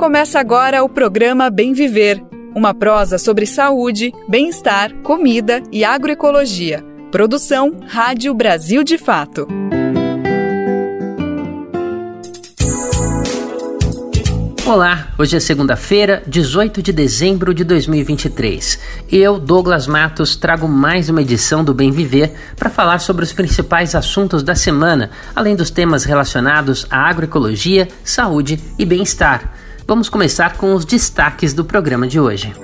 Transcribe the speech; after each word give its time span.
Começa 0.00 0.40
agora 0.40 0.82
o 0.82 0.88
programa 0.88 1.50
Bem 1.50 1.74
Viver, 1.74 2.24
uma 2.56 2.72
prosa 2.72 3.18
sobre 3.18 3.44
saúde, 3.44 4.14
bem-estar, 4.26 4.94
comida 5.02 5.62
e 5.70 5.84
agroecologia. 5.84 6.82
Produção 7.12 7.76
Rádio 7.86 8.32
Brasil 8.32 8.82
de 8.82 8.96
Fato. 8.96 9.46
Olá, 14.66 15.08
hoje 15.18 15.36
é 15.36 15.40
segunda-feira, 15.40 16.22
18 16.26 16.82
de 16.82 16.94
dezembro 16.94 17.52
de 17.52 17.62
2023. 17.62 18.78
E 19.12 19.18
eu, 19.18 19.38
Douglas 19.38 19.86
Matos, 19.86 20.34
trago 20.34 20.66
mais 20.66 21.10
uma 21.10 21.20
edição 21.20 21.62
do 21.62 21.74
Bem 21.74 21.90
Viver 21.90 22.32
para 22.56 22.70
falar 22.70 23.00
sobre 23.00 23.22
os 23.22 23.34
principais 23.34 23.94
assuntos 23.94 24.42
da 24.42 24.54
semana, 24.54 25.10
além 25.36 25.54
dos 25.54 25.68
temas 25.68 26.04
relacionados 26.04 26.86
à 26.88 27.06
agroecologia, 27.06 27.86
saúde 28.02 28.58
e 28.78 28.86
bem-estar. 28.86 29.52
Vamos 29.90 30.08
começar 30.08 30.56
com 30.56 30.72
os 30.72 30.84
destaques 30.84 31.52
do 31.52 31.64
programa 31.64 32.06
de 32.06 32.20
hoje. 32.20 32.54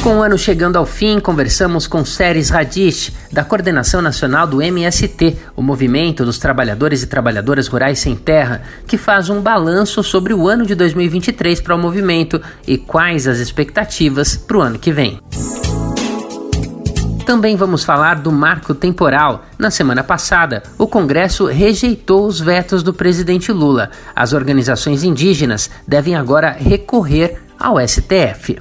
Com 0.00 0.18
o 0.18 0.22
ano 0.22 0.38
chegando 0.38 0.76
ao 0.76 0.86
fim, 0.86 1.18
conversamos 1.18 1.88
com 1.88 2.04
Séries 2.04 2.50
Radish, 2.50 3.10
da 3.32 3.42
Coordenação 3.42 4.00
Nacional 4.00 4.46
do 4.46 4.62
MST, 4.62 5.36
o 5.56 5.60
Movimento 5.60 6.24
dos 6.24 6.38
Trabalhadores 6.38 7.02
e 7.02 7.08
Trabalhadoras 7.08 7.66
Rurais 7.66 7.98
Sem 7.98 8.14
Terra, 8.14 8.62
que 8.86 8.96
faz 8.96 9.28
um 9.28 9.40
balanço 9.40 10.04
sobre 10.04 10.32
o 10.32 10.46
ano 10.46 10.64
de 10.64 10.76
2023 10.76 11.60
para 11.60 11.74
o 11.74 11.78
movimento 11.80 12.40
e 12.64 12.78
quais 12.78 13.26
as 13.26 13.38
expectativas 13.38 14.36
para 14.36 14.56
o 14.56 14.60
ano 14.60 14.78
que 14.78 14.92
vem. 14.92 15.20
Também 17.24 17.56
vamos 17.56 17.84
falar 17.84 18.16
do 18.16 18.30
marco 18.30 18.74
temporal. 18.74 19.46
Na 19.58 19.70
semana 19.70 20.04
passada, 20.04 20.62
o 20.76 20.86
Congresso 20.86 21.46
rejeitou 21.46 22.26
os 22.26 22.38
vetos 22.38 22.82
do 22.82 22.92
presidente 22.92 23.50
Lula. 23.50 23.90
As 24.14 24.32
organizações 24.34 25.02
indígenas 25.02 25.70
devem 25.88 26.14
agora 26.14 26.50
recorrer 26.50 27.40
ao 27.58 27.76
STF. 27.80 28.58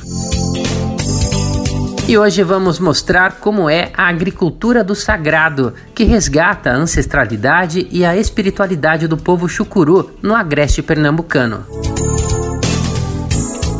E 2.07 2.17
hoje 2.17 2.43
vamos 2.43 2.79
mostrar 2.79 3.39
como 3.39 3.69
é 3.69 3.91
a 3.97 4.07
agricultura 4.07 4.83
do 4.83 4.93
sagrado, 4.93 5.73
que 5.95 6.03
resgata 6.03 6.69
a 6.69 6.75
ancestralidade 6.75 7.87
e 7.91 8.05
a 8.05 8.15
espiritualidade 8.15 9.07
do 9.07 9.17
povo 9.17 9.47
chucuru 9.47 10.11
no 10.21 10.35
agreste 10.35 10.81
pernambucano. 10.81 11.65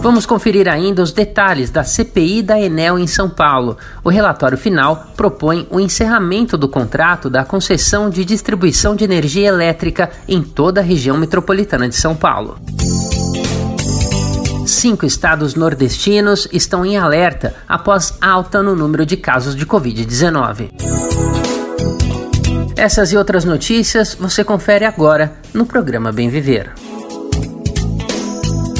Vamos 0.03 0.25
conferir 0.25 0.67
ainda 0.67 1.01
os 1.01 1.13
detalhes 1.13 1.69
da 1.69 1.81
CPI 1.81 2.41
da 2.41 2.59
Enel 2.59 2.99
em 2.99 3.07
São 3.07 3.29
Paulo. 3.29 3.77
O 4.03 4.09
relatório 4.09 4.57
final 4.57 5.07
propõe 5.15 5.65
o 5.71 5.79
encerramento 5.79 6.57
do 6.57 6.67
contrato 6.67 7.29
da 7.29 7.45
concessão 7.45 8.09
de 8.09 8.25
distribuição 8.25 8.97
de 8.97 9.05
energia 9.05 9.47
elétrica 9.47 10.11
em 10.27 10.43
toda 10.43 10.81
a 10.81 10.83
região 10.83 11.17
metropolitana 11.17 11.87
de 11.87 11.95
São 11.95 12.13
Paulo. 12.17 12.57
Cinco 14.67 15.05
estados 15.05 15.55
nordestinos 15.55 16.49
estão 16.51 16.85
em 16.85 16.97
alerta 16.97 17.55
após 17.65 18.13
alta 18.19 18.61
no 18.61 18.75
número 18.75 19.05
de 19.05 19.15
casos 19.15 19.55
de 19.55 19.65
Covid-19. 19.65 20.69
Essas 22.75 23.13
e 23.13 23.17
outras 23.17 23.45
notícias 23.45 24.17
você 24.19 24.43
confere 24.43 24.83
agora 24.83 25.31
no 25.53 25.65
programa 25.65 26.11
Bem 26.11 26.27
Viver. 26.27 26.92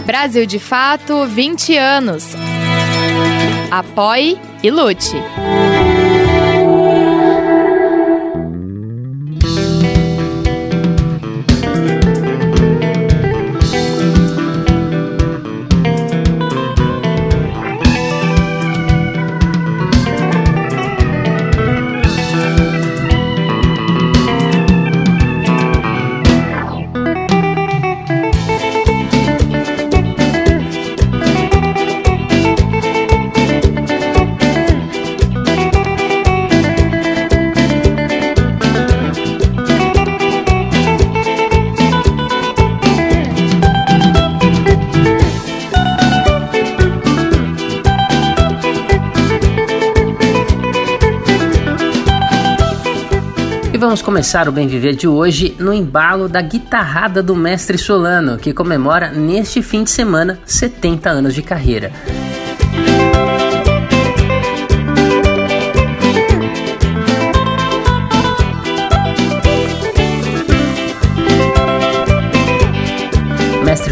Brasil 0.05 0.45
de 0.45 0.59
Fato 0.59 1.25
20 1.25 1.77
anos. 1.77 2.35
Apoie 3.71 4.37
e 4.61 4.73
lute. 4.73 5.15
Vamos 53.89 54.03
começar 54.03 54.47
o 54.51 54.53
Bem 54.53 54.69
Viver 54.69 54.95
de 54.95 55.09
hoje 55.09 55.57
no 55.59 55.73
embalo 55.73 56.29
da 56.29 56.43
guitarrada 56.43 57.23
do 57.23 57.35
Mestre 57.35 57.79
Solano, 57.79 58.37
que 58.37 58.53
comemora 58.53 59.11
neste 59.11 59.63
fim 59.63 59.83
de 59.83 59.89
semana 59.89 60.39
70 60.45 61.09
anos 61.09 61.35
de 61.35 61.41
carreira. 61.41 61.91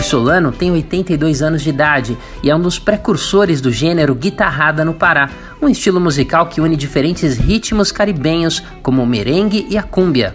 Solano 0.07 0.53
tem 0.53 0.71
82 0.71 1.43
anos 1.43 1.63
de 1.63 1.71
idade 1.71 2.17
e 2.43 2.49
é 2.49 2.55
um 2.55 2.61
dos 2.61 2.79
precursores 2.79 3.61
do 3.61 3.73
gênero 3.73 4.15
guitarrada 4.15 4.85
no 4.85 4.95
Pará, 4.95 5.29
um 5.61 5.69
estilo 5.69 6.01
musical 6.01 6.47
que 6.47 6.61
une 6.61 6.77
diferentes 6.77 7.37
ritmos 7.37 7.91
caribenhos, 7.91 8.63
como 8.83 9.03
o 9.03 9.07
merengue 9.07 9.67
e 9.69 9.77
a 9.77 9.83
cúmbia. 9.83 10.35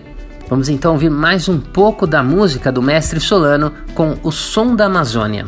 Vamos 0.50 0.68
então 0.68 0.92
ouvir 0.92 1.10
mais 1.10 1.48
um 1.48 1.58
pouco 1.58 2.06
da 2.06 2.22
música 2.22 2.70
do 2.70 2.82
Mestre 2.82 3.22
Solano 3.22 3.72
com 3.96 4.18
O 4.22 4.32
Som 4.32 4.76
da 4.76 4.88
Amazônia. 4.88 5.46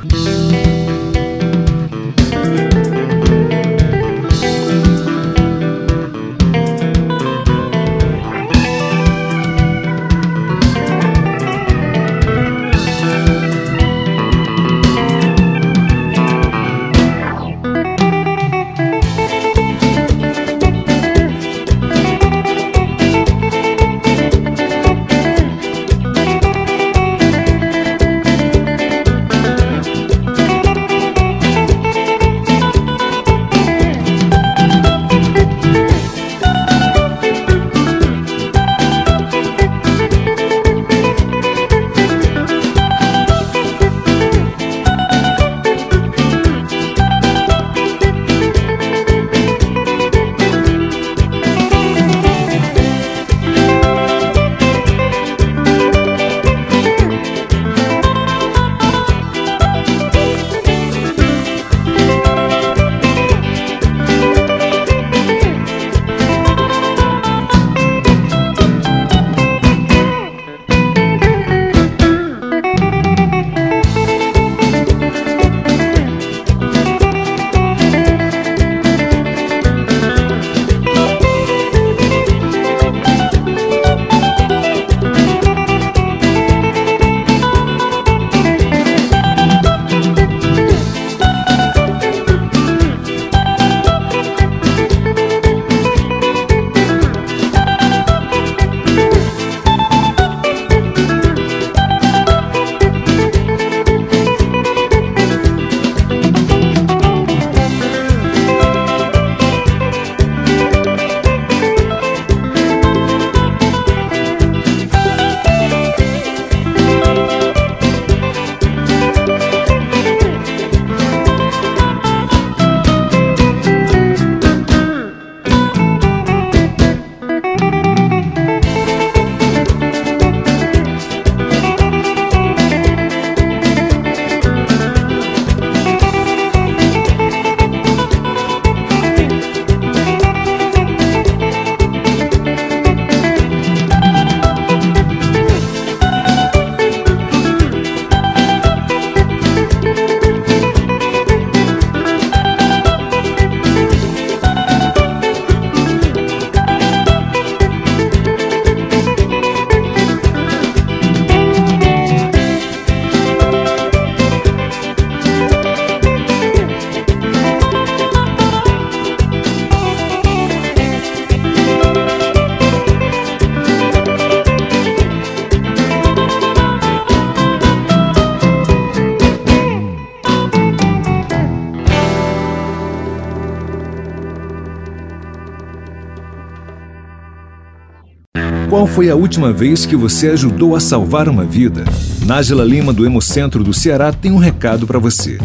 Qual 188.74 188.88
foi 188.88 189.08
a 189.08 189.16
última 189.16 189.54
vez 189.54 189.86
que 189.86 189.96
você 189.96 190.32
ajudou 190.32 190.76
a 190.76 190.80
salvar 190.80 191.30
uma 191.30 191.44
vida? 191.44 191.84
Nájila 192.26 192.64
Lima, 192.64 192.92
do 192.92 193.06
Hemocentro 193.06 193.64
do 193.64 193.72
Ceará, 193.72 194.12
tem 194.12 194.32
um 194.32 194.40
recado 194.40 194.88
para 194.88 194.98
você. 194.98 195.38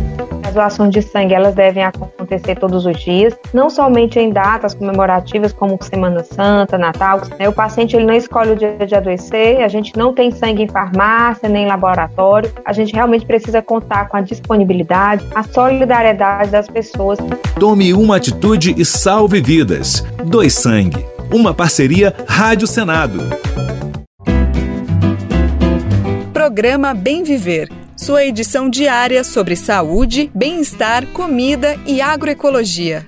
As 0.43 0.55
doações 0.55 0.91
de 0.91 1.03
sangue 1.03 1.35
elas 1.35 1.55
devem 1.55 1.85
acontecer 1.85 2.57
todos 2.57 2.87
os 2.87 2.99
dias, 2.99 3.35
não 3.53 3.69
somente 3.69 4.19
em 4.19 4.31
datas 4.31 4.73
comemorativas 4.73 5.53
como 5.53 5.79
Semana 5.83 6.25
Santa, 6.25 6.79
Natal. 6.79 7.21
Né? 7.39 7.47
O 7.47 7.53
paciente 7.53 7.95
ele 7.95 8.07
não 8.07 8.15
escolhe 8.15 8.53
o 8.53 8.57
dia 8.57 8.79
de 8.79 8.95
adoecer, 8.95 9.63
a 9.63 9.69
gente 9.69 9.95
não 9.95 10.15
tem 10.15 10.31
sangue 10.31 10.63
em 10.63 10.69
farmácia 10.69 11.51
nem 11.51 11.65
em 11.65 11.69
laboratório. 11.69 12.51
A 12.65 12.73
gente 12.73 12.95
realmente 12.95 13.27
precisa 13.27 13.61
contar 13.61 14.09
com 14.09 14.17
a 14.17 14.23
disponibilidade, 14.23 15.23
a 15.35 15.43
solidariedade 15.43 16.51
das 16.51 16.67
pessoas. 16.67 17.19
Tome 17.61 17.93
uma 17.93 18.17
atitude 18.17 18.75
e 18.75 18.87
salve 18.87 19.43
vidas. 19.43 20.03
Doe 20.25 20.49
sangue. 20.49 21.18
Uma 21.31 21.53
parceria 21.55 22.15
Rádio 22.27 22.67
Senado. 22.67 23.21
Programa 26.33 26.95
Bem 26.95 27.23
Viver 27.23 27.69
sua 27.99 28.25
edição 28.25 28.71
diária 28.71 29.25
sobre 29.25 29.57
saúde, 29.57 30.31
bem-estar, 30.33 31.05
comida 31.09 31.77
e 31.85 32.01
agroecologia. 32.01 33.05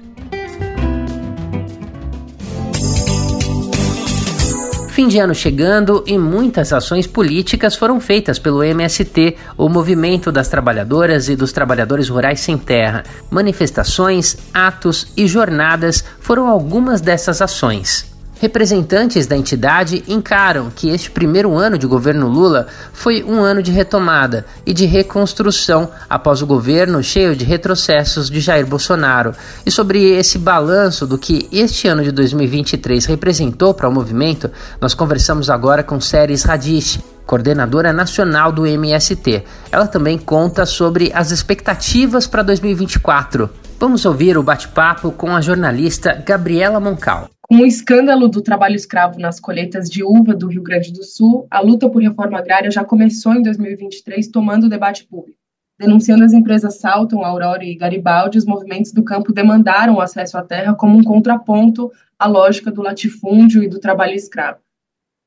Fim 4.89 5.07
de 5.07 5.19
ano 5.19 5.35
chegando 5.35 6.05
e 6.07 6.19
muitas 6.19 6.73
ações 6.73 7.07
políticas 7.07 7.77
foram 7.77 8.01
feitas 8.01 8.39
pelo 8.39 8.63
MST, 8.63 9.37
o 9.57 9.69
Movimento 9.69 10.33
das 10.33 10.49
Trabalhadoras 10.49 11.29
e 11.29 11.37
dos 11.37 11.53
Trabalhadores 11.53 12.09
Rurais 12.09 12.41
Sem 12.41 12.59
Terra. 12.59 13.05
Manifestações, 13.31 14.37
atos 14.53 15.13
e 15.17 15.27
jornadas 15.27 16.05
foram 16.21 16.49
algumas 16.49 17.01
dessas 17.01 17.41
ações. 17.41 18.10
Representantes 18.40 19.26
da 19.26 19.37
entidade 19.37 20.02
encaram 20.09 20.70
que 20.75 20.88
este 20.88 21.11
primeiro 21.11 21.59
ano 21.59 21.76
de 21.76 21.87
governo 21.87 22.26
Lula 22.26 22.68
foi 22.90 23.23
um 23.23 23.42
ano 23.42 23.62
de 23.62 23.70
retomada 23.70 24.47
e 24.64 24.73
de 24.73 24.87
reconstrução 24.87 25.90
após 26.09 26.40
o 26.40 26.47
governo 26.47 27.02
cheio 27.02 27.37
de 27.37 27.44
retrocessos 27.44 28.30
de 28.30 28.40
Jair 28.40 28.66
Bolsonaro. 28.66 29.35
E 29.66 29.70
sobre 29.70 30.02
esse 30.02 30.38
balanço 30.38 31.06
do 31.06 31.18
que 31.18 31.50
este 31.52 31.87
ano 31.87 32.02
de 32.02 32.11
2023 32.11 33.04
representou 33.04 33.75
para 33.75 33.87
o 33.87 33.92
movimento, 33.92 34.50
nós 34.80 34.94
conversamos 34.94 35.50
agora 35.50 35.82
com 35.82 36.00
Séries 36.00 36.42
Radish, 36.42 36.99
coordenadora 37.26 37.92
nacional 37.92 38.50
do 38.50 38.66
MST. 38.66 39.44
Ela 39.70 39.87
também 39.87 40.16
conta 40.16 40.64
sobre 40.64 41.12
as 41.14 41.30
expectativas 41.30 42.26
para 42.26 42.42
2024. 42.42 43.50
Vamos 43.78 44.06
ouvir 44.06 44.38
o 44.38 44.42
bate-papo 44.42 45.12
com 45.12 45.37
a 45.37 45.42
jornalista 45.42 46.14
Gabriela 46.26 46.80
Moncal. 46.80 47.28
Com 47.50 47.62
o 47.62 47.66
escândalo 47.66 48.28
do 48.28 48.40
trabalho 48.40 48.76
escravo 48.76 49.19
nas 49.19 49.40
colheitas 49.40 49.90
de 49.90 50.04
uva 50.04 50.37
do 50.37 50.47
Rio 50.47 50.62
Grande 50.62 50.92
do 50.92 51.02
Sul, 51.02 51.49
a 51.50 51.61
luta 51.61 51.90
por 51.90 52.00
reforma 52.00 52.38
agrária 52.38 52.71
já 52.71 52.85
começou 52.85 53.35
em 53.35 53.42
2023, 53.42 54.28
tomando 54.28 54.66
o 54.66 54.69
debate 54.69 55.04
público. 55.04 55.37
Denunciando 55.76 56.23
as 56.23 56.33
empresas 56.33 56.78
Salton, 56.78 57.25
Aurora 57.25 57.64
e 57.64 57.75
Garibaldi, 57.75 58.38
os 58.38 58.45
movimentos 58.45 58.92
do 58.92 59.02
campo 59.02 59.33
demandaram 59.33 59.95
o 59.95 60.00
acesso 60.00 60.38
à 60.38 60.45
terra 60.45 60.76
como 60.76 60.97
um 60.97 61.02
contraponto 61.02 61.90
à 62.16 62.28
lógica 62.28 62.71
do 62.71 62.83
latifúndio 62.83 63.64
e 63.64 63.69
do 63.69 63.80
trabalho 63.80 64.14
escravo. 64.14 64.61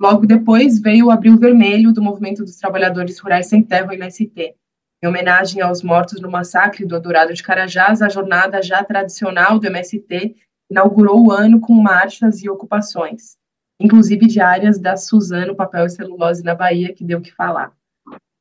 Logo 0.01 0.25
depois 0.25 0.79
veio 0.79 1.07
o 1.07 1.11
Abril 1.11 1.37
Vermelho 1.37 1.91
do 1.91 2.01
Movimento 2.01 2.45
dos 2.45 2.55
Trabalhadores 2.55 3.19
Rurais 3.19 3.47
Sem 3.47 3.61
Terra, 3.61 3.93
MST. 3.93 4.55
Em 5.03 5.07
homenagem 5.09 5.61
aos 5.61 5.83
mortos 5.83 6.21
no 6.21 6.31
massacre 6.31 6.85
do 6.85 6.95
Adorado 6.95 7.33
de 7.33 7.43
Carajás, 7.43 8.01
a 8.01 8.07
jornada 8.07 8.61
já 8.61 8.81
tradicional 8.81 9.59
do 9.59 9.67
MST 9.67 10.37
inaugurou 10.73 11.27
o 11.27 11.31
ano 11.31 11.59
com 11.59 11.73
marchas 11.75 12.41
e 12.41 12.49
ocupações, 12.49 13.37
inclusive 13.79 14.25
diárias 14.25 14.79
da 14.79 14.97
Suzano 14.97 15.55
Papel 15.55 15.85
e 15.85 15.89
Celulose 15.89 16.43
na 16.43 16.55
Bahia, 16.55 16.91
que 16.91 17.03
deu 17.03 17.19
o 17.19 17.21
que 17.21 17.31
falar. 17.31 17.71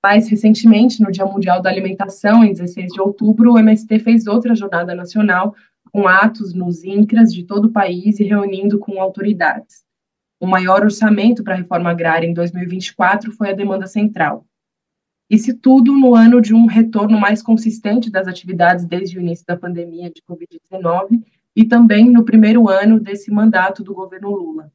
Mais 0.03 0.29
recentemente, 0.29 1.03
no 1.03 1.13
Dia 1.13 1.27
Mundial 1.27 1.61
da 1.61 1.69
Alimentação, 1.69 2.43
em 2.43 2.53
16 2.53 2.95
de 2.95 3.01
outubro, 3.03 3.53
o 3.53 3.59
MST 3.59 3.99
fez 3.99 4.27
outra 4.27 4.55
jornada 4.55 4.95
nacional 4.95 5.55
com 5.93 6.09
atos 6.09 6.55
nos 6.55 6.83
INCRAS 6.83 7.35
de 7.35 7.45
todo 7.45 7.67
o 7.67 7.71
país 7.71 8.19
e 8.19 8.25
reunindo 8.25 8.79
com 8.79 8.99
autoridades. 9.01 9.85
O 10.41 10.47
maior 10.47 10.83
orçamento 10.83 11.45
para 11.45 11.53
a 11.53 11.59
reforma 11.59 11.91
agrária 11.91 12.27
em 12.27 12.33
2024 12.33 13.31
foi 13.33 13.51
a 13.51 13.55
demanda 13.55 13.87
central. 13.87 14.47
Isso 15.29 15.55
tudo 15.59 15.93
no 15.93 16.15
ano 16.15 16.41
de 16.41 16.55
um 16.55 16.65
retorno 16.65 17.21
mais 17.21 17.43
consistente 17.43 18.11
das 18.11 18.27
atividades 18.27 18.87
desde 18.87 19.19
o 19.19 19.21
início 19.21 19.45
da 19.47 19.57
pandemia 19.57 20.11
de 20.11 20.23
Covid-19 20.23 21.23
e 21.55 21.65
também 21.65 22.11
no 22.11 22.25
primeiro 22.25 22.69
ano 22.69 22.99
desse 22.99 23.31
mandato 23.31 23.83
do 23.83 23.95
governo 23.95 24.31
Lula. 24.31 24.73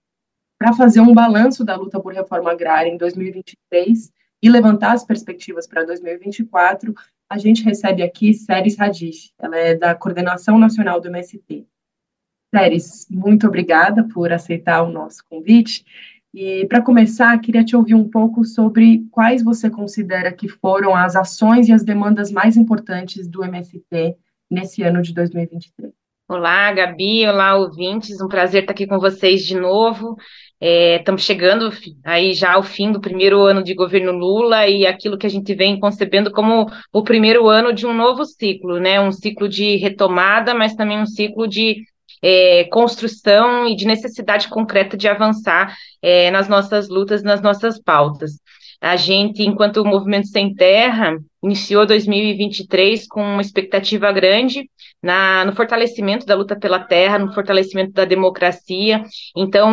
Para 0.58 0.74
fazer 0.74 1.00
um 1.02 1.14
balanço 1.14 1.64
da 1.64 1.76
luta 1.76 2.00
por 2.00 2.14
reforma 2.14 2.52
agrária 2.52 2.90
em 2.90 2.98
2023 2.98 4.12
e 4.42 4.50
levantar 4.50 4.94
as 4.94 5.04
perspectivas 5.04 5.68
para 5.68 5.84
2024, 5.84 6.94
a 7.30 7.38
gente 7.38 7.64
recebe 7.64 8.02
aqui 8.02 8.34
Séries 8.34 8.78
Radish, 8.78 9.34
ela 9.38 9.58
é 9.58 9.76
da 9.76 9.94
Coordenação 9.94 10.58
Nacional 10.58 11.02
do 11.02 11.10
MST. 11.10 11.66
Séries, 12.54 13.08
muito 13.10 13.48
obrigada 13.48 14.08
por 14.08 14.32
aceitar 14.32 14.82
o 14.84 14.92
nosso 14.92 15.24
convite. 15.30 15.86
E 16.34 16.66
para 16.68 16.82
começar, 16.82 17.38
queria 17.40 17.64
te 17.64 17.76
ouvir 17.76 17.96
um 17.96 18.08
pouco 18.08 18.46
sobre 18.46 19.06
quais 19.12 19.44
você 19.44 19.70
considera 19.70 20.32
que 20.32 20.48
foram 20.48 20.96
as 20.96 21.16
ações 21.16 21.68
e 21.68 21.74
as 21.74 21.84
demandas 21.84 22.32
mais 22.32 22.56
importantes 22.56 23.28
do 23.28 23.44
MST 23.44 24.16
nesse 24.50 24.84
ano 24.84 25.02
de 25.02 25.14
2023. 25.14 25.97
Olá, 26.30 26.74
Gabi, 26.74 27.26
olá, 27.26 27.56
ouvintes, 27.56 28.20
um 28.20 28.28
prazer 28.28 28.64
estar 28.64 28.74
aqui 28.74 28.86
com 28.86 29.00
vocês 29.00 29.46
de 29.46 29.56
novo. 29.58 30.18
Estamos 30.60 31.22
é, 31.22 31.26
chegando 31.26 31.72
aí 32.04 32.34
já 32.34 32.56
ao 32.56 32.64
fim 32.64 32.92
do 32.92 33.00
primeiro 33.00 33.40
ano 33.44 33.64
de 33.64 33.74
governo 33.74 34.12
Lula 34.12 34.68
e 34.68 34.86
aquilo 34.86 35.18
que 35.18 35.26
a 35.26 35.30
gente 35.30 35.56
vem 35.56 35.80
concebendo 35.80 36.30
como 36.30 36.70
o 36.92 37.02
primeiro 37.02 37.48
ano 37.48 37.72
de 37.72 37.88
um 37.88 37.94
novo 37.94 38.26
ciclo, 38.26 38.78
né? 38.78 39.00
Um 39.00 39.12
ciclo 39.12 39.48
de 39.48 39.78
retomada, 39.78 40.54
mas 40.54 40.76
também 40.76 41.00
um 41.00 41.06
ciclo 41.06 41.48
de 41.48 41.78
é, 42.22 42.66
construção 42.66 43.66
e 43.66 43.74
de 43.74 43.88
necessidade 43.88 44.50
concreta 44.50 44.98
de 44.98 45.08
avançar 45.08 45.78
é, 46.02 46.30
nas 46.30 46.50
nossas 46.50 46.90
lutas, 46.90 47.24
nas 47.24 47.42
nossas 47.42 47.82
pautas. 47.82 48.32
A 48.82 48.98
gente, 48.98 49.44
enquanto 49.44 49.86
Movimento 49.86 50.28
Sem 50.28 50.54
Terra, 50.54 51.18
iniciou 51.48 51.86
2023 51.86 53.08
com 53.08 53.22
uma 53.22 53.42
expectativa 53.42 54.12
grande 54.12 54.70
na, 55.02 55.46
no 55.46 55.54
fortalecimento 55.54 56.26
da 56.26 56.36
luta 56.36 56.56
pela 56.56 56.80
terra, 56.80 57.18
no 57.18 57.34
fortalecimento 57.34 57.94
da 57.94 58.06
democracia. 58.06 59.04
Então, 59.36 59.70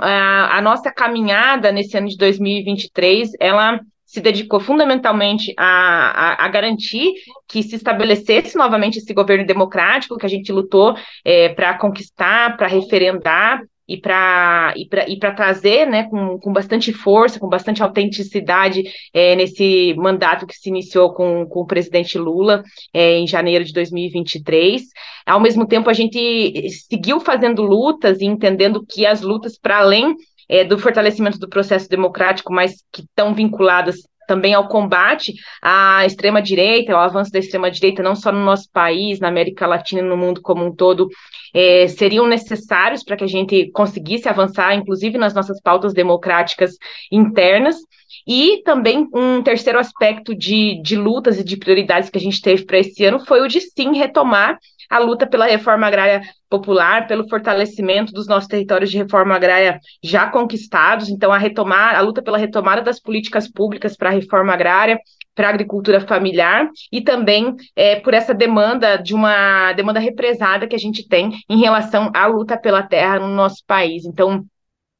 a, 0.00 0.58
a 0.58 0.60
nossa 0.60 0.92
caminhada 0.92 1.70
nesse 1.70 1.96
ano 1.96 2.08
de 2.08 2.16
2023, 2.16 3.30
ela 3.40 3.80
se 4.04 4.20
dedicou 4.20 4.60
fundamentalmente 4.60 5.54
a, 5.56 5.64
a, 5.64 6.44
a, 6.44 6.48
garantir 6.48 7.14
que 7.48 7.62
se 7.62 7.76
estabelecesse 7.76 8.58
novamente 8.58 8.98
esse 8.98 9.14
governo 9.14 9.46
democrático 9.46 10.18
que 10.18 10.26
a 10.26 10.28
gente 10.28 10.52
lutou 10.52 10.94
é, 11.24 11.48
para 11.48 11.78
conquistar, 11.78 12.58
para 12.58 12.66
referendar, 12.66 13.62
e 13.88 14.00
para 14.00 14.74
e 14.76 14.88
e 15.08 15.18
trazer 15.18 15.86
né, 15.86 16.04
com, 16.04 16.38
com 16.38 16.52
bastante 16.52 16.92
força, 16.92 17.38
com 17.38 17.48
bastante 17.48 17.82
autenticidade 17.82 18.82
é, 19.12 19.34
nesse 19.34 19.94
mandato 19.96 20.46
que 20.46 20.54
se 20.54 20.68
iniciou 20.68 21.12
com, 21.12 21.46
com 21.46 21.60
o 21.60 21.66
presidente 21.66 22.18
Lula 22.18 22.62
é, 22.92 23.18
em 23.18 23.26
janeiro 23.26 23.64
de 23.64 23.72
2023. 23.72 24.82
Ao 25.26 25.40
mesmo 25.40 25.66
tempo, 25.66 25.88
a 25.88 25.92
gente 25.92 26.70
seguiu 26.88 27.20
fazendo 27.20 27.62
lutas 27.62 28.20
e 28.20 28.24
entendendo 28.24 28.84
que 28.84 29.06
as 29.06 29.20
lutas, 29.20 29.58
para 29.58 29.78
além 29.78 30.14
é, 30.48 30.64
do 30.64 30.78
fortalecimento 30.78 31.38
do 31.38 31.48
processo 31.48 31.88
democrático, 31.88 32.52
mas 32.52 32.84
que 32.92 33.02
estão 33.02 33.34
vinculadas 33.34 33.96
também 34.32 34.54
ao 34.54 34.66
combate 34.66 35.34
à 35.60 36.06
extrema-direita, 36.06 36.94
ao 36.94 37.00
avanço 37.00 37.30
da 37.30 37.38
extrema-direita, 37.38 38.02
não 38.02 38.14
só 38.14 38.32
no 38.32 38.42
nosso 38.42 38.70
país, 38.72 39.20
na 39.20 39.28
América 39.28 39.66
Latina 39.66 40.00
e 40.00 40.04
no 40.04 40.16
mundo 40.16 40.40
como 40.40 40.64
um 40.64 40.74
todo, 40.74 41.06
é, 41.52 41.86
seriam 41.86 42.26
necessários 42.26 43.04
para 43.04 43.14
que 43.14 43.24
a 43.24 43.28
gente 43.28 43.70
conseguisse 43.72 44.30
avançar, 44.30 44.74
inclusive 44.74 45.18
nas 45.18 45.34
nossas 45.34 45.60
pautas 45.60 45.92
democráticas 45.92 46.72
internas. 47.10 47.76
E 48.26 48.62
também 48.64 49.08
um 49.14 49.42
terceiro 49.42 49.78
aspecto 49.78 50.34
de, 50.34 50.80
de 50.82 50.96
lutas 50.96 51.38
e 51.38 51.44
de 51.44 51.56
prioridades 51.56 52.10
que 52.10 52.18
a 52.18 52.20
gente 52.20 52.40
teve 52.40 52.64
para 52.64 52.78
esse 52.78 53.04
ano 53.04 53.24
foi 53.24 53.40
o 53.40 53.48
de 53.48 53.60
sim 53.60 53.96
retomar 53.96 54.58
a 54.92 54.98
luta 54.98 55.26
pela 55.26 55.46
reforma 55.46 55.86
agrária 55.86 56.20
popular, 56.50 57.06
pelo 57.06 57.26
fortalecimento 57.26 58.12
dos 58.12 58.26
nossos 58.26 58.46
territórios 58.46 58.90
de 58.90 58.98
reforma 58.98 59.34
agrária 59.34 59.80
já 60.02 60.26
conquistados, 60.26 61.08
então 61.08 61.32
a 61.32 61.38
retomar, 61.38 61.96
a 61.96 62.00
luta 62.02 62.22
pela 62.22 62.36
retomada 62.36 62.82
das 62.82 63.00
políticas 63.00 63.50
públicas 63.50 63.96
para 63.96 64.10
a 64.10 64.12
reforma 64.12 64.52
agrária, 64.52 64.98
para 65.34 65.46
a 65.46 65.50
agricultura 65.50 65.98
familiar 66.00 66.68
e 66.92 67.00
também 67.00 67.56
é, 67.74 68.00
por 68.00 68.12
essa 68.12 68.34
demanda 68.34 68.96
de 68.96 69.14
uma 69.14 69.72
demanda 69.72 69.98
represada 69.98 70.66
que 70.66 70.76
a 70.76 70.78
gente 70.78 71.08
tem 71.08 71.32
em 71.48 71.58
relação 71.58 72.10
à 72.14 72.26
luta 72.26 72.58
pela 72.58 72.82
terra 72.82 73.18
no 73.18 73.28
nosso 73.28 73.64
país. 73.66 74.04
Então, 74.04 74.44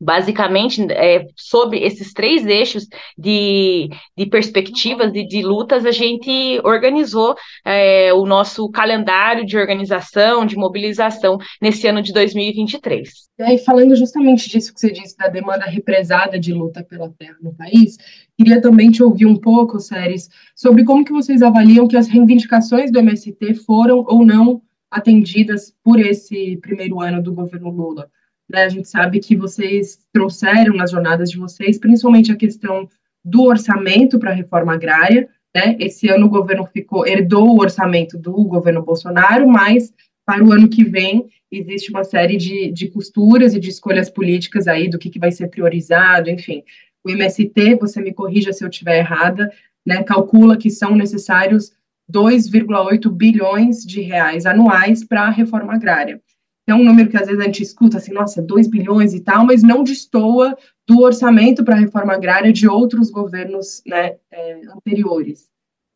basicamente 0.03 0.85
é, 0.91 1.27
sobre 1.37 1.79
esses 1.79 2.13
três 2.13 2.45
eixos 2.45 2.89
de, 3.17 3.89
de 4.17 4.27
perspectivas 4.27 5.15
e 5.15 5.25
de 5.25 5.43
lutas, 5.43 5.87
a 5.87 5.93
gente 5.93 6.61
organizou 6.65 7.37
é, 7.65 8.13
o 8.13 8.27
nosso 8.27 8.69
calendário 8.71 9.47
de 9.47 9.57
organização, 9.57 10.45
de 10.45 10.57
mobilização 10.57 11.39
nesse 11.61 11.87
ano 11.87 12.03
de 12.03 12.13
2023. 12.13 13.09
E 13.39 13.43
aí, 13.45 13.59
falando 13.59 13.95
justamente 13.95 14.49
disso 14.49 14.75
que 14.75 14.81
você 14.81 14.91
disse, 14.91 15.17
da 15.17 15.29
demanda 15.29 15.67
represada 15.67 16.39
de 16.39 16.53
luta 16.53 16.83
pela 16.83 17.09
terra 17.11 17.37
no 17.41 17.55
país, 17.55 17.97
queria 18.37 18.61
também 18.61 18.91
te 18.91 19.05
ouvir 19.05 19.27
um 19.27 19.37
pouco, 19.37 19.79
Séries, 19.79 20.29
sobre 20.57 20.85
como 20.85 21.05
que 21.05 21.13
vocês 21.13 21.43
avaliam 21.43 21.87
que 21.87 21.97
as 21.97 22.09
reivindicações 22.09 22.91
do 22.91 22.99
MST 22.99 23.55
foram 23.65 24.05
ou 24.09 24.27
não 24.27 24.61
atendidas 24.91 25.73
por 25.83 26.01
esse 26.01 26.59
primeiro 26.61 27.01
ano 27.01 27.23
do 27.23 27.33
governo 27.33 27.71
Lula. 27.71 28.11
Né? 28.51 28.65
A 28.65 28.69
gente 28.69 28.89
sabe 28.89 29.21
que 29.21 29.37
vocês 29.37 29.99
trouxeram 30.13 30.75
nas 30.75 30.91
jornadas 30.91 31.31
de 31.31 31.39
vocês, 31.39 31.79
principalmente 31.79 32.31
a 32.31 32.37
questão 32.37 32.89
do 33.25 33.43
orçamento 33.43 34.19
para 34.19 34.31
a 34.31 34.35
reforma 34.35 34.75
agrária. 34.75 35.29
Né? 35.55 35.77
Esse 35.79 36.09
ano 36.09 36.27
o 36.27 36.31
governo 36.31 36.67
ficou 36.67 37.07
herdou 37.07 37.49
o 37.49 37.61
orçamento 37.61 38.19
do 38.19 38.33
governo 38.45 38.83
Bolsonaro, 38.83 39.49
mas 39.49 39.93
para 40.25 40.45
o 40.45 40.53
ano 40.53 40.69
que 40.69 40.85
vem 40.85 41.29
existe 41.51 41.91
uma 41.91 42.05
série 42.05 42.37
de, 42.37 42.71
de 42.71 42.89
costuras 42.89 43.55
e 43.55 43.61
de 43.61 43.69
escolhas 43.69 44.09
políticas 44.09 44.67
aí 44.67 44.89
do 44.89 44.99
que, 44.99 45.11
que 45.11 45.19
vai 45.19 45.31
ser 45.31 45.49
priorizado, 45.49 46.31
enfim. 46.31 46.63
O 47.05 47.11
MST, 47.11 47.77
você 47.77 48.01
me 48.01 48.13
corrija 48.15 48.53
se 48.53 48.65
eu 48.65 48.69
estiver 48.69 48.99
errada, 48.99 49.51
né, 49.85 50.03
calcula 50.03 50.57
que 50.57 50.71
são 50.71 50.95
necessários 50.95 51.73
2,8 52.11 53.11
bilhões 53.11 53.85
de 53.85 54.01
reais 54.01 54.47
anuais 54.47 55.05
para 55.05 55.23
a 55.23 55.31
reforma 55.31 55.75
agrária 55.75 56.21
é 56.67 56.75
um 56.75 56.85
número 56.85 57.09
que 57.09 57.17
às 57.17 57.27
vezes 57.27 57.41
a 57.41 57.45
gente 57.45 57.63
escuta 57.63 57.97
assim, 57.97 58.13
nossa, 58.13 58.41
2 58.41 58.69
bilhões 58.69 59.15
e 59.15 59.21
tal, 59.21 59.45
mas 59.45 59.63
não 59.63 59.83
destoa 59.83 60.57
do 60.87 61.01
orçamento 61.01 61.65
para 61.65 61.75
a 61.75 61.79
reforma 61.79 62.13
agrária 62.13 62.53
de 62.53 62.69
outros 62.69 63.11
governos 63.11 63.83
né, 63.87 64.17
é, 64.31 64.61
anteriores. 64.69 65.49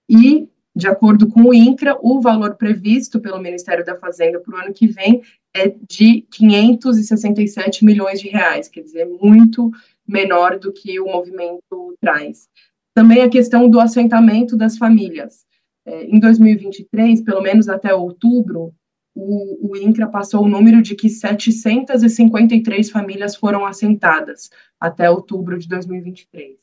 E, 0.08 0.48
de 0.74 0.88
acordo 0.88 1.28
com 1.28 1.42
o 1.42 1.54
INCRA, 1.54 1.98
o 2.02 2.20
valor 2.20 2.56
previsto 2.56 3.20
pelo 3.20 3.40
Ministério 3.40 3.84
da 3.84 3.96
Fazenda 3.96 4.40
para 4.40 4.54
o 4.54 4.58
ano 4.58 4.74
que 4.74 4.86
vem 4.86 5.22
é 5.54 5.68
de 5.88 6.22
567 6.30 7.84
milhões 7.84 8.20
de 8.20 8.28
reais, 8.28 8.68
quer 8.68 8.82
dizer, 8.82 9.06
muito 9.06 9.70
menor 10.06 10.58
do 10.58 10.72
que 10.72 11.00
o 11.00 11.06
movimento 11.06 11.96
traz. 12.00 12.48
Também 12.94 13.22
a 13.22 13.28
questão 13.28 13.68
do 13.68 13.80
assentamento 13.80 14.56
das 14.56 14.76
famílias. 14.76 15.44
É, 15.84 16.04
em 16.04 16.18
2023, 16.18 17.22
pelo 17.22 17.40
menos 17.40 17.68
até 17.68 17.94
outubro, 17.94 18.74
o, 19.16 19.70
o 19.70 19.76
INCRA 19.76 20.06
passou 20.06 20.44
o 20.44 20.48
número 20.48 20.82
de 20.82 20.94
que 20.94 21.08
753 21.08 22.90
famílias 22.90 23.34
foram 23.34 23.64
assentadas 23.64 24.50
até 24.78 25.10
outubro 25.10 25.58
de 25.58 25.66
2023, 25.66 26.58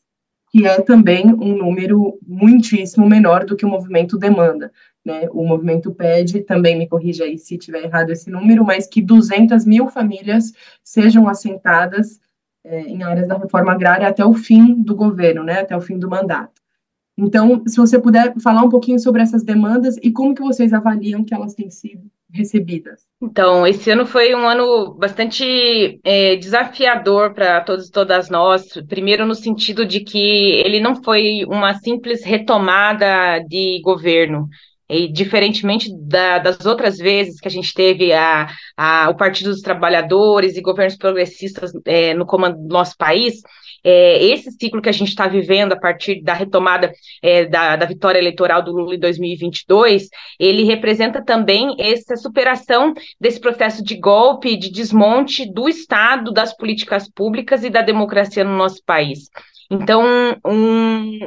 que 0.51 0.67
é 0.67 0.79
também 0.79 1.33
um 1.33 1.57
número 1.57 2.19
muitíssimo 2.25 3.09
menor 3.09 3.43
do 3.43 3.55
que 3.55 3.65
o 3.65 3.69
movimento 3.69 4.19
demanda. 4.19 4.71
Né? 5.03 5.27
O 5.31 5.43
movimento 5.43 5.91
pede, 5.91 6.41
também 6.41 6.77
me 6.77 6.87
corrija 6.87 7.23
aí 7.23 7.39
se 7.39 7.57
tiver 7.57 7.85
errado 7.85 8.11
esse 8.11 8.29
número, 8.29 8.63
mas 8.63 8.85
que 8.85 9.01
200 9.01 9.65
mil 9.65 9.87
famílias 9.87 10.53
sejam 10.83 11.27
assentadas 11.27 12.21
é, 12.63 12.81
em 12.81 13.01
áreas 13.01 13.27
da 13.27 13.37
reforma 13.37 13.73
agrária 13.73 14.07
até 14.07 14.23
o 14.23 14.33
fim 14.33 14.81
do 14.81 14.95
governo, 14.95 15.43
né? 15.43 15.61
até 15.61 15.75
o 15.75 15.81
fim 15.81 15.97
do 15.97 16.07
mandato. 16.07 16.61
Então, 17.17 17.63
se 17.67 17.77
você 17.77 17.99
puder 17.99 18.33
falar 18.39 18.61
um 18.61 18.69
pouquinho 18.69 18.99
sobre 18.99 19.23
essas 19.23 19.43
demandas 19.43 19.97
e 20.01 20.11
como 20.11 20.35
que 20.35 20.41
vocês 20.41 20.71
avaliam 20.71 21.23
que 21.23 21.33
elas 21.33 21.53
têm 21.55 21.69
sido 21.69 22.09
recebidas? 22.33 23.01
Então, 23.21 23.65
esse 23.65 23.89
ano 23.89 24.05
foi 24.05 24.35
um 24.35 24.47
ano 24.47 24.93
bastante 24.95 25.99
é, 26.03 26.35
desafiador 26.35 27.33
para 27.33 27.61
todos 27.61 27.87
e 27.87 27.91
todas 27.91 28.29
nós. 28.29 28.65
Primeiro, 28.87 29.25
no 29.25 29.35
sentido 29.35 29.85
de 29.85 30.01
que 30.01 30.61
ele 30.65 30.79
não 30.79 31.01
foi 31.01 31.45
uma 31.45 31.73
simples 31.75 32.23
retomada 32.23 33.39
de 33.47 33.79
governo. 33.81 34.49
E, 34.89 35.07
diferentemente 35.07 35.89
da, 35.97 36.39
das 36.39 36.65
outras 36.65 36.97
vezes 36.97 37.39
que 37.39 37.47
a 37.47 37.51
gente 37.51 37.73
teve 37.73 38.11
a, 38.11 38.49
a, 38.75 39.09
o 39.09 39.15
Partido 39.15 39.49
dos 39.49 39.61
Trabalhadores 39.61 40.57
e 40.57 40.61
governos 40.61 40.97
progressistas 40.97 41.71
é, 41.85 42.13
no 42.13 42.25
comando 42.25 42.57
do 42.57 42.67
nosso 42.67 42.95
país, 42.97 43.41
é, 43.83 44.23
esse 44.23 44.51
ciclo 44.51 44.81
que 44.81 44.89
a 44.89 44.93
gente 44.93 45.09
está 45.09 45.27
vivendo 45.27 45.73
a 45.73 45.79
partir 45.79 46.21
da 46.21 46.33
retomada 46.33 46.93
é, 47.21 47.45
da, 47.45 47.75
da, 47.75 47.85
vitória 47.85 48.19
eleitoral 48.19 48.63
do 48.63 48.71
Lula 48.71 48.95
em 48.95 48.99
2022, 48.99 50.09
ele 50.39 50.63
representa 50.63 51.23
também 51.23 51.75
essa 51.77 52.15
superação 52.15 52.93
desse 53.19 53.39
processo 53.39 53.83
de 53.83 53.95
golpe, 53.95 54.55
de 54.55 54.71
desmonte 54.71 55.45
do 55.51 55.67
Estado, 55.67 56.31
das 56.31 56.55
políticas 56.55 57.09
públicas 57.09 57.63
e 57.63 57.69
da 57.69 57.81
democracia 57.81 58.43
no 58.43 58.55
nosso 58.55 58.81
país. 58.85 59.29
Então, 59.73 60.03
um, 60.03 60.37
um, 60.45 61.19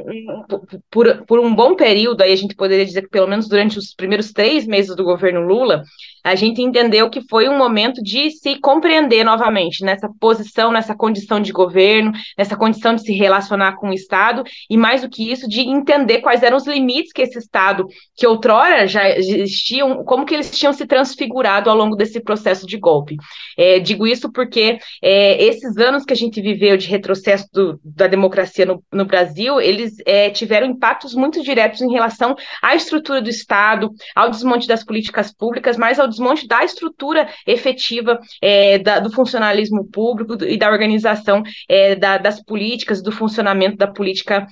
por, 0.89 1.25
por 1.27 1.41
um 1.41 1.53
bom 1.53 1.75
período, 1.75 2.23
aí 2.23 2.33
a 2.33 2.37
gente 2.37 2.55
poderia 2.55 2.85
dizer 2.85 3.03
que 3.03 3.09
pelo 3.09 3.27
menos 3.27 3.49
durante 3.49 3.77
os 3.77 3.93
primeiros 3.93 4.33
três 4.33 4.67
meses 4.67 4.95
do 4.95 5.03
governo 5.03 5.41
Lula, 5.41 5.83
a 6.23 6.35
gente 6.37 6.63
entendeu 6.63 7.11
que 7.11 7.21
foi 7.29 7.49
um 7.49 7.59
momento 7.59 8.01
de 8.03 8.31
se 8.31 8.59
compreender 8.61 9.25
novamente 9.25 9.85
nessa 9.85 10.09
posição, 10.21 10.71
nessa 10.71 10.95
condição 10.95 11.41
de 11.41 11.53
governo, 11.53 12.13
nessa 12.39 12.57
condição 12.57 12.95
de 12.95 13.03
se 13.03 13.13
relacionar 13.13 13.77
com 13.77 13.91
o 13.91 13.95
Estado, 13.95 14.45
e 14.71 14.77
mais 14.77 15.03
do 15.03 15.09
que 15.09 15.31
isso, 15.31 15.49
de 15.49 15.61
entender 15.61 16.21
quais 16.21 16.43
eram 16.43 16.57
os 16.57 16.67
limites 16.67 17.13
que 17.13 17.23
esse 17.23 17.39
Estado, 17.39 17.87
que 18.17 18.27
outrora 18.27 18.87
já 18.87 19.09
existiam, 19.09 20.05
como 20.05 20.25
que 20.25 20.35
eles 20.35 20.57
tinham 20.57 20.73
se 20.73 20.87
transfigurado 20.87 21.69
ao 21.69 21.77
longo 21.77 21.97
desse 21.97 22.21
processo 22.21 22.67
de 22.67 22.77
golpe. 22.77 23.17
É, 23.57 23.81
digo 23.81 24.07
isso 24.07 24.31
porque 24.31 24.79
é, 25.03 25.45
esses 25.45 25.77
anos 25.77 26.05
que 26.05 26.13
a 26.13 26.17
gente 26.17 26.41
viveu 26.41 26.77
de 26.77 26.89
retrocesso 26.89 27.47
do, 27.53 27.81
da 27.85 28.07
democracia 28.37 28.67
no, 28.67 28.85
no 28.93 29.05
Brasil, 29.05 29.61
eles 29.61 29.95
é, 30.05 30.31
tiveram 30.31 30.67
impactos 30.67 31.15
muito 31.15 31.43
diretos 31.43 31.81
em 31.81 31.91
relação 31.91 32.37
à 32.63 32.75
estrutura 32.75 33.23
do 33.23 33.31
Estado, 33.31 33.91
ao 34.15 34.31
desmonte 34.31 34.69
das 34.69 34.85
políticas 34.85 35.33
públicas, 35.33 35.77
mas 35.77 35.99
ao 35.99 36.07
desmonte 36.07 36.47
da 36.47 36.63
estrutura 36.65 37.29
efetiva 37.47 38.21
é, 38.43 38.79
da, 38.79 39.01
do 39.01 39.11
funcionalismo 39.11 39.89
público 39.91 40.37
e 40.45 40.57
da 40.57 40.71
organização 40.71 41.43
é, 41.69 41.95
da, 41.95 42.19
das 42.19 42.43
políticas, 42.43 43.03
do 43.03 43.11
funcionamento 43.11 43.77
da 43.77 43.87
política 43.87 44.47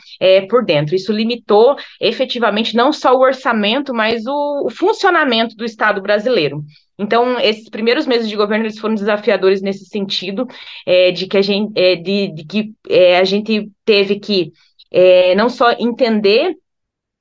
por 0.49 0.65
dentro. 0.65 0.95
Isso 0.95 1.13
limitou 1.13 1.77
efetivamente 2.01 2.75
não 2.77 2.93
só 2.93 3.15
o 3.15 3.21
orçamento, 3.21 3.93
mas 3.93 4.25
o, 4.27 4.67
o 4.67 4.71
funcionamento 4.71 5.55
do 5.57 5.65
Estado 5.65 6.01
brasileiro. 6.01 6.65
Então, 6.99 7.39
esses 7.41 7.69
primeiros 7.69 8.07
meses 8.07 8.29
de 8.29 8.37
governo 8.37 8.65
eles 8.65 8.79
foram 8.79 8.95
desafiadores 8.95 9.61
nesse 9.61 9.87
sentido, 9.87 10.47
é, 10.87 11.11
de 11.11 11.27
que 11.27 11.37
a 11.37 11.43
gente, 11.43 11.73
é, 11.79 11.97
de, 11.97 12.29
de 12.33 12.45
que 12.45 12.73
é, 12.89 13.19
a 13.19 13.25
gente 13.25 13.71
teve 13.85 14.21
que 14.21 14.53
é, 14.91 15.35
não 15.35 15.49
só 15.49 15.73
entender 15.73 16.57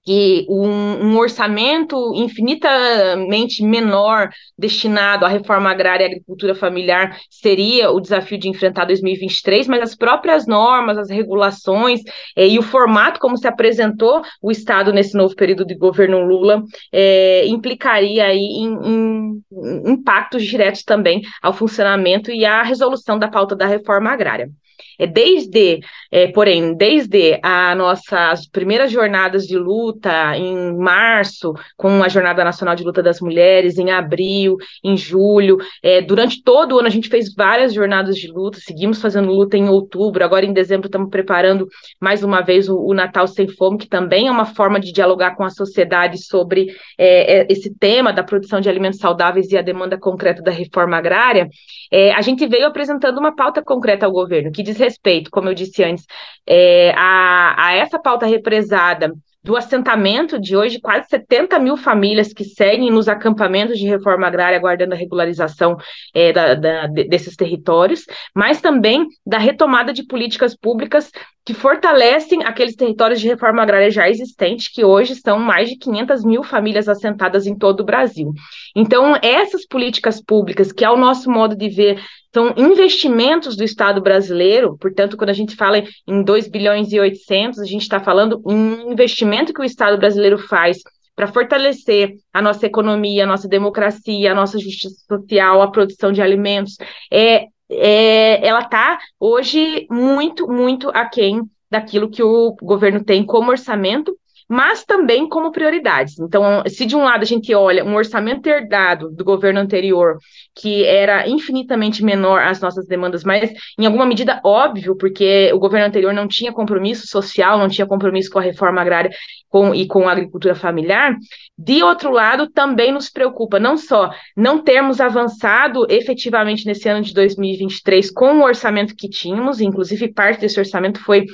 que 0.05 0.45
um, 0.49 1.05
um, 1.05 1.17
orçamento 1.17 1.95
infinitamente 2.15 3.63
menor 3.63 4.29
destinado 4.57 5.25
à 5.25 5.29
reforma 5.29 5.71
agrária 5.71 6.03
e 6.03 6.07
agricultura 6.07 6.53
familiar 6.53 7.17
seria 7.29 7.89
o 7.89 8.01
desafio 8.01 8.37
de 8.37 8.49
enfrentar 8.49 8.85
2023, 8.85 9.67
mas 9.67 9.81
as 9.81 9.95
próprias 9.95 10.45
normas, 10.45 10.97
as 10.97 11.09
regulações 11.09 12.01
eh, 12.35 12.47
e 12.47 12.59
o 12.59 12.63
formato 12.63 13.19
como 13.19 13.37
se 13.37 13.47
apresentou 13.47 14.21
o 14.41 14.51
Estado 14.51 14.91
nesse 14.91 15.15
novo 15.15 15.35
período 15.35 15.65
de 15.65 15.75
governo 15.75 16.19
Lula 16.25 16.63
eh, 16.91 17.45
implicaria 17.47 18.25
aí 18.25 18.39
em, 18.39 18.73
em, 18.85 19.43
impactos 19.85 20.43
diretos 20.43 20.83
também 20.83 21.21
ao 21.41 21.53
funcionamento 21.53 22.31
e 22.31 22.45
à 22.45 22.61
resolução 22.61 23.17
da 23.17 23.27
pauta 23.27 23.55
da 23.55 23.65
reforma 23.65 24.11
agrária. 24.11 24.49
É 24.97 25.07
desde, 25.07 25.79
é, 26.11 26.27
porém, 26.27 26.75
desde 26.75 27.39
a 27.41 27.73
nossas 27.75 28.47
primeiras 28.47 28.91
jornadas 28.91 29.47
de 29.47 29.57
luta 29.57 29.92
em 30.35 30.75
março, 30.75 31.53
com 31.77 32.03
a 32.03 32.09
Jornada 32.09 32.43
Nacional 32.43 32.75
de 32.75 32.83
Luta 32.83 33.01
das 33.01 33.19
Mulheres, 33.19 33.77
em 33.77 33.91
abril, 33.91 34.57
em 34.83 34.95
julho, 34.97 35.57
é, 35.81 36.01
durante 36.01 36.41
todo 36.43 36.75
o 36.75 36.79
ano 36.79 36.87
a 36.87 36.91
gente 36.91 37.09
fez 37.09 37.33
várias 37.33 37.73
jornadas 37.73 38.15
de 38.15 38.27
luta, 38.27 38.59
seguimos 38.59 39.01
fazendo 39.01 39.31
luta 39.31 39.57
em 39.57 39.69
outubro, 39.69 40.23
agora 40.23 40.45
em 40.45 40.53
dezembro 40.53 40.87
estamos 40.87 41.09
preparando 41.09 41.67
mais 41.99 42.23
uma 42.23 42.41
vez 42.41 42.69
o, 42.69 42.77
o 42.77 42.93
Natal 42.93 43.27
Sem 43.27 43.47
Fome, 43.47 43.77
que 43.77 43.87
também 43.87 44.27
é 44.27 44.31
uma 44.31 44.45
forma 44.45 44.79
de 44.79 44.91
dialogar 44.91 45.35
com 45.35 45.43
a 45.43 45.49
sociedade 45.49 46.23
sobre 46.23 46.67
é, 46.97 47.41
é 47.41 47.47
esse 47.49 47.73
tema 47.77 48.11
da 48.13 48.23
produção 48.23 48.59
de 48.59 48.69
alimentos 48.69 48.99
saudáveis 48.99 49.51
e 49.51 49.57
a 49.57 49.61
demanda 49.61 49.97
concreta 49.97 50.41
da 50.41 50.51
reforma 50.51 50.97
agrária. 50.97 51.47
É, 51.91 52.13
a 52.13 52.21
gente 52.21 52.47
veio 52.47 52.65
apresentando 52.65 53.17
uma 53.17 53.35
pauta 53.35 53.61
concreta 53.63 54.05
ao 54.05 54.11
governo, 54.11 54.51
que 54.51 54.63
diz 54.63 54.77
respeito, 54.77 55.29
como 55.31 55.49
eu 55.49 55.53
disse 55.53 55.83
antes, 55.83 56.05
é, 56.47 56.91
a, 56.95 57.67
a 57.67 57.73
essa 57.75 57.99
pauta 57.99 58.25
represada 58.25 59.13
do 59.43 59.57
assentamento 59.57 60.39
de 60.39 60.55
hoje, 60.55 60.79
quase 60.79 61.09
70 61.09 61.59
mil 61.59 61.75
famílias 61.75 62.31
que 62.31 62.45
seguem 62.45 62.89
nos 62.89 63.09
acampamentos 63.09 63.77
de 63.77 63.85
reforma 63.85 64.25
agrária, 64.25 64.57
aguardando 64.57 64.93
a 64.93 64.97
regularização 64.97 65.75
é, 66.13 66.31
da, 66.31 66.55
da, 66.55 66.87
desses 66.87 67.35
territórios, 67.35 68.05
mas 68.33 68.61
também 68.61 69.07
da 69.25 69.37
retomada 69.37 69.91
de 69.91 70.05
políticas 70.05 70.55
públicas 70.55 71.11
que 71.45 71.53
fortalecem 71.53 72.43
aqueles 72.43 72.75
territórios 72.75 73.19
de 73.19 73.27
reforma 73.27 73.61
agrária 73.61 73.91
já 73.91 74.09
existentes, 74.09 74.69
que 74.69 74.83
hoje 74.85 75.15
são 75.15 75.37
mais 75.37 75.69
de 75.69 75.77
500 75.77 76.23
mil 76.23 76.43
famílias 76.43 76.87
assentadas 76.87 77.45
em 77.45 77.55
todo 77.55 77.81
o 77.81 77.85
Brasil. 77.85 78.31
Então, 78.75 79.15
essas 79.21 79.65
políticas 79.65 80.21
públicas, 80.21 80.71
que 80.71 80.85
ao 80.85 80.97
nosso 80.97 81.29
modo 81.29 81.55
de 81.55 81.67
ver, 81.69 82.01
são 82.33 82.53
investimentos 82.57 83.55
do 83.57 83.63
Estado 83.63 84.01
brasileiro, 84.01 84.77
portanto, 84.79 85.17
quando 85.17 85.29
a 85.31 85.33
gente 85.33 85.55
fala 85.55 85.83
em 86.07 86.23
2 86.23 86.47
bilhões 86.47 86.91
e 86.93 86.99
800, 86.99 87.59
a 87.59 87.65
gente 87.65 87.81
está 87.81 87.99
falando 87.99 88.41
em 88.47 88.91
investimento 88.91 89.53
que 89.53 89.61
o 89.61 89.65
Estado 89.65 89.97
brasileiro 89.97 90.37
faz 90.37 90.77
para 91.15 91.27
fortalecer 91.27 92.15
a 92.33 92.41
nossa 92.41 92.65
economia, 92.65 93.23
a 93.23 93.27
nossa 93.27 93.47
democracia, 93.47 94.31
a 94.31 94.35
nossa 94.35 94.57
justiça 94.57 94.95
social, 95.07 95.61
a 95.61 95.69
produção 95.69 96.11
de 96.11 96.21
alimentos, 96.21 96.75
é, 97.11 97.47
é, 97.69 98.45
ela 98.45 98.61
está 98.61 98.99
hoje 99.19 99.87
muito, 99.89 100.47
muito 100.47 100.89
aquém 100.89 101.41
daquilo 101.69 102.09
que 102.09 102.21
o 102.21 102.55
governo 102.61 103.03
tem 103.03 103.25
como 103.25 103.49
orçamento 103.51 104.17
mas 104.53 104.83
também 104.83 105.27
como 105.27 105.51
prioridades. 105.51 106.19
Então, 106.19 106.61
se 106.67 106.85
de 106.85 106.95
um 106.95 107.03
lado 107.03 107.23
a 107.23 107.25
gente 107.25 107.53
olha 107.55 107.83
um 107.83 107.95
orçamento 107.95 108.45
herdado 108.45 109.09
do 109.09 109.25
governo 109.25 109.59
anterior, 109.59 110.19
que 110.53 110.85
era 110.85 111.27
infinitamente 111.27 112.03
menor 112.03 112.39
às 112.39 112.61
nossas 112.61 112.85
demandas, 112.85 113.23
mas 113.23 113.51
em 113.79 113.87
alguma 113.87 114.05
medida 114.05 114.39
óbvio, 114.45 114.95
porque 114.95 115.51
o 115.53 115.57
governo 115.57 115.87
anterior 115.87 116.13
não 116.13 116.27
tinha 116.27 116.53
compromisso 116.53 117.07
social, 117.07 117.57
não 117.57 117.67
tinha 117.67 117.87
compromisso 117.87 118.29
com 118.29 118.37
a 118.37 118.43
reforma 118.43 118.79
agrária 118.79 119.09
com, 119.49 119.73
e 119.73 119.87
com 119.87 120.07
a 120.07 120.11
agricultura 120.11 120.53
familiar, 120.53 121.17
de 121.57 121.81
outro 121.81 122.11
lado, 122.11 122.47
também 122.47 122.91
nos 122.91 123.09
preocupa 123.09 123.59
não 123.59 123.75
só 123.75 124.11
não 124.37 124.63
termos 124.63 125.01
avançado 125.01 125.87
efetivamente 125.89 126.67
nesse 126.67 126.87
ano 126.87 127.01
de 127.01 127.11
2023 127.11 128.11
com 128.11 128.37
o 128.37 128.43
orçamento 128.43 128.93
que 128.95 129.09
tínhamos, 129.09 129.59
inclusive 129.59 130.13
parte 130.13 130.41
desse 130.41 130.59
orçamento 130.59 130.99
foi 130.99 131.25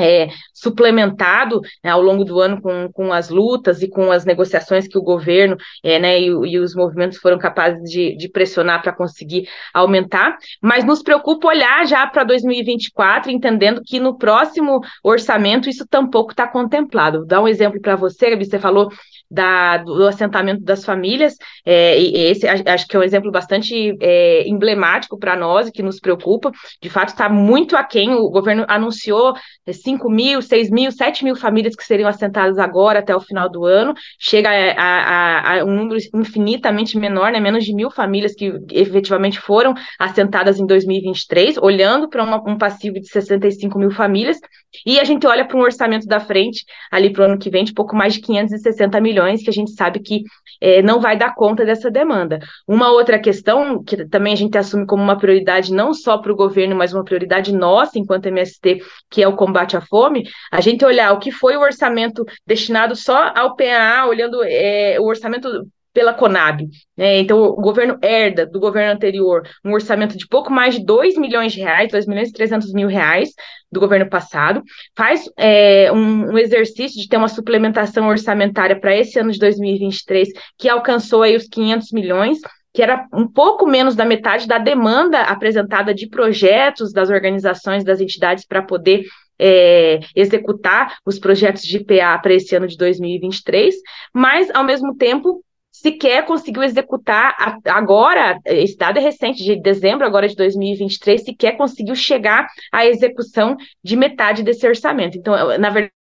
é, 0.00 0.28
suplementado 0.52 1.60
né, 1.84 1.90
ao 1.90 2.00
longo 2.00 2.24
do 2.24 2.40
ano 2.40 2.60
com, 2.60 2.90
com 2.92 3.12
as 3.12 3.28
lutas 3.28 3.82
e 3.82 3.88
com 3.88 4.10
as 4.10 4.24
negociações 4.24 4.88
que 4.88 4.98
o 4.98 5.02
governo 5.02 5.56
é, 5.82 5.98
né, 5.98 6.20
e, 6.20 6.26
e, 6.26 6.58
os 6.58 6.74
movimentos 6.74 7.18
foram 7.18 7.38
capazes 7.38 7.82
de, 7.90 8.16
de 8.16 8.28
pressionar 8.28 8.82
para 8.82 8.92
conseguir 8.92 9.48
aumentar, 9.74 10.36
mas 10.62 10.84
nos 10.84 11.02
preocupa 11.02 11.48
olhar 11.48 11.86
já 11.86 12.06
para 12.06 12.24
2024, 12.24 13.30
entendendo 13.30 13.82
que 13.84 14.00
no 14.00 14.16
próximo 14.16 14.80
orçamento 15.02 15.68
isso 15.68 15.86
tampouco 15.86 16.32
está 16.32 16.46
contemplado. 16.46 17.18
Vou 17.18 17.26
dar 17.26 17.42
um 17.42 17.48
exemplo 17.48 17.80
para 17.80 17.96
você, 17.96 18.30
Gabi, 18.30 18.44
você 18.44 18.58
falou 18.58 18.90
da, 19.30 19.76
do 19.78 20.06
assentamento 20.06 20.64
das 20.64 20.84
famílias, 20.84 21.36
é, 21.64 22.00
esse 22.00 22.48
acho 22.48 22.86
que 22.86 22.96
é 22.96 22.98
um 22.98 23.02
exemplo 23.02 23.30
bastante 23.30 23.96
é, 24.00 24.48
emblemático 24.48 25.18
para 25.18 25.36
nós 25.36 25.68
e 25.68 25.72
que 25.72 25.82
nos 25.82 26.00
preocupa. 26.00 26.50
De 26.82 26.90
fato, 26.90 27.10
está 27.10 27.28
muito 27.28 27.76
aquém. 27.76 28.12
O 28.12 28.28
governo 28.30 28.64
anunciou 28.68 29.34
5 29.70 30.10
mil, 30.10 30.42
6 30.42 30.70
mil, 30.70 30.90
7 30.90 31.24
mil 31.24 31.36
famílias 31.36 31.76
que 31.76 31.84
seriam 31.84 32.08
assentadas 32.08 32.58
agora 32.58 32.98
até 32.98 33.14
o 33.14 33.20
final 33.20 33.48
do 33.48 33.64
ano, 33.64 33.94
chega 34.18 34.48
a, 34.50 34.82
a, 34.82 35.60
a 35.60 35.64
um 35.64 35.74
número 35.74 35.98
infinitamente 36.14 36.98
menor, 36.98 37.30
né, 37.30 37.38
menos 37.38 37.64
de 37.64 37.74
mil 37.74 37.90
famílias 37.90 38.34
que 38.34 38.52
efetivamente 38.72 39.38
foram 39.38 39.74
assentadas 39.98 40.58
em 40.58 40.66
2023, 40.66 41.56
olhando 41.58 42.08
para 42.08 42.24
um 42.24 42.58
passivo 42.58 42.98
de 42.98 43.08
65 43.08 43.78
mil 43.78 43.90
famílias, 43.90 44.38
e 44.86 44.98
a 44.98 45.04
gente 45.04 45.26
olha 45.26 45.46
para 45.46 45.56
um 45.56 45.62
orçamento 45.62 46.06
da 46.06 46.20
frente, 46.20 46.64
ali 46.90 47.12
para 47.12 47.22
o 47.22 47.24
ano 47.26 47.38
que 47.38 47.50
vem, 47.50 47.64
de 47.64 47.72
pouco 47.72 47.94
mais 47.96 48.14
de 48.14 48.20
560 48.20 49.00
milhões 49.00 49.19
milhões, 49.20 49.42
que 49.42 49.50
a 49.50 49.52
gente 49.52 49.72
sabe 49.72 50.00
que 50.00 50.24
é, 50.60 50.82
não 50.82 51.00
vai 51.00 51.16
dar 51.16 51.34
conta 51.34 51.64
dessa 51.64 51.90
demanda. 51.90 52.38
Uma 52.66 52.90
outra 52.90 53.18
questão, 53.18 53.82
que 53.82 54.06
também 54.08 54.32
a 54.32 54.36
gente 54.36 54.56
assume 54.56 54.86
como 54.86 55.02
uma 55.02 55.18
prioridade 55.18 55.72
não 55.72 55.92
só 55.92 56.18
para 56.18 56.32
o 56.32 56.36
governo, 56.36 56.74
mas 56.74 56.92
uma 56.92 57.04
prioridade 57.04 57.52
nossa, 57.52 57.98
enquanto 57.98 58.26
MST, 58.26 58.82
que 59.10 59.22
é 59.22 59.28
o 59.28 59.36
combate 59.36 59.76
à 59.76 59.80
fome, 59.80 60.24
a 60.50 60.60
gente 60.60 60.84
olhar 60.84 61.12
o 61.12 61.18
que 61.18 61.30
foi 61.30 61.56
o 61.56 61.60
orçamento 61.60 62.24
destinado 62.46 62.96
só 62.96 63.32
ao 63.34 63.54
PAA, 63.56 64.06
olhando 64.06 64.42
é, 64.44 64.98
o 64.98 65.04
orçamento 65.04 65.48
pela 65.92 66.14
Conab. 66.14 66.68
Né? 66.96 67.18
Então, 67.18 67.42
o 67.42 67.60
governo 67.60 67.98
herda 68.02 68.46
do 68.46 68.60
governo 68.60 68.92
anterior 68.92 69.42
um 69.64 69.72
orçamento 69.72 70.16
de 70.16 70.26
pouco 70.26 70.52
mais 70.52 70.74
de 70.74 70.84
2 70.84 71.16
milhões 71.16 71.52
de 71.52 71.60
reais, 71.60 71.90
2 71.90 72.06
milhões 72.06 72.28
e 72.28 72.32
300 72.32 72.72
mil 72.72 72.88
reais 72.88 73.30
do 73.70 73.80
governo 73.80 74.08
passado, 74.08 74.62
faz 74.96 75.24
é, 75.36 75.90
um, 75.92 76.32
um, 76.32 76.38
exercício 76.38 77.00
de 77.00 77.08
ter 77.08 77.16
uma 77.16 77.28
suplementação 77.28 78.08
orçamentária 78.08 78.78
para 78.78 78.96
esse 78.96 79.18
ano 79.18 79.30
de 79.30 79.38
2023, 79.38 80.28
que 80.58 80.68
alcançou 80.68 81.22
aí 81.22 81.36
os 81.36 81.46
500 81.48 81.92
milhões, 81.92 82.38
que 82.72 82.82
era 82.82 83.06
um 83.12 83.26
pouco 83.26 83.66
menos 83.66 83.96
da 83.96 84.04
metade 84.04 84.46
da 84.46 84.58
demanda 84.58 85.22
apresentada 85.22 85.92
de 85.92 86.08
projetos 86.08 86.92
das 86.92 87.10
organizações, 87.10 87.84
das 87.84 88.00
entidades 88.00 88.46
para 88.46 88.62
poder 88.62 89.04
é, 89.40 90.00
executar 90.14 90.96
os 91.04 91.18
projetos 91.18 91.62
de 91.62 91.82
PA 91.82 92.18
para 92.18 92.34
esse 92.34 92.54
ano 92.54 92.66
de 92.66 92.76
2023, 92.76 93.74
mas, 94.14 94.50
ao 94.50 94.62
mesmo 94.62 94.94
tempo, 94.94 95.42
sequer 95.70 96.24
conseguiu 96.24 96.62
executar 96.62 97.34
agora, 97.66 98.38
esse 98.46 98.76
dado 98.76 98.98
é 98.98 99.00
recente, 99.00 99.42
de 99.42 99.60
dezembro 99.60 100.06
agora 100.06 100.28
de 100.28 100.36
2023, 100.36 101.24
sequer 101.24 101.56
conseguiu 101.56 101.94
chegar 101.94 102.46
à 102.72 102.86
execução 102.86 103.56
de 103.82 103.96
metade 103.96 104.42
desse 104.42 104.66
orçamento. 104.66 105.16
Então, 105.16 105.34
na 105.58 105.70
verdade, 105.70 105.92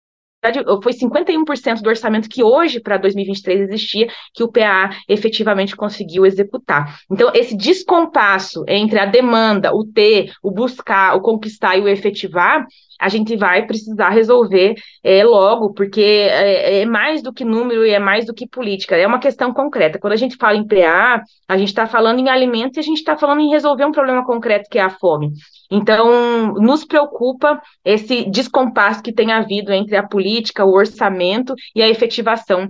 foi 0.82 0.93
51% 0.93 1.82
do 1.82 1.89
orçamento 1.89 2.30
que 2.30 2.43
hoje, 2.43 2.80
para 2.80 2.97
2023, 2.97 3.62
existia, 3.62 4.08
que 4.34 4.43
o 4.43 4.52
PA 4.52 4.89
efetivamente 5.08 5.75
conseguiu 5.75 6.25
executar. 6.25 6.97
Então, 7.12 7.32
esse 7.34 7.56
descompasso 7.56 8.63
entre 8.67 8.99
a 8.99 9.06
demanda, 9.06 9.73
o 9.73 9.86
ter, 9.86 10.32
o 10.41 10.52
buscar, 10.52 11.15
o 11.15 11.21
conquistar 11.21 11.78
e 11.78 11.82
o 11.82 11.88
efetivar, 11.88 12.65
a 12.99 13.08
gente 13.08 13.36
vai 13.38 13.65
precisar 13.65 14.10
resolver 14.10 14.75
é, 15.04 15.23
logo, 15.23 15.73
porque 15.73 16.02
é, 16.02 16.82
é, 16.82 16.86
mais 16.86 17.21
do 17.21 17.34
que 17.34 17.45
número 17.45 17.86
e 17.86 17.91
é 17.91 17.99
mais 17.99 18.25
do 18.25 18.34
que 18.34 18.47
política, 18.47 18.95
é 18.97 19.08
uma 19.08 19.19
questão 19.19 19.54
concreta. 19.54 19.99
Quando 19.99 20.13
a 20.13 20.17
gente 20.17 20.36
fala 20.36 20.58
em 20.58 20.67
PA, 20.67 21.23
a 21.47 21.58
gente 21.58 21.69
está 21.69 21.88
falando 21.88 22.19
em 22.19 22.30
alimento 22.30 22.78
e 22.78 22.80
a 22.80 22.84
gente 22.84 22.97
está 22.97 23.17
falando 23.17 23.39
em 23.41 23.49
resolver 23.49 23.86
um 23.86 23.91
problema 23.91 24.25
concreto 24.25 24.69
que 24.69 24.78
é 24.78 24.82
a 24.82 24.89
fome. 24.89 25.32
Então, 25.72 26.54
nos 26.54 26.84
preocupa 26.84 27.62
esse 27.86 28.30
descompasso 28.30 29.04
que 29.04 29.14
tem 29.14 29.32
havido 29.32 29.72
entre 29.72 29.96
a 29.96 30.08
política, 30.08 30.66
o 30.66 30.74
orçamento 30.74 31.54
e 31.76 31.82
a 31.82 31.88
efetivação 31.88 32.68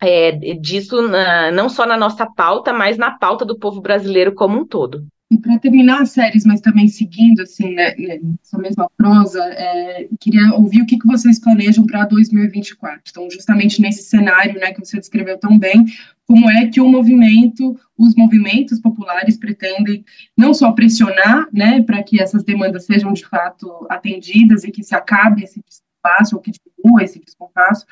é, 0.00 0.32
disso, 0.32 1.00
na, 1.08 1.50
não 1.50 1.68
só 1.68 1.86
na 1.86 1.96
nossa 1.96 2.26
pauta, 2.26 2.72
mas 2.72 2.98
na 2.98 3.16
pauta 3.18 3.44
do 3.44 3.58
povo 3.58 3.80
brasileiro 3.80 4.34
como 4.34 4.58
um 4.58 4.66
todo. 4.66 5.06
E 5.28 5.36
para 5.36 5.58
terminar 5.58 6.02
as 6.02 6.10
séries, 6.10 6.44
mas 6.44 6.60
também 6.60 6.86
seguindo 6.86 7.42
assim 7.42 7.74
né, 7.74 7.94
essa 8.40 8.56
mesma 8.58 8.88
prosa, 8.96 9.42
é, 9.42 10.08
queria 10.20 10.54
ouvir 10.54 10.82
o 10.82 10.86
que, 10.86 10.96
que 10.96 11.06
vocês 11.06 11.40
planejam 11.40 11.84
para 11.84 12.04
2024. 12.04 13.02
Então, 13.10 13.28
justamente 13.28 13.82
nesse 13.82 14.04
cenário, 14.04 14.60
né, 14.60 14.72
que 14.72 14.78
você 14.78 15.00
descreveu 15.00 15.36
tão 15.36 15.58
bem, 15.58 15.84
como 16.28 16.48
é 16.48 16.68
que 16.68 16.80
o 16.80 16.88
movimento, 16.88 17.76
os 17.98 18.14
movimentos 18.14 18.80
populares 18.80 19.36
pretendem 19.36 20.04
não 20.36 20.54
só 20.54 20.70
pressionar, 20.70 21.48
né, 21.52 21.82
para 21.82 22.04
que 22.04 22.22
essas 22.22 22.44
demandas 22.44 22.84
sejam 22.84 23.12
de 23.12 23.26
fato 23.26 23.84
atendidas 23.90 24.62
e 24.62 24.70
que 24.70 24.84
se 24.84 24.94
acabe 24.94 25.42
esse 25.42 25.60
descompasso 25.60 26.36
ou 26.36 26.40
que 26.42 26.52
diminua 26.52 27.02
esse 27.02 27.18
descompasso, 27.18 27.84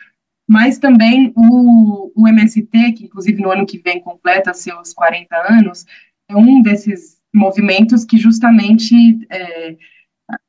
mas 0.46 0.78
também 0.78 1.32
o, 1.34 2.12
o 2.14 2.28
MST, 2.28 2.92
que 2.92 3.04
inclusive 3.06 3.42
no 3.42 3.50
ano 3.50 3.66
que 3.66 3.78
vem 3.78 4.00
completa 4.00 4.54
seus 4.54 4.92
40 4.92 5.34
anos, 5.48 5.84
é 6.28 6.36
um 6.36 6.62
desses 6.62 7.13
movimentos 7.34 8.04
que 8.04 8.16
justamente 8.16 8.94
é, 9.28 9.76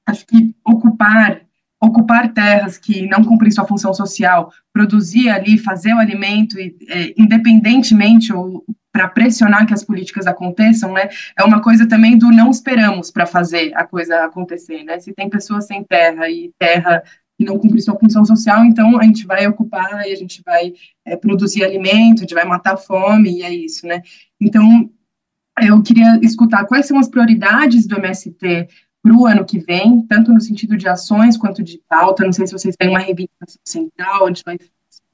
acho 0.06 0.26
que 0.28 0.56
ocupar 0.63 1.41
ocupar 1.82 2.34
terras 2.34 2.78
que 2.78 3.08
não 3.08 3.24
cumprem 3.24 3.52
sua 3.52 3.67
função 3.67 3.93
social, 3.93 4.52
produzir 4.74 5.30
ali, 5.30 5.58
fazer 5.58 5.93
o 5.93 6.00
alimento, 6.00 6.60
e, 6.60 6.76
é, 6.89 7.13
independentemente 7.17 8.34
ou 8.34 8.65
para 8.91 9.10
pressionar 9.10 9.67
que 9.67 9.74
as 9.74 9.84
políticas 9.84 10.26
aconteçam, 10.26 10.93
né, 10.93 11.10
é 11.38 11.43
uma 11.43 11.62
coisa 11.62 11.86
também 11.86 12.17
do 12.17 12.32
não 12.32 12.50
esperamos 12.50 13.12
para 13.12 13.26
fazer 13.26 13.74
a 13.76 13.84
coisa 13.84 14.24
acontecer, 14.24 14.84
né? 14.84 15.00
Se 15.00 15.13
tem 15.13 15.30
pessoas 15.30 15.67
sem 15.67 15.84
terra 15.84 16.30
e 16.30 16.54
terra 16.58 17.04
que 17.38 17.43
não 17.43 17.60
cumpre 17.60 17.82
sua 17.82 18.00
função 18.00 18.24
social, 18.24 18.63
então 18.63 18.98
a 18.98 19.04
gente 19.04 19.28
vai 19.28 19.45
ocupar 19.45 20.08
e 20.08 20.13
a 20.13 20.15
gente 20.15 20.41
vai 20.45 20.71
é, 21.06 21.17
produzir 21.17 21.65
alimento, 21.65 22.19
a 22.19 22.21
gente 22.21 22.34
vai 22.34 22.45
matar 22.45 22.76
a 22.76 22.78
fome 22.78 23.39
e 23.39 23.43
é 23.43 23.54
isso, 23.54 23.86
né? 23.86 24.02
Então 24.39 24.89
eu 25.62 25.82
queria 25.82 26.20
escutar 26.22 26.65
quais 26.65 26.86
são 26.86 27.00
as 27.00 27.08
prioridades 27.08 27.88
do 27.88 27.98
MST 27.98 28.68
para 29.02 29.15
o 29.15 29.26
ano 29.26 29.46
que 29.46 29.60
vem, 29.60 30.02
tanto 30.08 30.34
no 30.34 30.41
sentido 30.41 30.76
de 30.76 30.88
ações 30.88 31.38
quanto 31.38 31.63
de 31.63 31.80
pauta. 31.88 32.26
Não 32.26 32.34
sei 32.34 32.48
se 32.48 32.54
vocês 32.54 32.76
têm 32.76 32.89
uma 32.89 33.00
reivindicação 33.00 33.62
central, 33.63 34.28
gente 34.28 34.44
vai 34.44 34.58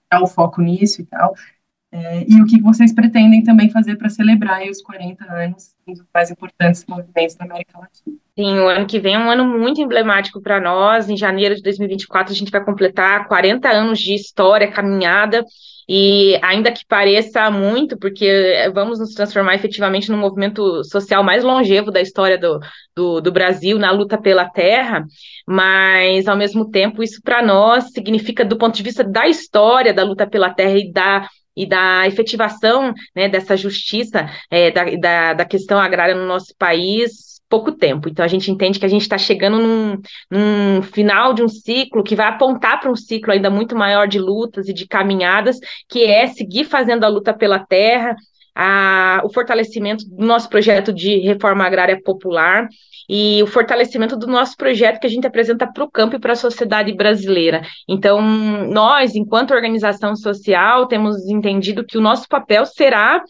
dar 0.10 0.22
o 0.22 0.28
foco 0.28 0.62
nisso 0.62 1.02
e 1.02 1.06
tal. 1.06 1.36
É, 1.94 2.24
e 2.26 2.42
o 2.42 2.46
que 2.46 2.62
vocês 2.62 2.94
pretendem 2.94 3.44
também 3.44 3.70
fazer 3.70 3.98
para 3.98 4.10
celebrar 4.10 4.62
os 4.64 4.82
40 4.82 5.26
anos, 5.26 5.76
dos 5.86 6.02
mais 6.14 6.32
importantes 6.32 6.86
movimentos 6.88 7.36
da 7.36 7.44
América 7.44 7.78
Latina. 7.78 8.16
Sim, 8.34 8.60
o 8.60 8.68
ano 8.70 8.88
que 8.88 8.98
vem 8.98 9.16
é 9.16 9.20
um 9.20 9.30
ano 9.30 9.46
muito 9.46 9.82
emblemático 9.82 10.42
para 10.42 10.62
nós. 10.62 11.10
Em 11.10 11.18
janeiro 11.18 11.54
de 11.54 11.62
2024, 11.62 12.32
a 12.32 12.36
gente 12.36 12.50
vai 12.50 12.64
completar 12.64 13.28
40 13.28 13.70
anos 13.70 14.00
de 14.00 14.16
história, 14.16 14.72
caminhada, 14.72 15.44
e 15.88 16.40
ainda 16.42 16.72
que 16.72 16.86
pareça 16.86 17.52
muito, 17.52 17.98
porque 17.98 18.72
vamos 18.74 18.98
nos 18.98 19.14
transformar 19.14 19.56
efetivamente 19.56 20.10
no 20.10 20.18
movimento 20.18 20.86
social 20.86 21.22
mais 21.26 21.44
longevo 21.44 21.92
da 21.92 22.00
história 22.00 22.38
do, 22.38 22.58
do, 22.96 23.20
do 23.20 23.32
Brasil 23.34 23.78
na 23.78 23.92
luta 23.92 24.18
pela 24.18 24.50
terra, 24.50 25.04
mas 25.46 26.26
ao 26.30 26.38
mesmo 26.38 26.72
tempo 26.72 27.04
isso 27.04 27.22
para 27.22 27.46
nós 27.46 27.92
significa, 27.92 28.46
do 28.46 28.58
ponto 28.58 28.76
de 28.76 28.84
vista 28.84 29.04
da 29.04 29.28
história 29.28 29.94
da 29.94 30.06
luta 30.06 30.26
pela 30.26 30.54
terra 30.54 30.78
e 30.78 30.90
da 30.90 31.28
e 31.56 31.66
da 31.66 32.08
efetivação 32.08 32.94
né, 33.16 33.28
dessa 33.28 33.58
justiça 33.58 34.30
é, 34.50 34.72
da, 34.72 34.84
da, 35.00 35.34
da, 35.34 35.46
questão 35.46 35.80
agrária 35.80 36.16
no 36.16 36.26
nosso 36.26 36.56
país 36.58 37.32
pouco 37.50 37.74
tempo. 37.74 38.08
Então 38.08 38.24
a 38.24 38.28
gente 38.30 38.50
entende 38.50 38.80
que 38.80 38.86
a 38.86 38.90
gente 38.90 39.02
está 39.02 39.18
chegando 39.18 39.60
num, 39.60 40.02
num, 40.30 40.82
final 40.82 41.34
de 41.34 41.44
um 41.44 41.50
ciclo 41.50 42.02
que 42.02 42.16
vai 42.16 42.28
apontar 42.28 42.80
para 42.80 42.90
um 42.90 42.96
ciclo 42.96 43.34
ainda 43.34 43.50
muito 43.50 43.76
maior 43.76 44.08
de 44.08 44.18
lutas 44.18 44.70
e 44.70 44.74
de 44.74 44.88
caminhadas, 44.88 45.58
que 45.90 46.06
é 46.06 46.28
seguir 46.28 46.64
fazendo 46.64 47.04
a 47.04 47.10
luta 47.10 47.34
pela 47.34 47.60
terra, 47.60 48.16
a, 48.64 49.22
o 49.24 49.34
fortalecimento 49.34 50.06
do 50.08 50.24
nosso 50.24 50.48
projeto 50.48 50.94
de 50.94 51.18
reforma 51.22 51.66
agrária 51.66 52.00
popular 52.00 52.68
e 53.10 53.42
o 53.42 53.48
fortalecimento 53.48 54.16
do 54.16 54.28
nosso 54.28 54.56
projeto 54.56 55.00
que 55.00 55.08
a 55.08 55.10
gente 55.10 55.26
apresenta 55.26 55.66
para 55.66 55.84
o 55.84 55.90
campo 55.90 56.16
e 56.16 56.20
para 56.20 56.34
a 56.34 56.36
sociedade 56.36 56.94
brasileira. 56.94 57.64
Então, 57.90 58.22
nós, 58.22 59.16
enquanto 59.16 59.52
organização 59.52 60.16
social, 60.16 60.86
temos 60.86 61.28
entendido 61.28 61.84
que 61.84 61.98
o 61.98 62.02
nosso 62.02 62.28
papel 62.28 62.64
será 62.68 63.24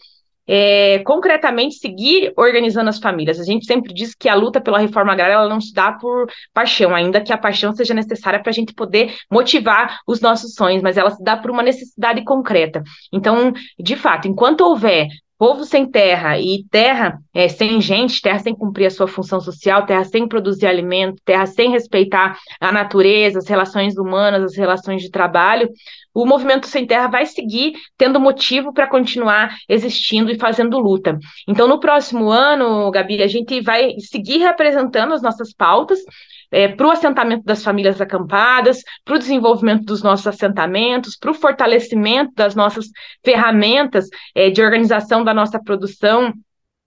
é, 0.46 0.98
concretamente 1.00 1.76
seguir 1.76 2.32
organizando 2.36 2.90
as 2.90 2.98
famílias. 2.98 3.38
A 3.38 3.44
gente 3.44 3.64
sempre 3.66 3.92
diz 3.92 4.14
que 4.14 4.28
a 4.28 4.34
luta 4.34 4.60
pela 4.60 4.78
reforma 4.78 5.12
agrária 5.12 5.34
ela 5.34 5.48
não 5.48 5.60
se 5.60 5.72
dá 5.72 5.92
por 5.92 6.26
paixão, 6.52 6.94
ainda 6.94 7.20
que 7.20 7.32
a 7.32 7.38
paixão 7.38 7.72
seja 7.72 7.94
necessária 7.94 8.40
para 8.40 8.50
a 8.50 8.54
gente 8.54 8.74
poder 8.74 9.14
motivar 9.30 10.00
os 10.06 10.20
nossos 10.20 10.54
sonhos, 10.54 10.82
mas 10.82 10.96
ela 10.96 11.10
se 11.10 11.22
dá 11.22 11.36
por 11.36 11.50
uma 11.50 11.62
necessidade 11.62 12.24
concreta. 12.24 12.82
Então, 13.12 13.52
de 13.78 13.96
fato, 13.96 14.28
enquanto 14.28 14.62
houver 14.62 15.08
Povo 15.42 15.64
sem 15.64 15.90
terra 15.90 16.38
e 16.38 16.62
terra 16.70 17.18
é, 17.34 17.48
sem 17.48 17.80
gente, 17.80 18.22
terra 18.22 18.38
sem 18.38 18.54
cumprir 18.54 18.86
a 18.86 18.90
sua 18.90 19.08
função 19.08 19.40
social, 19.40 19.84
terra 19.84 20.04
sem 20.04 20.28
produzir 20.28 20.68
alimento, 20.68 21.20
terra 21.24 21.46
sem 21.46 21.68
respeitar 21.72 22.38
a 22.60 22.70
natureza, 22.70 23.40
as 23.40 23.48
relações 23.48 23.98
humanas, 23.98 24.44
as 24.44 24.56
relações 24.56 25.02
de 25.02 25.10
trabalho, 25.10 25.68
o 26.14 26.24
movimento 26.24 26.68
sem 26.68 26.86
terra 26.86 27.08
vai 27.08 27.26
seguir 27.26 27.72
tendo 27.98 28.20
motivo 28.20 28.72
para 28.72 28.86
continuar 28.86 29.56
existindo 29.68 30.30
e 30.30 30.38
fazendo 30.38 30.78
luta. 30.78 31.18
Então, 31.48 31.66
no 31.66 31.80
próximo 31.80 32.30
ano, 32.30 32.88
Gabi, 32.92 33.20
a 33.20 33.26
gente 33.26 33.60
vai 33.60 33.94
seguir 33.98 34.38
representando 34.38 35.12
as 35.12 35.22
nossas 35.22 35.52
pautas, 35.52 35.98
é, 36.52 36.68
para 36.68 36.86
o 36.86 36.90
assentamento 36.90 37.44
das 37.44 37.64
famílias 37.64 38.00
acampadas, 38.00 38.82
para 39.04 39.16
o 39.16 39.18
desenvolvimento 39.18 39.84
dos 39.84 40.02
nossos 40.02 40.26
assentamentos, 40.26 41.16
para 41.16 41.30
o 41.30 41.34
fortalecimento 41.34 42.32
das 42.36 42.54
nossas 42.54 42.86
ferramentas 43.24 44.08
é, 44.34 44.50
de 44.50 44.62
organização 44.62 45.24
da 45.24 45.32
nossa 45.32 45.58
produção, 45.60 46.32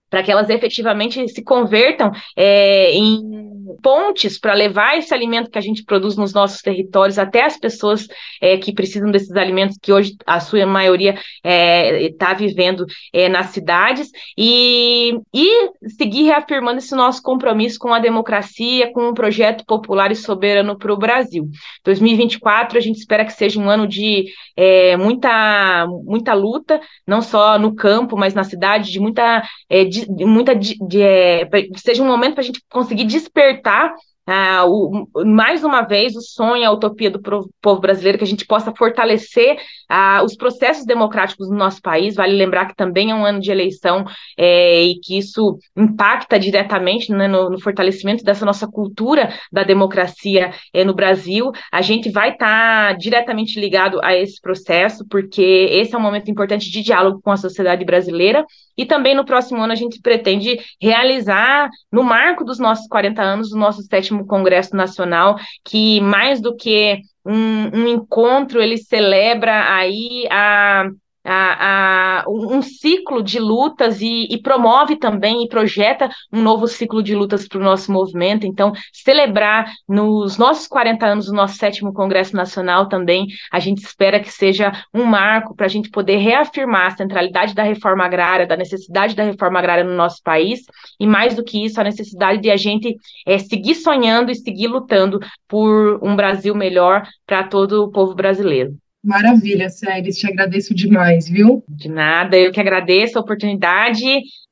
para 0.10 0.24
que 0.24 0.32
elas 0.32 0.50
efetivamente 0.50 1.28
se 1.30 1.44
convertam 1.44 2.12
é, 2.36 2.92
em 2.92 3.46
pontes 3.82 4.40
para 4.40 4.54
levar 4.54 4.98
esse 4.98 5.14
alimento 5.14 5.50
que 5.50 5.58
a 5.58 5.62
gente 5.62 5.84
produz 5.84 6.16
nos 6.16 6.34
nossos 6.34 6.62
territórios 6.62 7.20
até 7.20 7.44
as 7.44 7.58
pessoas 7.58 8.08
é, 8.42 8.58
que 8.58 8.74
precisam 8.74 9.12
desses 9.12 9.36
alimentos, 9.36 9.78
que 9.82 9.92
hoje 9.92 10.16
a 10.26 10.40
sua 10.40 10.66
maioria 10.66 11.12
está 11.14 11.50
é, 11.50 12.14
tá 12.18 12.34
vivendo 12.34 12.86
é, 13.14 13.30
nas 13.30 13.48
cidades, 13.48 14.10
e, 14.38 15.18
e 15.34 15.70
seguir 15.90 16.24
reafirmando 16.24 16.80
esse 16.80 16.96
nosso 16.96 17.22
compromisso 17.22 17.78
com 17.80 17.94
a 17.94 18.00
democracia, 18.00 18.92
com 18.92 19.10
um 19.10 19.14
projeto 19.14 19.66
popular 19.66 20.12
e 20.12 20.16
soberano 20.16 20.78
para 20.78 20.94
o 20.94 20.98
Brasil. 20.98 21.48
2024, 21.84 22.78
a 22.78 22.82
gente 22.82 22.98
espera 22.98 23.26
que 23.26 23.34
seja 23.34 23.60
um 23.60 23.70
ano 23.70 23.88
de 23.88 24.26
é, 24.56 24.98
muita, 24.98 25.86
muita 26.04 26.34
luta, 26.34 26.80
não 27.06 27.22
só 27.22 27.60
no 27.60 27.76
campo, 27.76 28.18
mas 28.18 28.34
na 28.34 28.44
cidade, 28.44 28.92
de 28.92 29.00
muita, 29.00 29.44
é, 29.70 29.84
de, 30.02 30.26
muita 30.26 30.56
de, 30.56 30.78
de, 30.88 31.02
é, 31.02 31.48
seja 31.78 32.04
um 32.04 32.08
momento 32.08 32.34
para 32.34 32.42
a 32.42 32.46
gente 32.46 32.62
conseguir 32.70 33.06
despertar 33.06 33.46
despertar 33.46 33.94
ah, 34.28 34.66
o, 34.66 35.08
mais 35.24 35.64
uma 35.64 35.82
vez 35.82 36.16
o 36.16 36.22
sonho, 36.22 36.68
a 36.68 36.72
utopia 36.72 37.12
do 37.12 37.22
povo 37.62 37.80
brasileiro, 37.80 38.18
que 38.18 38.24
a 38.24 38.28
gente 38.28 38.46
possa 38.46 38.74
fortalecer 38.76 39.58
ah, 39.88 40.24
os 40.24 40.36
processos 40.36 40.86
democráticos 40.86 41.50
no 41.50 41.56
nosso 41.56 41.82
país. 41.82 42.16
Vale 42.16 42.36
lembrar 42.36 42.66
que 42.66 42.76
também 42.76 43.12
é 43.12 43.16
um 43.16 43.26
ano 43.26 43.40
de 43.40 43.52
eleição 43.52 44.06
é, 44.38 44.84
e 44.84 45.00
que 45.00 45.18
isso 45.18 45.58
impacta 45.76 46.40
diretamente 46.40 47.12
né, 47.12 47.28
no, 47.28 47.50
no, 47.52 47.62
fortalecimento 47.62 48.24
dessa 48.24 48.46
nossa 48.46 48.68
cultura 48.68 49.32
da 49.52 49.64
democracia 49.64 50.52
é, 50.74 50.84
no 50.84 50.96
Brasil. 50.96 51.52
A 51.72 51.82
gente 51.82 52.10
vai 52.10 52.32
estar 52.32 52.94
tá 52.94 52.94
diretamente 52.94 53.60
ligado 53.60 54.00
a 54.04 54.16
esse 54.16 54.42
processo, 54.42 55.06
porque 55.08 55.42
esse 55.72 55.94
é 55.94 55.98
um 55.98 56.02
momento 56.02 56.32
importante 56.32 56.72
de 56.72 56.82
diálogo 56.82 57.22
com 57.22 57.32
a 57.32 57.38
sociedade 57.38 57.86
brasileira 57.86 58.46
e 58.78 58.86
também 58.86 59.16
no 59.16 59.26
próximo 59.26 59.62
ano 59.62 59.72
a 59.72 59.76
gente 59.76 60.02
pretende 60.02 60.60
realizar, 60.82 61.70
no 61.92 62.04
marco 62.04 62.44
dos 62.44 62.60
nossos 62.60 62.88
40 62.88 63.22
anos, 63.22 63.52
o 63.52 63.58
nosso 63.58 63.82
sétimo 63.84 64.15
Congresso 64.24 64.76
Nacional, 64.76 65.36
que 65.64 66.00
mais 66.00 66.40
do 66.40 66.56
que 66.56 67.02
um, 67.26 67.80
um 67.80 67.88
encontro, 67.88 68.62
ele 68.62 68.78
celebra 68.78 69.74
aí 69.74 70.28
a 70.30 70.86
a, 71.26 72.22
a, 72.22 72.30
um 72.30 72.62
ciclo 72.62 73.24
de 73.24 73.40
lutas 73.40 74.00
e, 74.02 74.28
e, 74.30 74.42
promove 74.42 74.96
também 74.96 75.44
e 75.44 75.50
projeta 75.50 76.10
um 76.32 76.42
novo 76.42 76.68
ciclo 76.68 77.02
de 77.02 77.16
lutas 77.16 77.48
para 77.48 77.60
o 77.60 77.64
nosso 77.64 77.92
movimento. 77.92 78.46
Então, 78.46 78.72
celebrar 78.94 79.72
nos 79.88 80.38
nossos 80.38 80.68
40 80.68 81.06
anos 81.06 81.26
do 81.26 81.34
nosso 81.34 81.56
sétimo 81.56 81.94
Congresso 81.94 82.36
Nacional 82.36 82.88
também, 82.88 83.28
a 83.52 83.60
gente 83.60 83.80
espera 83.80 84.20
que 84.20 84.32
seja 84.32 84.72
um 84.94 85.04
marco 85.04 85.56
para 85.56 85.66
a 85.66 85.70
gente 85.70 85.90
poder 85.90 86.18
reafirmar 86.18 86.88
a 86.88 86.98
centralidade 86.98 87.56
da 87.56 87.64
reforma 87.64 88.06
agrária, 88.06 88.46
da 88.46 88.56
necessidade 88.56 89.16
da 89.16 89.24
reforma 89.24 89.58
agrária 89.58 89.84
no 89.84 89.96
nosso 89.96 90.22
país, 90.24 90.62
e 91.00 91.08
mais 91.08 91.36
do 91.36 91.44
que 91.44 91.66
isso, 91.66 91.82
a 91.82 91.84
necessidade 91.84 92.42
de 92.42 92.52
a 92.52 92.58
gente 92.58 92.96
é, 93.26 93.38
seguir 93.40 93.76
sonhando 93.76 94.32
e 94.32 94.36
seguir 94.36 94.68
lutando 94.68 95.20
por 95.48 96.00
um 96.04 96.16
Brasil 96.16 96.54
melhor 96.54 97.08
para 97.26 97.44
todo 97.44 97.84
o 97.84 97.92
povo 97.92 98.14
brasileiro. 98.14 98.76
Maravilha, 99.06 99.70
Séries, 99.70 100.18
te 100.18 100.26
agradeço 100.26 100.74
demais, 100.74 101.30
viu? 101.30 101.64
De 101.70 101.88
nada, 101.88 102.36
eu 102.36 102.52
que 102.52 102.60
agradeço 102.60 103.20
a 103.20 103.22
oportunidade 103.22 104.04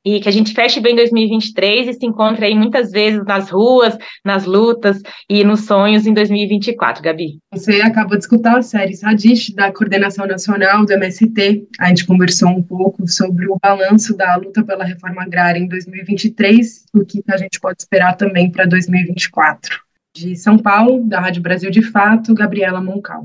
e 0.04 0.20
que 0.20 0.28
a 0.28 0.32
gente 0.32 0.54
feche 0.54 0.78
bem 0.78 0.94
2023 0.94 1.88
e 1.88 1.92
se 1.94 2.06
encontre 2.06 2.44
aí 2.44 2.54
muitas 2.54 2.92
vezes 2.92 3.24
nas 3.24 3.50
ruas, 3.50 3.98
nas 4.24 4.44
lutas 4.44 5.00
e 5.28 5.42
nos 5.42 5.66
sonhos 5.66 6.06
em 6.06 6.14
2024, 6.14 7.02
Gabi. 7.02 7.38
Você 7.52 7.80
acabou 7.80 8.16
de 8.16 8.22
escutar 8.22 8.58
a 8.58 8.62
série 8.62 8.96
Radish, 9.02 9.50
da 9.54 9.72
Coordenação 9.72 10.24
Nacional 10.24 10.86
do 10.86 10.92
MST. 10.92 11.66
A 11.80 11.88
gente 11.88 12.06
conversou 12.06 12.48
um 12.50 12.62
pouco 12.62 13.08
sobre 13.08 13.48
o 13.48 13.58
balanço 13.60 14.16
da 14.16 14.36
luta 14.36 14.62
pela 14.62 14.84
reforma 14.84 15.22
agrária 15.22 15.58
em 15.58 15.66
2023 15.66 16.84
e 16.94 17.00
o 17.00 17.04
que 17.04 17.20
a 17.28 17.36
gente 17.36 17.58
pode 17.58 17.82
esperar 17.82 18.16
também 18.16 18.52
para 18.52 18.66
2024. 18.66 19.82
De 20.16 20.36
São 20.36 20.56
Paulo, 20.56 21.02
da 21.08 21.18
Rádio 21.18 21.42
Brasil 21.42 21.72
de 21.72 21.82
Fato, 21.82 22.32
Gabriela 22.34 22.80
Moncal. 22.80 23.24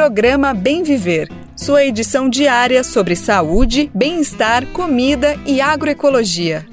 Programa 0.00 0.54
Bem 0.54 0.82
Viver, 0.82 1.28
sua 1.54 1.84
edição 1.84 2.30
diária 2.30 2.82
sobre 2.82 3.14
saúde, 3.14 3.90
bem-estar, 3.94 4.64
comida 4.68 5.38
e 5.44 5.60
agroecologia. 5.60 6.69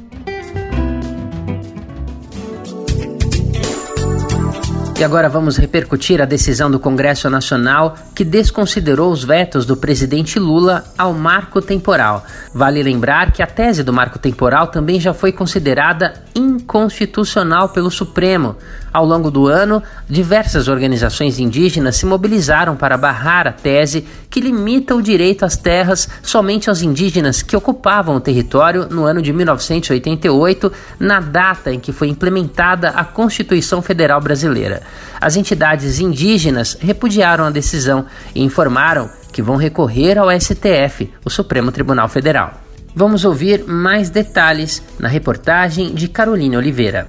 E 4.99 5.03
agora 5.03 5.29
vamos 5.29 5.57
repercutir 5.57 6.19
a 6.19 6.25
decisão 6.25 6.71
do 6.71 6.79
Congresso 6.79 7.29
Nacional 7.29 7.95
que 8.15 8.23
desconsiderou 8.23 9.11
os 9.11 9.23
vetos 9.23 9.63
do 9.63 9.77
presidente 9.77 10.39
Lula 10.39 10.85
ao 10.97 11.13
marco 11.13 11.61
temporal. 11.61 12.25
Vale 12.51 12.81
lembrar 12.81 13.31
que 13.31 13.43
a 13.43 13.45
tese 13.45 13.83
do 13.83 13.93
marco 13.93 14.17
temporal 14.17 14.69
também 14.69 14.99
já 14.99 15.13
foi 15.13 15.31
considerada 15.31 16.15
inconstitucional 16.33 17.69
pelo 17.69 17.91
Supremo. 17.91 18.55
Ao 18.91 19.05
longo 19.05 19.29
do 19.29 19.45
ano, 19.45 19.83
diversas 20.09 20.67
organizações 20.67 21.37
indígenas 21.37 21.97
se 21.97 22.05
mobilizaram 22.07 22.75
para 22.75 22.97
barrar 22.97 23.47
a 23.47 23.51
tese 23.51 24.07
que 24.29 24.39
limita 24.39 24.95
o 24.95 25.01
direito 25.01 25.45
às 25.45 25.55
terras 25.55 26.09
somente 26.23 26.69
aos 26.69 26.81
indígenas 26.81 27.43
que 27.43 27.55
ocupavam 27.55 28.15
o 28.15 28.19
território 28.19 28.87
no 28.89 29.05
ano 29.05 29.21
de 29.21 29.31
1988, 29.31 30.71
na 30.99 31.19
data 31.19 31.71
em 31.71 31.79
que 31.79 31.91
foi 31.91 32.07
implementada 32.07 32.89
a 32.89 33.05
Constituição 33.05 33.83
Federal 33.83 34.19
Brasileira. 34.19 34.81
As 35.19 35.35
entidades 35.35 35.99
indígenas 35.99 36.77
repudiaram 36.79 37.45
a 37.45 37.49
decisão 37.49 38.05
e 38.33 38.43
informaram 38.43 39.09
que 39.31 39.41
vão 39.41 39.55
recorrer 39.55 40.17
ao 40.17 40.29
STF, 40.31 41.11
o 41.25 41.29
Supremo 41.29 41.71
Tribunal 41.71 42.07
Federal. 42.07 42.53
Vamos 42.95 43.23
ouvir 43.25 43.63
mais 43.65 44.09
detalhes 44.09 44.81
na 44.97 45.07
reportagem 45.07 45.93
de 45.93 46.07
Carolina 46.07 46.57
Oliveira. 46.57 47.07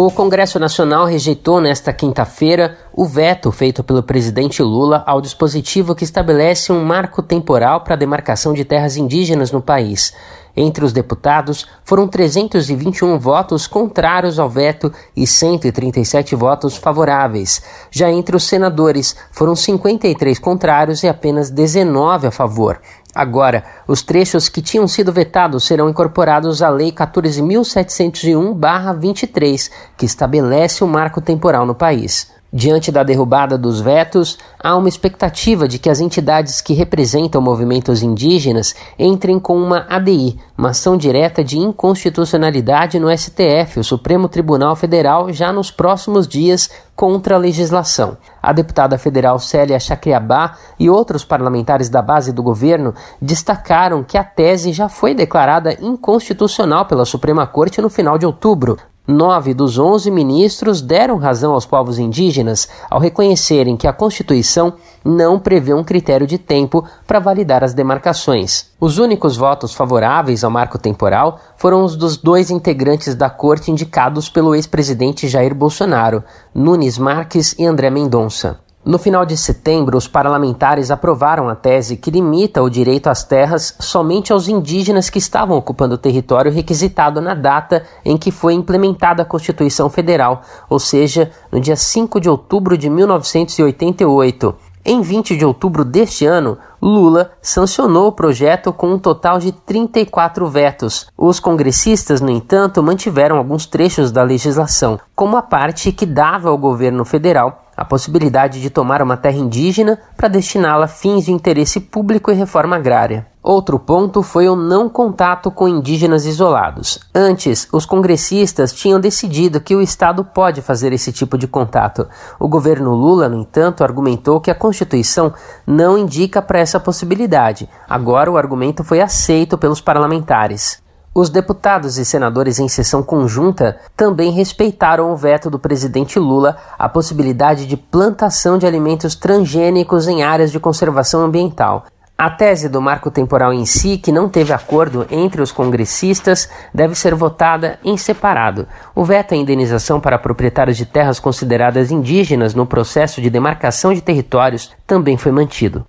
O 0.00 0.12
Congresso 0.12 0.60
Nacional 0.60 1.06
rejeitou 1.06 1.60
nesta 1.60 1.92
quinta-feira 1.92 2.78
o 2.92 3.04
veto 3.04 3.50
feito 3.50 3.82
pelo 3.82 4.00
presidente 4.00 4.62
Lula 4.62 5.02
ao 5.04 5.20
dispositivo 5.20 5.92
que 5.92 6.04
estabelece 6.04 6.70
um 6.70 6.84
marco 6.84 7.20
temporal 7.20 7.80
para 7.80 7.94
a 7.94 7.98
demarcação 7.98 8.52
de 8.52 8.64
terras 8.64 8.96
indígenas 8.96 9.50
no 9.50 9.60
país. 9.60 10.14
Entre 10.60 10.84
os 10.84 10.92
deputados, 10.92 11.68
foram 11.84 12.08
321 12.08 13.16
votos 13.16 13.68
contrários 13.68 14.40
ao 14.40 14.50
veto 14.50 14.92
e 15.16 15.24
137 15.24 16.34
votos 16.34 16.76
favoráveis. 16.76 17.62
Já 17.92 18.10
entre 18.10 18.34
os 18.34 18.42
senadores, 18.42 19.14
foram 19.30 19.54
53 19.54 20.36
contrários 20.40 21.04
e 21.04 21.08
apenas 21.08 21.48
19 21.48 22.26
a 22.26 22.32
favor. 22.32 22.80
Agora, 23.14 23.62
os 23.86 24.02
trechos 24.02 24.48
que 24.48 24.60
tinham 24.60 24.88
sido 24.88 25.12
vetados 25.12 25.62
serão 25.62 25.88
incorporados 25.88 26.60
à 26.60 26.70
Lei 26.70 26.90
14.701-23, 26.90 29.70
que 29.96 30.06
estabelece 30.06 30.82
o 30.82 30.88
marco 30.88 31.20
temporal 31.20 31.64
no 31.64 31.76
país. 31.76 32.36
Diante 32.50 32.90
da 32.90 33.02
derrubada 33.02 33.58
dos 33.58 33.78
vetos, 33.78 34.38
há 34.58 34.74
uma 34.74 34.88
expectativa 34.88 35.68
de 35.68 35.78
que 35.78 35.90
as 35.90 36.00
entidades 36.00 36.62
que 36.62 36.72
representam 36.72 37.42
movimentos 37.42 38.02
indígenas 38.02 38.74
entrem 38.98 39.38
com 39.38 39.54
uma 39.54 39.84
ADI, 39.86 40.40
uma 40.56 40.70
ação 40.70 40.96
direta 40.96 41.44
de 41.44 41.58
inconstitucionalidade 41.58 42.98
no 42.98 43.14
STF, 43.14 43.80
o 43.80 43.84
Supremo 43.84 44.30
Tribunal 44.30 44.74
Federal, 44.74 45.30
já 45.30 45.52
nos 45.52 45.70
próximos 45.70 46.26
dias 46.26 46.70
contra 46.96 47.34
a 47.34 47.38
legislação. 47.38 48.16
A 48.42 48.50
deputada 48.54 48.96
federal 48.96 49.38
Célia 49.38 49.78
Chacriabá 49.78 50.56
e 50.80 50.88
outros 50.88 51.26
parlamentares 51.26 51.90
da 51.90 52.00
base 52.00 52.32
do 52.32 52.42
governo 52.42 52.94
destacaram 53.20 54.02
que 54.02 54.16
a 54.16 54.24
tese 54.24 54.72
já 54.72 54.88
foi 54.88 55.14
declarada 55.14 55.76
inconstitucional 55.82 56.86
pela 56.86 57.04
Suprema 57.04 57.46
Corte 57.46 57.82
no 57.82 57.90
final 57.90 58.16
de 58.16 58.24
outubro, 58.24 58.78
Nove 59.10 59.54
dos 59.54 59.78
onze 59.78 60.10
ministros 60.10 60.82
deram 60.82 61.16
razão 61.16 61.54
aos 61.54 61.64
povos 61.64 61.98
indígenas 61.98 62.68
ao 62.90 63.00
reconhecerem 63.00 63.74
que 63.74 63.86
a 63.86 63.92
Constituição 63.92 64.74
não 65.02 65.38
prevê 65.38 65.72
um 65.72 65.82
critério 65.82 66.26
de 66.26 66.36
tempo 66.36 66.84
para 67.06 67.18
validar 67.18 67.64
as 67.64 67.72
demarcações. 67.72 68.66
Os 68.78 68.98
únicos 68.98 69.34
votos 69.34 69.72
favoráveis 69.72 70.44
ao 70.44 70.50
marco 70.50 70.76
temporal 70.76 71.40
foram 71.56 71.84
os 71.84 71.96
dos 71.96 72.18
dois 72.18 72.50
integrantes 72.50 73.14
da 73.14 73.30
corte 73.30 73.70
indicados 73.70 74.28
pelo 74.28 74.54
ex-presidente 74.54 75.26
Jair 75.26 75.54
Bolsonaro, 75.54 76.22
Nunes 76.54 76.98
Marques 76.98 77.54
e 77.58 77.64
André 77.64 77.88
Mendonça. 77.88 78.67
No 78.84 78.96
final 78.96 79.26
de 79.26 79.36
setembro, 79.36 79.98
os 79.98 80.06
parlamentares 80.06 80.90
aprovaram 80.90 81.48
a 81.48 81.54
tese 81.54 81.96
que 81.96 82.12
limita 82.12 82.62
o 82.62 82.70
direito 82.70 83.08
às 83.08 83.24
terras 83.24 83.74
somente 83.80 84.32
aos 84.32 84.48
indígenas 84.48 85.10
que 85.10 85.18
estavam 85.18 85.58
ocupando 85.58 85.96
o 85.96 85.98
território 85.98 86.52
requisitado 86.52 87.20
na 87.20 87.34
data 87.34 87.82
em 88.04 88.16
que 88.16 88.30
foi 88.30 88.54
implementada 88.54 89.22
a 89.22 89.26
Constituição 89.26 89.90
Federal, 89.90 90.42
ou 90.70 90.78
seja, 90.78 91.30
no 91.50 91.60
dia 91.60 91.76
5 91.76 92.20
de 92.20 92.30
outubro 92.30 92.78
de 92.78 92.88
1988. 92.88 94.54
Em 94.84 95.02
20 95.02 95.36
de 95.36 95.44
outubro 95.44 95.84
deste 95.84 96.24
ano, 96.24 96.56
Lula 96.80 97.32
sancionou 97.42 98.06
o 98.06 98.12
projeto 98.12 98.72
com 98.72 98.92
um 98.92 98.98
total 98.98 99.38
de 99.38 99.52
34 99.52 100.48
vetos. 100.48 101.08
Os 101.18 101.40
congressistas, 101.40 102.20
no 102.20 102.30
entanto, 102.30 102.82
mantiveram 102.82 103.36
alguns 103.36 103.66
trechos 103.66 104.10
da 104.12 104.22
legislação, 104.22 104.98
como 105.14 105.36
a 105.36 105.42
parte 105.42 105.92
que 105.92 106.06
dava 106.06 106.48
ao 106.48 106.56
governo 106.56 107.04
federal 107.04 107.67
a 107.78 107.84
possibilidade 107.84 108.60
de 108.60 108.70
tomar 108.70 109.00
uma 109.00 109.16
terra 109.16 109.36
indígena 109.36 110.00
para 110.16 110.26
destiná-la 110.26 110.86
a 110.86 110.88
fins 110.88 111.26
de 111.26 111.32
interesse 111.32 111.78
público 111.78 112.28
e 112.28 112.34
reforma 112.34 112.74
agrária. 112.74 113.24
Outro 113.40 113.78
ponto 113.78 114.20
foi 114.20 114.48
o 114.48 114.56
não 114.56 114.88
contato 114.88 115.48
com 115.48 115.68
indígenas 115.68 116.26
isolados. 116.26 116.98
Antes, 117.14 117.68
os 117.72 117.86
congressistas 117.86 118.72
tinham 118.72 118.98
decidido 118.98 119.60
que 119.60 119.76
o 119.76 119.80
Estado 119.80 120.24
pode 120.24 120.60
fazer 120.60 120.92
esse 120.92 121.12
tipo 121.12 121.38
de 121.38 121.46
contato. 121.46 122.08
O 122.40 122.48
governo 122.48 122.92
Lula, 122.96 123.28
no 123.28 123.40
entanto, 123.40 123.84
argumentou 123.84 124.40
que 124.40 124.50
a 124.50 124.56
Constituição 124.56 125.32
não 125.64 125.96
indica 125.96 126.42
para 126.42 126.58
essa 126.58 126.80
possibilidade. 126.80 127.68
Agora, 127.88 128.28
o 128.28 128.36
argumento 128.36 128.82
foi 128.82 129.00
aceito 129.00 129.56
pelos 129.56 129.80
parlamentares. 129.80 130.82
Os 131.20 131.28
deputados 131.28 131.98
e 131.98 132.04
senadores 132.04 132.60
em 132.60 132.68
sessão 132.68 133.02
conjunta 133.02 133.76
também 133.96 134.30
respeitaram 134.30 135.12
o 135.12 135.16
veto 135.16 135.50
do 135.50 135.58
presidente 135.58 136.16
Lula 136.16 136.56
à 136.78 136.88
possibilidade 136.88 137.66
de 137.66 137.76
plantação 137.76 138.56
de 138.56 138.64
alimentos 138.64 139.16
transgênicos 139.16 140.06
em 140.06 140.22
áreas 140.22 140.52
de 140.52 140.60
conservação 140.60 141.22
ambiental. 141.22 141.86
A 142.16 142.30
tese 142.30 142.68
do 142.68 142.80
marco 142.80 143.10
temporal 143.10 143.52
em 143.52 143.66
si, 143.66 143.98
que 143.98 144.12
não 144.12 144.28
teve 144.28 144.52
acordo 144.52 145.08
entre 145.10 145.42
os 145.42 145.50
congressistas, 145.50 146.48
deve 146.72 146.94
ser 146.94 147.16
votada 147.16 147.80
em 147.82 147.96
separado. 147.96 148.68
O 148.94 149.04
veto 149.04 149.34
à 149.34 149.36
indenização 149.36 149.98
para 149.98 150.20
proprietários 150.20 150.76
de 150.76 150.86
terras 150.86 151.18
consideradas 151.18 151.90
indígenas 151.90 152.54
no 152.54 152.64
processo 152.64 153.20
de 153.20 153.28
demarcação 153.28 153.92
de 153.92 154.00
territórios 154.00 154.70
também 154.86 155.16
foi 155.16 155.32
mantido. 155.32 155.84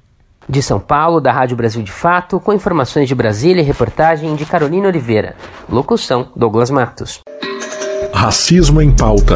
De 0.50 0.64
São 0.64 0.80
Paulo, 0.80 1.22
da 1.22 1.32
Rádio 1.32 1.56
Brasil 1.56 1.84
de 1.84 1.92
Fato, 1.92 2.40
com 2.40 2.52
informações 2.52 3.08
de 3.08 3.14
Brasília 3.14 3.62
e 3.62 3.64
reportagem 3.64 4.36
de 4.36 4.48
Carolina 4.48 4.88
Oliveira. 4.88 5.36
Locução: 5.70 6.30
Douglas 6.36 6.72
Matos. 6.72 7.20
Racismo 8.12 8.82
em 8.82 8.90
pauta. 8.90 9.36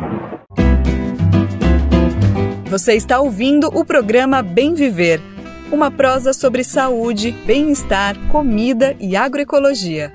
Você 2.71 2.93
está 2.93 3.19
ouvindo 3.19 3.67
o 3.67 3.83
programa 3.83 4.41
Bem 4.41 4.73
Viver, 4.73 5.21
uma 5.73 5.91
prosa 5.91 6.31
sobre 6.31 6.63
saúde, 6.63 7.33
bem-estar, 7.45 8.15
comida 8.29 8.95
e 8.97 9.13
agroecologia. 9.13 10.13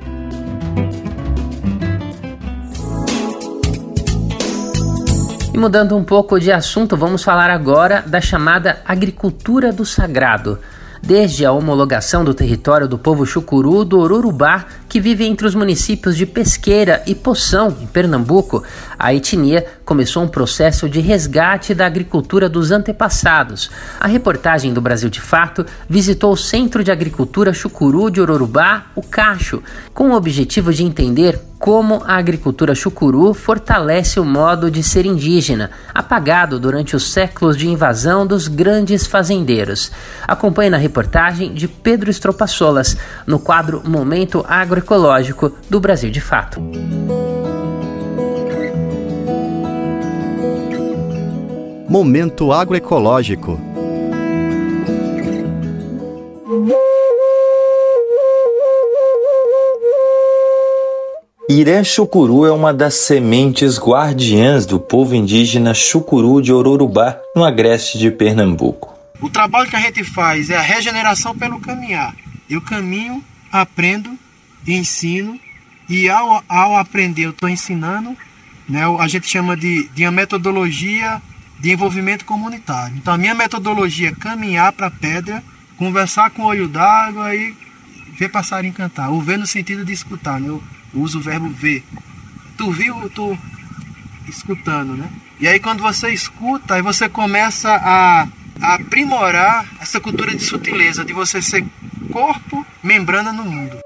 E 5.53 5.59
mudando 5.59 5.95
um 5.99 6.03
pouco 6.03 6.41
de 6.41 6.51
assunto, 6.51 6.97
vamos 6.97 7.23
falar 7.23 7.51
agora 7.51 8.03
da 8.07 8.23
chamada 8.23 8.81
agricultura 8.87 9.71
do 9.71 9.85
sagrado. 9.85 10.59
Desde 11.03 11.45
a 11.45 11.53
homologação 11.53 12.25
do 12.25 12.35
território 12.35 12.89
do 12.89 12.99
povo 12.99 13.25
chucuru 13.25 13.85
do 13.85 13.99
Orurubá, 13.99 14.65
que 14.89 15.01
vive 15.01 15.25
entre 15.25 15.47
os 15.47 15.55
municípios 15.55 16.17
de 16.17 16.27
Pesqueira 16.27 17.03
e 17.07 17.15
Poção, 17.15 17.77
em 17.81 17.87
Pernambuco, 17.87 18.63
a 18.99 19.13
etnia 19.13 19.67
começou 19.85 20.23
um 20.23 20.29
processo 20.29 20.89
de 20.89 21.01
resgate 21.01 21.75
da 21.75 21.87
agricultura 21.87 22.49
dos 22.49 22.71
antepassados. 22.71 23.71
A 24.01 24.07
reportagem 24.07 24.73
do 24.73 24.81
Brasil 24.81 25.11
de 25.11 25.21
Fato 25.21 25.67
visitou 25.89 26.33
o 26.33 26.37
Centro 26.37 26.83
de 26.83 26.91
Agricultura 26.91 27.53
Chucuru 27.53 28.11
de 28.11 28.21
Ororubá, 28.21 28.87
o 28.95 29.03
Cacho, 29.03 29.63
com 29.93 30.11
o 30.11 30.15
objetivo 30.15 30.73
de 30.73 30.85
entender 30.85 31.41
como 31.59 32.03
a 32.07 32.17
agricultura 32.17 32.75
chucuru 32.75 33.33
fortalece 33.33 34.21
o 34.21 34.25
modo 34.25 34.71
de 34.71 34.83
ser 34.83 35.07
indígena, 35.07 35.71
apagado 35.95 36.61
durante 36.61 36.95
os 36.95 37.11
séculos 37.11 37.57
de 37.57 37.67
invasão 37.67 38.27
dos 38.27 38.47
grandes 38.47 39.07
fazendeiros. 39.07 39.91
Acompanhe 40.29 40.71
na 40.71 40.77
de 41.53 41.69
Pedro 41.69 42.11
Estropaçolas, 42.11 42.97
no 43.27 43.39
quadro 43.39 43.83
Momento 43.85 44.45
Agroecológico 44.49 45.53
do 45.69 45.79
Brasil 45.79 46.11
de 46.11 46.21
Fato. 46.21 46.61
Momento 51.89 52.53
Agroecológico 52.53 53.61
Iré 61.49 61.85
Chucuru 61.85 62.45
é 62.45 62.51
uma 62.51 62.75
das 62.75 62.95
sementes 62.95 63.79
guardiãs 63.79 64.67
do 64.67 64.81
povo 64.81 65.15
indígena 65.15 65.73
Chucuru 65.73 66.43
de 66.43 66.53
Ororubá, 66.53 67.21
no 67.37 67.45
agreste 67.45 67.99
de 67.99 68.11
Pernambuco. 68.11 68.96
O 69.21 69.31
trabalho 69.31 69.69
que 69.69 69.77
a 69.77 69.81
gente 69.81 70.05
faz 70.05 70.51
é 70.51 70.57
a 70.57 70.63
regeneração 70.63 71.37
pelo 71.37 71.61
caminhar. 71.61 72.15
Eu 72.49 72.61
caminho, 72.61 73.25
aprendo, 73.51 74.17
ensino, 74.67 75.41
e 75.89 76.09
ao, 76.09 76.45
ao 76.49 76.77
aprender 76.77 77.27
eu 77.27 77.31
estou 77.31 77.49
ensinando, 77.49 78.17
né, 78.69 78.83
a 78.99 79.09
gente 79.09 79.29
chama 79.29 79.57
de, 79.57 79.89
de 79.89 80.05
uma 80.05 80.13
metodologia 80.13 81.23
de 81.59 81.73
envolvimento 81.73 82.25
comunitário. 82.25 82.97
Então 82.97 83.15
a 83.15 83.19
minha 83.19 83.35
metodologia 83.35 84.09
é 84.09 84.15
caminhar 84.15 84.73
para 84.73 84.89
a 84.89 84.91
pedra, 84.91 85.43
conversar 85.77 86.31
com 86.31 86.43
o 86.43 86.47
olho 86.47 86.69
d'água 86.69 87.35
e 87.35 87.55
ver 88.19 88.29
passarinho 88.29 88.75
cantar. 88.75 89.11
O 89.11 89.21
ver 89.21 89.39
no 89.39 89.47
sentido 89.47 89.85
de 89.85 89.93
escutar, 89.93 90.41
né? 90.41 90.49
Eu, 90.49 90.63
usa 90.95 91.19
o 91.19 91.21
verbo 91.21 91.49
ver. 91.49 91.85
Tu 92.57 92.71
viu, 92.71 93.09
tu 93.11 93.39
escutando, 94.29 94.97
né? 94.97 95.09
E 95.39 95.47
aí 95.47 95.61
quando 95.61 95.83
você 95.83 96.11
escuta, 96.11 96.75
aí 96.75 96.83
você 96.83 97.09
começa 97.09 97.71
a 97.71 98.27
aprimorar 98.61 99.67
essa 99.81 100.01
cultura 100.01 100.35
de 100.35 100.43
sutileza, 100.43 101.05
de 101.05 101.13
você 101.13 101.41
ser 101.41 101.65
corpo, 102.13 102.65
membrana 102.83 103.33
no 103.33 103.45
mundo. 103.45 103.79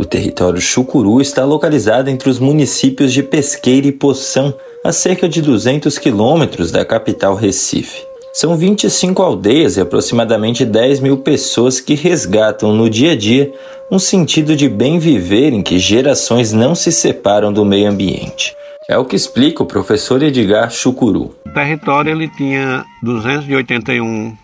O 0.00 0.04
território 0.04 0.60
Chucuru 0.60 1.20
está 1.20 1.44
localizado 1.44 2.08
entre 2.08 2.30
os 2.30 2.38
municípios 2.38 3.12
de 3.12 3.22
Pesqueira 3.22 3.88
e 3.88 3.92
Poção, 3.92 4.54
a 4.84 4.92
cerca 4.92 5.28
de 5.28 5.42
200 5.42 5.98
quilômetros 5.98 6.70
da 6.70 6.84
capital 6.84 7.34
Recife. 7.34 8.06
São 8.32 8.56
25 8.56 9.20
aldeias 9.20 9.76
e 9.76 9.80
aproximadamente 9.80 10.64
10 10.64 11.00
mil 11.00 11.18
pessoas 11.18 11.80
que 11.80 11.94
resgatam 11.94 12.72
no 12.72 12.88
dia 12.88 13.12
a 13.12 13.16
dia 13.16 13.52
um 13.90 13.98
sentido 13.98 14.54
de 14.54 14.68
bem 14.68 14.98
viver 14.98 15.52
em 15.52 15.62
que 15.62 15.78
gerações 15.78 16.52
não 16.52 16.74
se 16.74 16.92
separam 16.92 17.52
do 17.52 17.64
meio 17.64 17.90
ambiente. 17.90 18.54
É 18.90 18.96
o 18.96 19.04
que 19.04 19.14
explica 19.14 19.62
o 19.62 19.66
professor 19.66 20.22
Edgar 20.22 20.70
Chucuru. 20.70 21.36
O 21.44 21.50
território 21.50 22.10
ele 22.10 22.26
tinha 22.26 22.86
281 23.02 24.34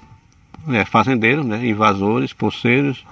é, 0.69 0.85
fazendeiros, 0.85 1.47
né, 1.47 1.67
invasores, 1.67 2.35
poceiros, 2.35 3.07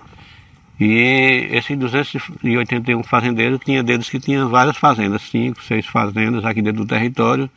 e 0.79 1.49
esses 1.51 1.79
281 1.79 3.03
fazendeiros 3.03 3.61
tinha 3.65 3.83
deles 3.83 4.11
que 4.11 4.21
tinham 4.21 4.51
várias 4.51 4.77
fazendas, 4.77 5.23
cinco, 5.23 5.63
seis 5.63 5.87
fazendas 5.87 6.45
aqui 6.45 6.61
dentro 6.61 6.85
do 6.85 6.87
território. 6.87 7.49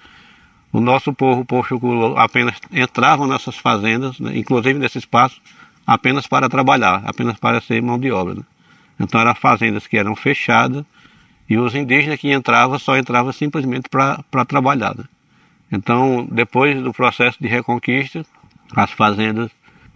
O 0.72 0.80
nosso 0.80 1.12
povo, 1.12 1.42
o 1.42 1.46
povo 1.46 1.68
Chucuru, 1.68 2.18
apenas 2.18 2.56
entrava 2.72 3.28
nessas 3.28 3.58
fazendas, 3.58 4.18
né, 4.22 4.38
inclusive 4.38 4.80
nesse 4.80 5.00
espaço, 5.00 5.42
apenas 5.86 6.26
para 6.28 6.48
trabalhar, 6.48 7.02
apenas 7.06 7.38
para 7.38 7.60
ser 7.60 7.82
mão 7.82 8.00
de 8.00 8.10
obra. 8.10 8.36
Né. 8.36 8.44
Então 9.02 9.20
eram 9.20 9.36
fazendas 9.36 9.86
que 9.86 9.98
eram 9.98 10.16
fechadas 10.16 10.86
e 11.50 11.58
os 11.58 11.76
indígenas 11.76 12.20
que 12.20 12.34
entravam 12.34 12.80
só 12.80 12.98
entravam 12.98 13.32
simplesmente 13.32 13.88
para 13.90 14.46
trabalhar. 14.46 14.96
Né? 14.96 15.04
Então, 15.72 16.28
depois 16.32 16.82
do 16.82 16.94
processo 16.94 17.38
de 17.40 17.48
reconquista, 17.48 18.26
as 18.76 18.92
fazendas 18.92 19.52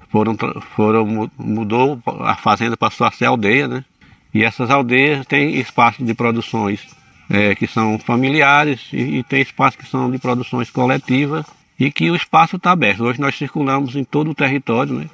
foram, 0.10 0.36
foram 0.76 1.30
mudou, 1.38 2.02
a 2.22 2.36
fazenda 2.36 2.76
passou 2.76 3.06
a 3.08 3.12
ser 3.12 3.26
aldeia, 3.26 3.68
né? 3.68 3.86
E 4.34 4.44
essas 4.44 4.70
aldeias 4.70 5.26
têm 5.26 5.56
espaços 5.56 6.06
de 6.06 6.14
produções 6.14 6.86
é, 7.30 7.56
que 7.56 7.66
são 7.66 7.98
familiares 7.98 8.90
e, 8.94 9.20
e 9.20 9.24
tem 9.24 9.42
espaços 9.42 9.76
que 9.76 9.88
são 9.88 10.10
de 10.10 10.20
produções 10.20 10.70
coletivas 10.70 11.46
e 11.80 11.92
que 11.92 12.12
o 12.12 12.16
espaço 12.16 12.58
está 12.58 12.72
aberto. 12.72 13.04
Hoje 13.04 13.20
nós 13.20 13.36
circulamos 13.36 13.96
em 13.96 14.04
todo 14.04 14.32
o 14.32 14.36
território, 14.36 14.94
né? 14.94 15.10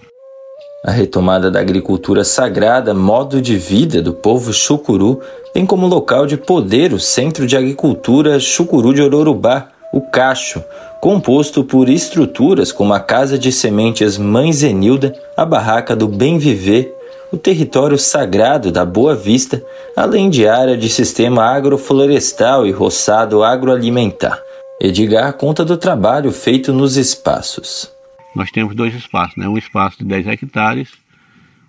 A 0.88 0.92
retomada 0.92 1.50
da 1.50 1.60
agricultura 1.60 2.24
sagrada, 2.24 2.94
modo 2.94 3.42
de 3.42 3.58
vida 3.58 4.04
do 4.04 4.14
povo 4.14 4.54
chucuru, 4.54 5.20
tem 5.52 5.66
como 5.66 5.88
local 5.88 6.28
de 6.28 6.38
poder 6.38 6.94
o 6.94 7.00
Centro 7.00 7.48
de 7.48 7.58
Agricultura 7.58 8.40
Chucuru 8.40 8.94
de 8.94 9.02
Ororubá, 9.02 9.70
o 9.92 10.00
Cacho, 10.00 10.64
composto 11.02 11.64
por 11.64 11.90
estruturas 11.90 12.72
como 12.72 12.94
a 12.94 13.00
Casa 13.00 13.36
de 13.36 13.52
Sementes 13.52 14.20
Mãe 14.20 14.54
Zenilda, 14.54 15.12
a 15.36 15.44
Barraca 15.44 15.96
do 15.96 16.08
Bem 16.08 16.38
Viver, 16.38 16.94
o 17.34 17.38
território 17.38 17.98
sagrado 17.98 18.72
da 18.72 18.86
Boa 18.86 19.16
Vista, 19.16 19.64
além 19.96 20.30
de 20.30 20.48
área 20.48 20.78
de 20.78 20.88
sistema 20.88 21.46
agroflorestal 21.46 22.64
e 22.64 22.70
roçado 22.70 23.44
agroalimentar. 23.44 24.40
Edgar 24.80 25.34
conta 25.34 25.66
do 25.66 25.78
trabalho 25.78 26.32
feito 26.32 26.72
nos 26.72 26.96
espaços 26.96 27.95
nós 28.36 28.52
temos 28.52 28.76
dois 28.76 28.94
espaços, 28.94 29.38
né? 29.38 29.48
um 29.48 29.58
espaço 29.58 30.00
de 30.00 30.06
10 30.06 30.28
hectares, 30.28 30.90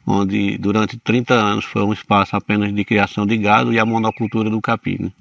onde 0.07 0.59
durante 0.59 0.99
30 0.99 1.33
anos 1.35 1.65
foi 1.65 1.83
um 1.83 1.93
espaço 1.93 2.37
apenas 2.37 2.75
de 2.75 2.85
criação 2.85 3.25
de 3.27 3.37
gado 3.37 3.73
e 3.73 3.79
a 3.79 3.87
monocultura 3.87 4.51
do 4.51 4.61
capim. 4.61 4.97
Né? 5.01 5.13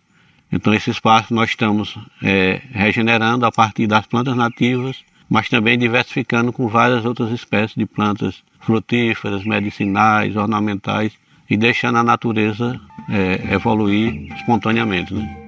Então 0.51 0.73
esse 0.73 0.89
espaço 0.89 1.33
nós 1.33 1.51
estamos 1.51 1.97
é, 2.21 2.61
regenerando 2.71 3.45
a 3.45 3.51
partir 3.51 3.87
das 3.87 4.05
plantas 4.05 4.35
nativas, 4.35 5.03
mas 5.29 5.49
também 5.49 5.77
diversificando 5.77 6.51
com 6.51 6.67
várias 6.67 7.05
outras 7.05 7.31
espécies 7.31 7.75
de 7.75 7.85
plantas 7.85 8.43
frutíferas, 8.59 9.43
medicinais, 9.43 10.35
ornamentais 10.35 11.13
e 11.49 11.55
deixando 11.55 11.97
a 11.99 12.03
natureza 12.03 12.79
é, 13.09 13.53
evoluir 13.53 14.33
espontaneamente. 14.33 15.13
Né? 15.13 15.44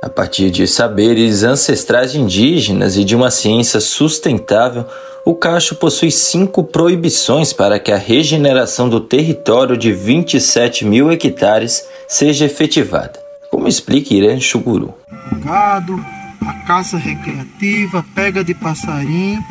A 0.00 0.08
partir 0.08 0.48
de 0.52 0.64
saberes 0.68 1.42
ancestrais 1.42 2.14
indígenas 2.14 2.96
e 2.96 3.04
de 3.04 3.16
uma 3.16 3.32
ciência 3.32 3.80
sustentável, 3.80 4.86
o 5.24 5.34
Cacho 5.34 5.74
possui 5.74 6.12
cinco 6.12 6.62
proibições 6.62 7.52
para 7.52 7.80
que 7.80 7.90
a 7.90 7.98
regeneração 7.98 8.88
do 8.88 9.00
território 9.00 9.76
de 9.76 9.92
27 9.92 10.84
mil 10.84 11.10
hectares 11.10 11.84
seja 12.06 12.44
efetivada. 12.44 13.18
Como 13.50 13.66
explica 13.66 14.14
Irã 14.14 14.38
Chuguru. 14.38 14.94
O 15.32 15.36
gado, 15.40 16.00
a 16.46 16.52
caça 16.64 16.96
recreativa, 16.96 18.06
pega 18.14 18.44
de 18.44 18.54
passarinho, 18.54 19.42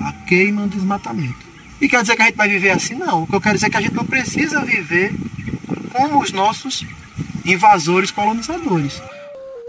a 0.00 0.12
queima, 0.26 0.64
o 0.64 0.68
desmatamento. 0.68 1.46
E 1.80 1.88
quer 1.88 2.00
dizer 2.02 2.16
que 2.16 2.22
a 2.22 2.24
gente 2.24 2.36
vai 2.36 2.48
viver 2.48 2.70
assim? 2.70 2.94
Não. 2.96 3.22
O 3.22 3.26
que 3.28 3.36
eu 3.36 3.40
quero 3.40 3.54
dizer 3.54 3.68
é 3.68 3.70
que 3.70 3.76
a 3.76 3.80
gente 3.80 3.94
não 3.94 4.04
precisa 4.04 4.64
viver 4.64 5.14
como 5.92 6.20
os 6.20 6.32
nossos 6.32 6.84
invasores 7.46 8.10
colonizadores. 8.10 9.00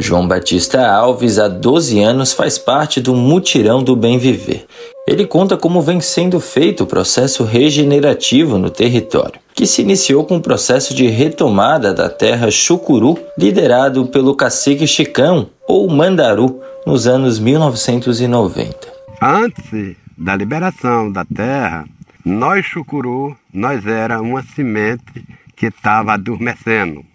João 0.04 0.28
Batista 0.28 0.86
Alves, 0.86 1.40
há 1.40 1.48
12 1.48 2.04
anos, 2.04 2.34
faz 2.34 2.58
parte 2.58 3.00
do 3.00 3.16
Mutirão 3.16 3.82
do 3.82 3.96
Bem 3.96 4.18
Viver. 4.18 4.66
Ele 5.08 5.26
conta 5.26 5.56
como 5.56 5.82
vem 5.82 6.02
sendo 6.02 6.42
feito 6.42 6.84
o 6.84 6.86
processo 6.86 7.46
regenerativo 7.46 8.58
no 8.58 8.70
território, 8.70 9.40
que 9.56 9.66
se 9.66 9.82
iniciou 9.82 10.26
com 10.26 10.36
o 10.36 10.42
processo 10.42 10.94
de 10.94 11.08
retomada 11.08 11.94
da 11.94 12.10
terra 12.10 12.52
Chucuru, 12.52 13.18
liderado 13.38 14.06
pelo 14.08 14.36
cacique 14.36 14.86
Chicão, 14.86 15.50
ou 15.70 15.90
Mandaru, 15.90 16.60
nos 16.86 17.08
anos 17.08 17.40
1990. 17.40 18.76
Antes 19.22 19.96
da 20.18 20.36
liberação 20.36 21.10
da 21.10 21.24
terra, 21.24 21.86
nós 22.26 22.66
Chucuru, 22.66 23.38
nós 23.54 23.88
era 23.88 24.20
uma 24.20 24.44
semente 24.44 25.24
que 25.56 25.68
estava 25.68 26.12
adormecendo. 26.12 27.06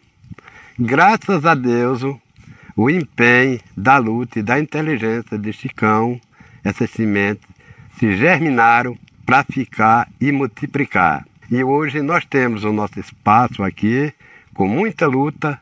Graças 0.78 1.45
a 1.45 1.55
Deus, 1.55 2.03
o 2.79 2.89
empenho 2.89 3.59
da 3.76 3.99
luta 3.99 4.39
e 4.39 4.43
da 4.43 4.57
inteligência 4.57 5.37
de 5.37 5.53
Chicão, 5.53 6.20
essas 6.62 6.89
sementes 6.91 7.45
se 7.99 8.16
germinaram 8.16 8.97
para 9.26 9.43
ficar 9.43 10.09
e 10.20 10.31
multiplicar. 10.31 11.26
E 11.51 11.64
hoje 11.64 12.01
nós 12.03 12.24
temos 12.24 12.62
o 12.62 12.72
nosso 12.72 13.01
espaço 13.01 13.64
aqui, 13.64 14.12
com 14.55 14.68
muita 14.68 15.09
luta, 15.09 15.61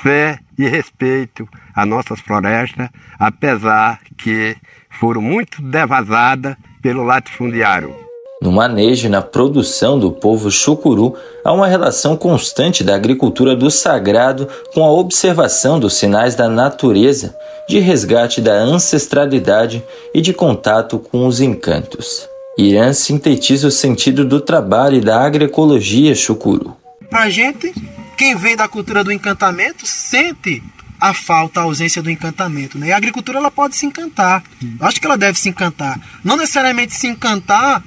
fé 0.00 0.38
e 0.56 0.68
respeito 0.68 1.48
às 1.74 1.88
nossas 1.88 2.20
florestas, 2.20 2.88
apesar 3.18 3.98
que 4.16 4.56
foram 4.88 5.20
muito 5.20 5.60
devasadas 5.60 6.56
pelo 6.80 7.02
latifundiário. 7.02 8.03
No 8.44 8.52
manejo 8.52 9.06
e 9.06 9.08
na 9.08 9.22
produção 9.22 9.98
do 9.98 10.12
povo 10.12 10.50
chucuru, 10.50 11.16
há 11.42 11.50
uma 11.50 11.66
relação 11.66 12.14
constante 12.14 12.84
da 12.84 12.94
agricultura 12.94 13.56
do 13.56 13.70
sagrado 13.70 14.46
com 14.74 14.84
a 14.84 14.92
observação 14.92 15.80
dos 15.80 15.94
sinais 15.94 16.34
da 16.34 16.46
natureza, 16.46 17.34
de 17.66 17.78
resgate 17.78 18.42
da 18.42 18.52
ancestralidade 18.52 19.82
e 20.12 20.20
de 20.20 20.34
contato 20.34 20.98
com 20.98 21.26
os 21.26 21.40
encantos. 21.40 22.28
Irã 22.58 22.92
sintetiza 22.92 23.68
o 23.68 23.70
sentido 23.70 24.26
do 24.26 24.38
trabalho 24.42 24.98
e 24.98 25.00
da 25.00 25.24
agroecologia 25.24 26.14
chucuru. 26.14 26.76
Pra 27.08 27.30
gente, 27.30 27.72
quem 28.14 28.36
vem 28.36 28.54
da 28.54 28.68
cultura 28.68 29.02
do 29.02 29.10
encantamento 29.10 29.86
sente 29.86 30.62
a 31.00 31.14
falta, 31.14 31.60
a 31.60 31.62
ausência 31.62 32.02
do 32.02 32.10
encantamento. 32.10 32.76
Né? 32.76 32.88
E 32.88 32.92
a 32.92 32.98
agricultura 32.98 33.38
ela 33.38 33.50
pode 33.50 33.74
se 33.74 33.86
encantar. 33.86 34.44
Eu 34.78 34.86
acho 34.86 35.00
que 35.00 35.06
ela 35.06 35.16
deve 35.16 35.38
se 35.38 35.48
encantar. 35.48 35.98
Não 36.22 36.36
necessariamente 36.36 36.94
se 36.94 37.06
encantar 37.06 37.82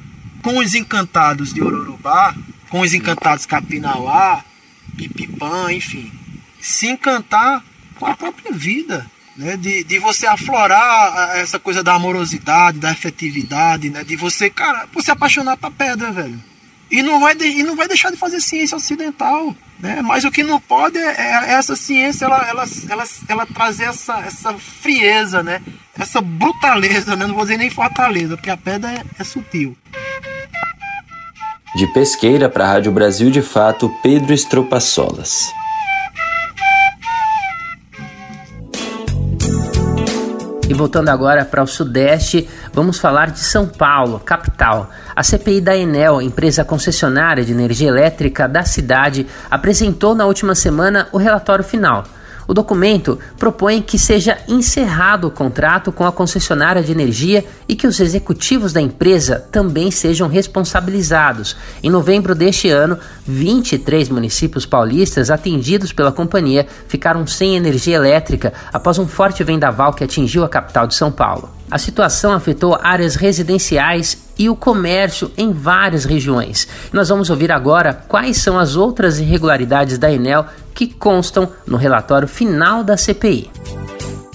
com 0.47 0.59
os 0.59 0.75
encantados 0.75 1.53
de 1.53 1.61
Ororubá, 1.61 2.33
com 2.69 2.79
os 2.79 2.93
encantados 2.93 3.45
Capinauá, 3.45 4.45
Pipipã, 4.95 5.73
enfim. 5.73 6.09
Se 6.61 6.87
encantar 6.87 7.61
com 7.99 8.05
a 8.05 8.15
própria 8.15 8.53
vida. 8.53 9.05
Né, 9.35 9.55
de, 9.55 9.83
de 9.83 9.99
você 9.99 10.25
aflorar 10.25 11.37
essa 11.37 11.59
coisa 11.59 11.83
da 11.83 11.93
amorosidade, 11.93 12.79
da 12.79 12.91
efetividade, 12.91 13.87
né, 13.87 14.03
de 14.03 14.15
você, 14.15 14.49
cara, 14.49 14.87
você 14.91 15.11
apaixonar 15.11 15.55
pra 15.57 15.69
pedra, 15.69 16.11
velho. 16.11 16.41
E 16.89 17.03
não 17.03 17.19
vai, 17.19 17.35
de, 17.35 17.45
e 17.45 17.61
não 17.61 17.75
vai 17.75 17.87
deixar 17.87 18.09
de 18.09 18.17
fazer 18.17 18.41
ciência 18.41 18.75
ocidental. 18.75 19.55
Né? 19.79 20.01
Mas 20.01 20.23
o 20.23 20.31
que 20.31 20.41
não 20.41 20.59
pode 20.59 20.97
é, 20.97 21.11
é 21.11 21.51
essa 21.51 21.75
ciência 21.75 22.25
ela, 22.25 22.47
ela, 22.47 22.65
ela, 22.89 23.03
ela 23.27 23.45
trazer 23.45 23.83
essa, 23.83 24.17
essa 24.21 24.53
frieza, 24.57 25.43
né? 25.43 25.61
essa 25.95 26.19
brutaleza, 26.19 27.15
né? 27.15 27.27
não 27.27 27.35
vou 27.35 27.43
dizer 27.43 27.57
nem 27.57 27.69
fortaleza, 27.69 28.35
porque 28.35 28.49
a 28.49 28.57
pedra 28.57 28.91
é, 28.91 29.03
é 29.19 29.23
sutil. 29.23 29.77
De 31.75 31.85
Pesqueira 31.87 32.49
para 32.49 32.63
a 32.63 32.71
Rádio 32.73 32.91
Brasil 32.91 33.29
de 33.29 33.41
Fato, 33.41 33.91
Pedro 34.01 34.33
Estropaçolas. 34.33 35.53
E 40.67 40.73
voltando 40.73 41.09
agora 41.09 41.45
para 41.45 41.61
o 41.61 41.67
Sudeste, 41.67 42.49
vamos 42.73 42.99
falar 42.99 43.31
de 43.31 43.39
São 43.39 43.67
Paulo, 43.67 44.19
capital. 44.19 44.89
A 45.15 45.21
CPI 45.21 45.61
da 45.61 45.77
Enel, 45.77 46.21
empresa 46.21 46.65
concessionária 46.65 47.43
de 47.43 47.51
energia 47.51 47.89
elétrica 47.89 48.47
da 48.47 48.63
cidade, 48.63 49.27
apresentou 49.51 50.15
na 50.15 50.25
última 50.25 50.55
semana 50.55 51.07
o 51.11 51.17
relatório 51.17 51.63
final. 51.63 52.05
O 52.47 52.53
documento 52.53 53.19
propõe 53.37 53.81
que 53.81 53.99
seja 53.99 54.37
encerrado 54.47 55.27
o 55.27 55.31
contrato 55.31 55.91
com 55.91 56.05
a 56.05 56.11
concessionária 56.11 56.81
de 56.81 56.91
energia 56.91 57.43
e 57.67 57.75
que 57.75 57.85
os 57.85 57.99
executivos 57.99 58.71
da 58.71 58.79
empresa 58.79 59.45
também 59.51 59.91
sejam 59.91 60.29
responsabilizados. 60.29 61.57
Em 61.83 61.89
novembro 61.89 62.33
deste 62.33 62.69
ano, 62.69 62.97
23 63.25 64.07
municípios 64.09 64.65
paulistas 64.65 65.29
atendidos 65.29 65.91
pela 65.91 66.11
companhia 66.11 66.65
ficaram 66.87 67.27
sem 67.27 67.57
energia 67.57 67.97
elétrica 67.97 68.53
após 68.71 68.97
um 68.97 69.07
forte 69.07 69.43
vendaval 69.43 69.93
que 69.93 70.03
atingiu 70.03 70.45
a 70.45 70.49
capital 70.49 70.87
de 70.87 70.95
São 70.95 71.11
Paulo. 71.11 71.56
A 71.69 71.77
situação 71.77 72.31
afetou 72.31 72.77
áreas 72.81 73.15
residenciais 73.15 74.17
e 74.39 74.49
o 74.49 74.55
comércio 74.55 75.31
em 75.37 75.51
várias 75.51 76.05
regiões. 76.05 76.67
Nós 76.93 77.09
vamos 77.09 77.29
ouvir 77.29 77.51
agora 77.51 77.93
quais 77.93 78.37
são 78.37 78.57
as 78.57 78.75
outras 78.75 79.19
irregularidades 79.19 79.97
da 79.97 80.11
Enel 80.11 80.45
que 80.73 80.87
constam 80.87 81.49
no 81.65 81.75
relatório 81.75 82.27
final 82.27 82.83
da 82.83 82.95
CPI. 82.95 83.49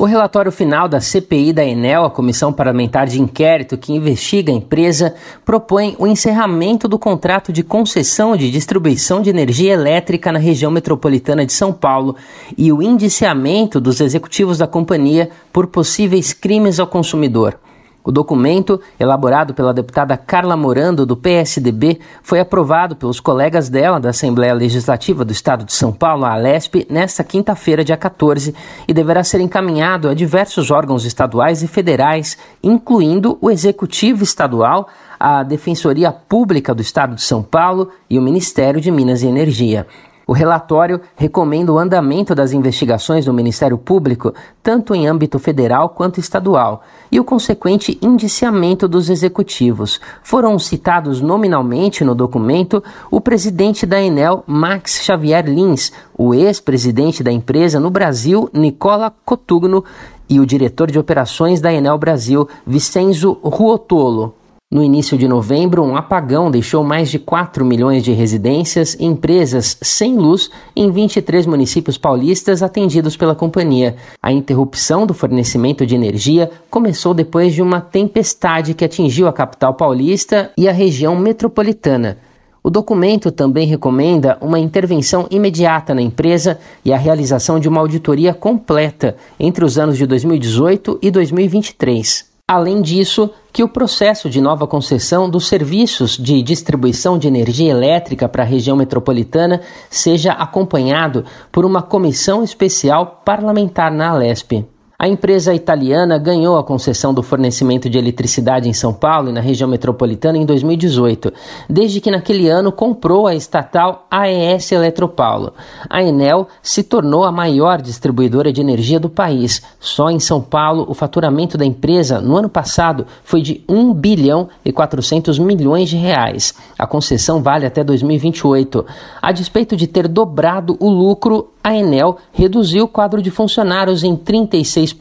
O 0.03 0.05
relatório 0.05 0.51
final 0.51 0.89
da 0.89 1.01
CPI 1.01 1.53
da 1.53 1.65
Enel, 1.65 2.05
a 2.05 2.11
Comissão 2.11 2.53
Parlamentar 2.53 3.07
de 3.07 3.23
Inquérito 3.23 3.79
que 3.79 3.93
investiga 3.93 4.51
a 4.51 4.57
empresa, 4.57 5.15
propõe 5.45 5.95
o 5.97 6.09
encerramento 6.09 6.89
do 6.89 6.99
contrato 6.99 7.53
de 7.53 7.63
concessão 7.63 8.37
de 8.37 8.51
distribuição 8.51 9.23
de 9.23 9.31
energia 9.31 9.73
elétrica 9.73 10.33
na 10.33 10.41
região 10.41 10.73
metropolitana 10.73 11.47
de 11.47 11.53
São 11.53 11.73
Paulo 11.73 12.17
e 12.59 12.73
o 12.73 12.83
indiciamento 12.83 13.81
dos 13.81 14.01
executivos 14.01 14.59
da 14.59 14.67
companhia 14.67 15.31
por 15.53 15.69
possíveis 15.69 16.33
crimes 16.33 16.81
ao 16.81 16.89
consumidor. 16.89 17.57
O 18.05 18.11
documento, 18.11 18.81
elaborado 18.99 19.55
pela 19.55 19.73
deputada 19.73 20.17
Carla 20.17 20.57
Morando, 20.57 21.07
do 21.07 21.17
PSDB, 21.17 22.01
foi 22.23 22.41
aprovado 22.41 22.97
pelos 22.97 23.21
colegas 23.21 23.69
dela 23.69 24.01
da 24.01 24.11
Assembleia 24.11 24.53
Legislativa 24.55 25.25
do 25.25 25.31
Estado 25.31 25.65
de 25.65 25.73
São 25.73 25.93
Paulo, 25.93 26.25
a 26.25 26.33
Alesp, 26.33 26.85
nesta 26.91 27.23
quinta-feira, 27.23 27.85
dia 27.85 27.97
14, 27.97 28.55
e 28.89 28.93
deverá 28.93 29.23
ser 29.23 29.41
encaminhado 29.41 30.09
a 30.09 30.15
diversos 30.15 30.71
órgãos 30.71 31.05
estaduais 31.05 31.63
e 31.63 31.69
federais, 31.69 32.37
incluindo 32.63 33.39
o 33.41 33.51
Executivo 33.51 34.25
Estadual, 34.25 34.89
a 35.21 35.45
Defensoria 35.45 36.11
Pública 36.11 36.75
do 36.75 36.83
Estado 36.83 37.15
de 37.15 37.23
São 37.23 37.43
Paulo 37.43 37.91
e 38.11 38.19
o 38.19 38.23
Ministério 38.23 38.81
de 38.81 38.91
Minas 38.91 39.23
e 39.23 39.29
Energia. 39.29 39.87
O 40.27 40.33
relatório 40.33 41.01
recomenda 41.17 41.73
o 41.73 41.79
andamento 41.79 42.35
das 42.35 42.53
investigações 42.53 43.25
do 43.25 43.33
Ministério 43.33 43.77
Público, 43.77 44.33
tanto 44.63 44.95
em 44.95 45.07
âmbito 45.07 45.39
federal 45.39 45.89
quanto 45.89 46.21
estadual, 46.21 46.83
e 47.11 47.19
o 47.19 47.25
consequente 47.25 47.99
indiciamento 48.01 48.87
dos 48.87 49.11
executivos. 49.11 50.01
Foram 50.23 50.59
citados 50.59 51.21
nominalmente 51.21 52.05
no 52.05 52.15
documento 52.15 52.83
o 53.11 53.21
presidente 53.21 53.85
da 53.85 54.01
Enel, 54.01 54.45
Max 54.47 55.03
Xavier 55.03 55.45
Lins, 55.47 55.93
o 56.17 56.33
ex-presidente 56.35 57.23
da 57.23 57.33
empresa 57.33 57.81
no 57.81 57.91
Brasil, 57.91 58.49
Nicola 58.53 59.13
Cotugno, 59.25 59.85
e 60.29 60.41
o 60.41 60.47
diretor 60.47 60.91
de 60.91 60.99
operações 60.99 61.61
da 61.61 61.73
Enel 61.73 61.99
Brasil, 61.99 62.49
Vicenzo 62.67 63.39
Ruotolo. 63.43 64.42
No 64.73 64.83
início 64.83 65.19
de 65.19 65.29
novembro, 65.29 65.83
um 65.83 65.99
apagão 65.99 66.51
deixou 66.51 66.83
mais 66.83 67.11
de 67.11 67.19
4 67.19 67.63
milhões 67.63 68.03
de 68.03 68.11
residências 68.13 68.95
e 68.99 69.05
empresas 69.05 69.77
sem 69.83 70.17
luz 70.17 70.51
em 70.75 70.91
23 70.91 71.45
municípios 71.45 71.99
paulistas 71.99 72.63
atendidos 72.63 73.15
pela 73.15 73.35
companhia. 73.35 73.97
A 74.23 74.33
interrupção 74.33 75.07
do 75.07 75.13
fornecimento 75.13 75.85
de 75.85 75.95
energia 75.95 76.51
começou 76.71 77.13
depois 77.13 77.53
de 77.53 77.61
uma 77.61 77.83
tempestade 77.83 78.73
que 78.73 78.83
atingiu 78.83 79.29
a 79.29 79.33
capital 79.35 79.75
paulista 79.75 80.51
e 80.57 80.67
a 80.67 80.73
região 80.73 81.15
metropolitana. 81.15 82.17
O 82.63 82.71
documento 82.71 83.31
também 83.31 83.67
recomenda 83.67 84.39
uma 84.41 84.59
intervenção 84.59 85.27
imediata 85.31 85.95
na 85.95 86.01
empresa 86.01 86.59
e 86.83 86.95
a 86.95 86.97
realização 86.97 87.61
de 87.61 87.69
uma 87.69 87.81
auditoria 87.83 88.33
completa 88.33 89.17
entre 89.39 89.67
os 89.67 89.77
anos 89.77 89.99
de 89.99 90.07
2018 90.07 90.99
e 91.03 91.11
2023. 91.11 92.32
Além 92.53 92.83
disso, 92.83 93.31
que 93.51 93.65
o 93.65 93.69
processo 93.69 94.29
de 94.29 94.39
nova 94.39 94.67
concessão 94.67 95.27
dos 95.27 95.49
serviços 95.49 96.19
de 96.19 96.43
distribuição 96.43 97.17
de 97.17 97.27
energia 97.27 97.71
elétrica 97.71 98.29
para 98.29 98.43
a 98.43 98.47
região 98.47 98.77
metropolitana 98.77 99.63
seja 99.89 100.33
acompanhado 100.33 101.25
por 101.51 101.65
uma 101.65 101.81
comissão 101.81 102.45
especial 102.45 103.23
parlamentar 103.25 103.91
na 103.91 104.11
Alesp. 104.11 104.67
A 105.03 105.09
empresa 105.09 105.53
italiana 105.53 106.17
ganhou 106.17 106.57
a 106.57 106.63
concessão 106.63 107.13
do 107.13 107.25
fornecimento 107.25 107.91
de 107.91 107.99
eletricidade 107.99 108.69
em 108.69 108.73
São 108.73 108.93
Paulo 108.93 109.31
e 109.31 109.33
na 109.33 109.41
região 109.41 109.69
metropolitana 109.69 110.39
em 110.39 110.47
2018, 110.47 111.33
desde 111.69 112.01
que 112.01 112.09
naquele 112.09 112.49
ano 112.49 112.71
comprou 112.71 113.27
a 113.27 113.35
estatal 113.35 114.07
AES 114.09 114.71
Eletropaulo. 114.71 115.55
A 115.91 116.05
Enel 116.05 116.47
se 116.63 116.85
tornou 116.85 117.25
a 117.25 117.33
maior 117.33 117.83
distribuidora 117.83 118.53
de 118.53 118.61
energia 118.61 119.01
do 119.01 119.09
país. 119.09 119.61
Só 119.81 120.09
em 120.09 120.21
São 120.21 120.41
Paulo, 120.41 120.87
o 120.89 120.95
faturamento 120.95 121.59
da 121.59 121.65
empresa 121.65 122.21
no 122.21 122.37
ano 122.37 122.49
passado 122.49 123.05
foi 123.25 123.43
de 123.43 123.65
1 123.69 123.93
bilhão 123.95 124.49
e 124.65 124.71
400 124.71 125.37
milhões 125.37 125.89
de 125.89 125.97
reais. 125.97 126.55
A 126.79 126.87
concessão 126.87 127.43
vale 127.43 127.67
até 127.67 127.83
2028. 127.83 128.87
A 129.21 129.33
despeito 129.33 129.75
de 129.75 129.89
ter 129.89 130.07
dobrado 130.07 130.77
o 130.79 130.89
lucro, 130.89 131.49
a 131.65 131.75
Enel 131.75 132.19
reduziu 132.33 132.85
o 132.85 132.89
quadro 132.89 133.21
de 133.21 133.33
funcionários 133.33 134.05
em 134.05 134.17
36% 134.17 134.92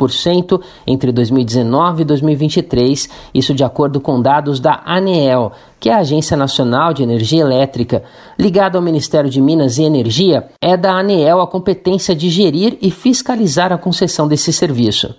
entre 0.85 1.11
2019 1.11 2.01
e 2.01 2.05
2023, 2.05 3.09
isso 3.33 3.53
de 3.53 3.63
acordo 3.63 3.99
com 3.99 4.21
dados 4.21 4.59
da 4.59 4.81
ANEEL, 4.85 5.51
que 5.79 5.89
é 5.89 5.93
a 5.93 5.99
Agência 5.99 6.37
Nacional 6.37 6.93
de 6.93 7.03
Energia 7.03 7.41
Elétrica. 7.41 8.03
Ligada 8.37 8.77
ao 8.77 8.83
Ministério 8.83 9.29
de 9.29 9.41
Minas 9.41 9.77
e 9.77 9.83
Energia, 9.83 10.47
é 10.61 10.77
da 10.77 10.91
ANEEL 10.91 11.41
a 11.41 11.47
competência 11.47 12.15
de 12.15 12.29
gerir 12.29 12.77
e 12.81 12.91
fiscalizar 12.91 13.71
a 13.71 13.77
concessão 13.77 14.27
desse 14.27 14.53
serviço. 14.53 15.15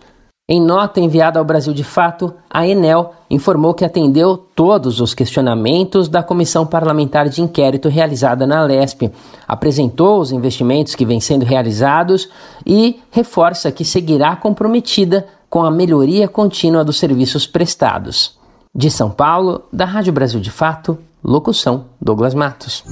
Em 0.48 0.60
nota 0.60 1.00
enviada 1.00 1.38
ao 1.38 1.44
Brasil 1.44 1.72
de 1.72 1.84
Fato, 1.84 2.34
a 2.50 2.66
Enel 2.66 3.14
informou 3.30 3.72
que 3.74 3.84
atendeu 3.84 4.36
todos 4.36 5.00
os 5.00 5.14
questionamentos 5.14 6.08
da 6.08 6.22
comissão 6.22 6.66
parlamentar 6.66 7.28
de 7.28 7.40
inquérito 7.40 7.88
realizada 7.88 8.44
na 8.44 8.62
Lesp, 8.62 9.10
apresentou 9.46 10.20
os 10.20 10.32
investimentos 10.32 10.96
que 10.96 11.06
vêm 11.06 11.20
sendo 11.20 11.44
realizados 11.44 12.28
e 12.66 13.00
reforça 13.10 13.70
que 13.70 13.84
seguirá 13.84 14.34
comprometida 14.34 15.26
com 15.48 15.62
a 15.64 15.70
melhoria 15.70 16.26
contínua 16.26 16.84
dos 16.84 16.98
serviços 16.98 17.46
prestados. 17.46 18.36
De 18.74 18.90
São 18.90 19.10
Paulo, 19.10 19.62
da 19.72 19.84
Rádio 19.84 20.12
Brasil 20.12 20.40
de 20.40 20.50
Fato, 20.50 20.98
locução 21.22 21.84
Douglas 22.00 22.34
Matos. 22.34 22.82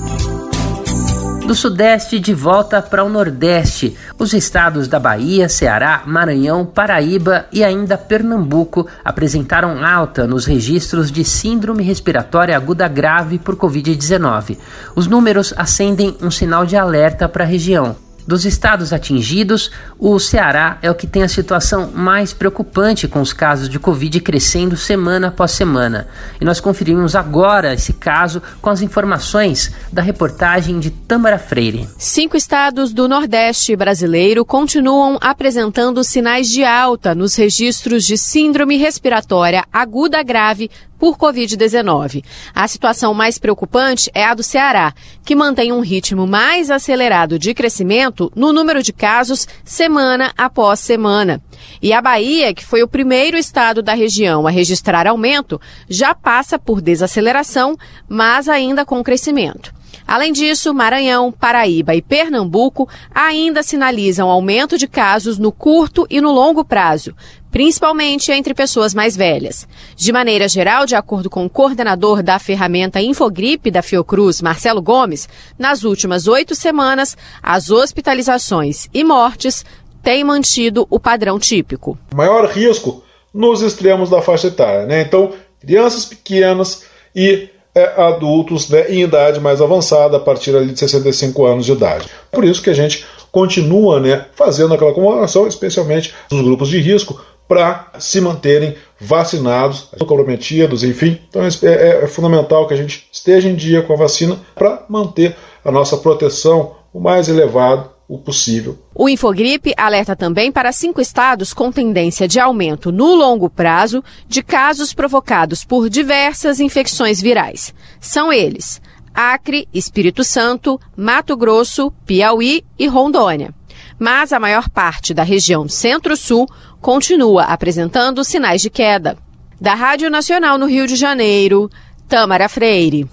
Do 1.51 1.57
Sudeste 1.57 2.21
de 2.21 2.33
volta 2.33 2.81
para 2.81 3.03
o 3.03 3.09
Nordeste. 3.09 3.97
Os 4.17 4.33
estados 4.33 4.87
da 4.87 5.01
Bahia, 5.01 5.49
Ceará, 5.49 6.05
Maranhão, 6.07 6.65
Paraíba 6.65 7.47
e 7.53 7.65
ainda 7.65 7.99
Pernambuco 7.99 8.87
apresentaram 9.05 9.85
alta 9.85 10.29
nos 10.29 10.47
registros 10.47 11.11
de 11.11 11.25
síndrome 11.25 11.83
respiratória 11.83 12.57
aguda 12.57 12.87
grave 12.87 13.37
por 13.37 13.57
Covid-19. 13.57 14.59
Os 14.95 15.09
números 15.09 15.53
acendem 15.57 16.17
um 16.23 16.31
sinal 16.31 16.65
de 16.65 16.77
alerta 16.77 17.29
para 17.29 17.43
a 17.43 17.49
região. 17.49 17.97
Dos 18.27 18.45
estados 18.45 18.93
atingidos, 18.93 19.71
o 19.99 20.19
Ceará 20.19 20.79
é 20.83 20.91
o 20.91 20.95
que 20.95 21.07
tem 21.07 21.23
a 21.23 21.29
situação 21.29 21.91
mais 21.93 22.33
preocupante 22.33 23.09
com 23.09 23.21
os 23.21 23.33
casos 23.33 23.69
de 23.69 23.79
Covid 23.79 24.21
crescendo 24.21 24.77
semana 24.77 25.29
após 25.29 25.51
semana. 25.53 26.09
E 26.41 26.45
nós 26.45 26.61
conferimos 26.61 27.15
agora 27.15 27.75
esse 27.75 27.93
caso 27.93 28.43
com 28.61 28.71
as 28.71 28.83
informações 28.83 29.73
da 29.93 30.03
reportagem 30.03 30.79
de 30.79 30.91
Tâmara 30.91 31.39
Freire. 31.39 31.89
Cinco 31.99 32.37
estados 32.37 32.93
do 32.93 33.09
Nordeste 33.09 33.75
brasileiro 33.75 34.45
continuam 34.45 35.19
apresentando 35.21 36.03
sinais 36.05 36.49
de 36.49 36.65
alta 36.65 37.15
nos 37.15 37.35
registros 37.35 38.05
de 38.05 38.17
síndrome 38.17 38.77
respiratória 38.77 39.65
aguda 39.73 40.23
grave 40.23 40.71
por 41.01 41.17
Covid-19. 41.17 42.23
A 42.55 42.69
situação 42.69 43.15
mais 43.15 43.39
preocupante 43.39 44.11
é 44.15 44.23
a 44.23 44.35
do 44.35 44.43
Ceará, 44.43 44.93
que 45.25 45.35
mantém 45.35 45.73
um 45.73 45.81
ritmo 45.81 46.27
mais 46.27 46.71
acelerado 46.71 47.39
de 47.39 47.55
crescimento 47.55 48.31
no 48.37 48.53
número 48.53 48.83
de 48.83 48.93
casos 48.93 49.49
semana 49.65 50.33
após 50.37 50.79
semana. 50.79 51.43
E 51.81 51.93
a 51.95 52.03
Bahia, 52.03 52.53
que 52.53 52.65
foi 52.65 52.83
o 52.83 52.89
primeiro 52.89 53.39
estado 53.39 53.83
da 53.83 53.95
região 53.95 54.47
a 54.47 54.51
registrar 54.51 55.07
aumento, 55.07 55.59
já 55.89 56.15
passa 56.15 56.59
por 56.59 56.83
desaceleração, 56.83 57.77
mas 58.07 58.49
ainda 58.49 58.85
com 58.85 59.03
crescimento. 59.03 59.80
Além 60.11 60.33
disso, 60.33 60.75
Maranhão, 60.75 61.31
Paraíba 61.31 61.95
e 61.95 62.03
Pernambuco 62.03 62.89
ainda 63.15 63.63
sinalizam 63.63 64.29
aumento 64.29 64.77
de 64.77 64.89
casos 64.89 65.39
no 65.39 65.53
curto 65.53 66.05
e 66.11 66.21
no 66.21 66.33
longo 66.33 66.65
prazo, 66.65 67.15
principalmente 67.49 68.33
entre 68.33 68.53
pessoas 68.53 68.93
mais 68.93 69.17
velhas. 69.17 69.69
De 69.95 70.11
maneira 70.11 70.49
geral, 70.49 70.85
de 70.85 70.97
acordo 70.97 71.31
com 71.31 71.47
o 71.47 71.49
coordenador 71.49 72.25
da 72.25 72.41
ferramenta 72.41 73.01
Infogripe 73.01 73.71
da 73.71 73.83
Fiocruz, 73.83 74.43
Marcelo 74.43 74.83
Gomes, 74.83 75.29
nas 75.57 75.85
últimas 75.85 76.27
oito 76.27 76.57
semanas, 76.57 77.17
as 77.41 77.71
hospitalizações 77.71 78.89
e 78.93 79.05
mortes 79.05 79.65
têm 80.03 80.25
mantido 80.25 80.89
o 80.91 80.99
padrão 80.99 81.39
típico. 81.39 81.97
Maior 82.13 82.51
risco 82.51 83.05
nos 83.33 83.63
extremos 83.63 84.11
da 84.11 84.21
faixa 84.21 84.49
etária, 84.49 84.87
né? 84.87 85.03
Então, 85.03 85.33
crianças 85.61 86.05
pequenas 86.05 86.85
e 87.15 87.49
é, 87.75 88.03
adultos 88.03 88.69
né, 88.69 88.91
em 88.91 89.03
idade 89.03 89.41
mais 89.41 89.61
avançada, 89.61 90.17
a 90.17 90.21
partir 90.21 90.55
ali 90.57 90.73
de 90.73 90.79
65 90.79 91.47
anos 91.47 91.67
de 91.67 91.73
idade. 91.73 92.09
Por 92.31 92.45
isso 92.45 92.63
que 92.63 92.71
a 92.71 92.75
gente 92.75 93.05
continua 93.31 94.01
né, 94.01 94.27
fazendo 94.35 94.75
aquela 94.75 94.93
comemoração, 94.93 95.47
especialmente 95.47 96.13
dos 96.29 96.43
grupos 96.43 96.69
de 96.69 96.81
risco, 96.81 97.21
para 97.47 97.91
se 97.99 98.21
manterem 98.21 98.77
vacinados, 99.01 99.89
comprometidos, 99.99 100.85
enfim. 100.85 101.19
Então 101.29 101.43
é, 101.43 101.49
é, 101.63 102.05
é 102.05 102.07
fundamental 102.07 102.67
que 102.69 102.75
a 102.75 102.77
gente 102.77 103.09
esteja 103.11 103.49
em 103.49 103.57
dia 103.57 103.83
com 103.83 103.93
a 103.93 103.97
vacina 103.97 104.39
para 104.55 104.85
manter 104.89 105.35
a 105.65 105.73
nossa 105.73 105.97
proteção 105.97 106.77
o 106.93 107.01
mais 107.01 107.29
elevado 107.29 107.91
o 108.11 108.19
possível. 108.19 108.77
O 108.93 109.09
Infogripe 109.09 109.73
alerta 109.77 110.17
também 110.17 110.51
para 110.51 110.73
cinco 110.73 111.01
estados 111.01 111.55
com 111.55 111.71
tendência 111.71 112.27
de 112.27 112.41
aumento 112.41 112.91
no 112.91 113.15
longo 113.15 113.49
prazo 113.49 114.03
de 114.27 114.43
casos 114.43 114.93
provocados 114.93 115.65
por 115.65 115.89
diversas 115.89 116.59
infecções 116.59 117.23
virais. 117.23 117.73
São 118.01 118.33
eles: 118.33 118.83
Acre, 119.15 119.69
Espírito 119.73 120.25
Santo, 120.25 120.81
Mato 120.97 121.37
Grosso, 121.37 121.93
Piauí 122.05 122.65
e 122.77 122.89
Rondônia. 122.89 123.55
Mas 123.97 124.33
a 124.33 124.41
maior 124.41 124.69
parte 124.69 125.15
da 125.15 125.23
região 125.23 125.69
Centro-Sul 125.69 126.49
continua 126.81 127.45
apresentando 127.45 128.25
sinais 128.25 128.61
de 128.61 128.71
queda. 128.71 129.17
Da 129.61 129.75
Rádio 129.75 130.11
Nacional 130.11 130.59
no 130.59 130.67
Rio 130.67 130.87
de 130.87 130.97
Janeiro, 130.97 131.71
Tamara 132.09 132.49
Freire. 132.49 133.09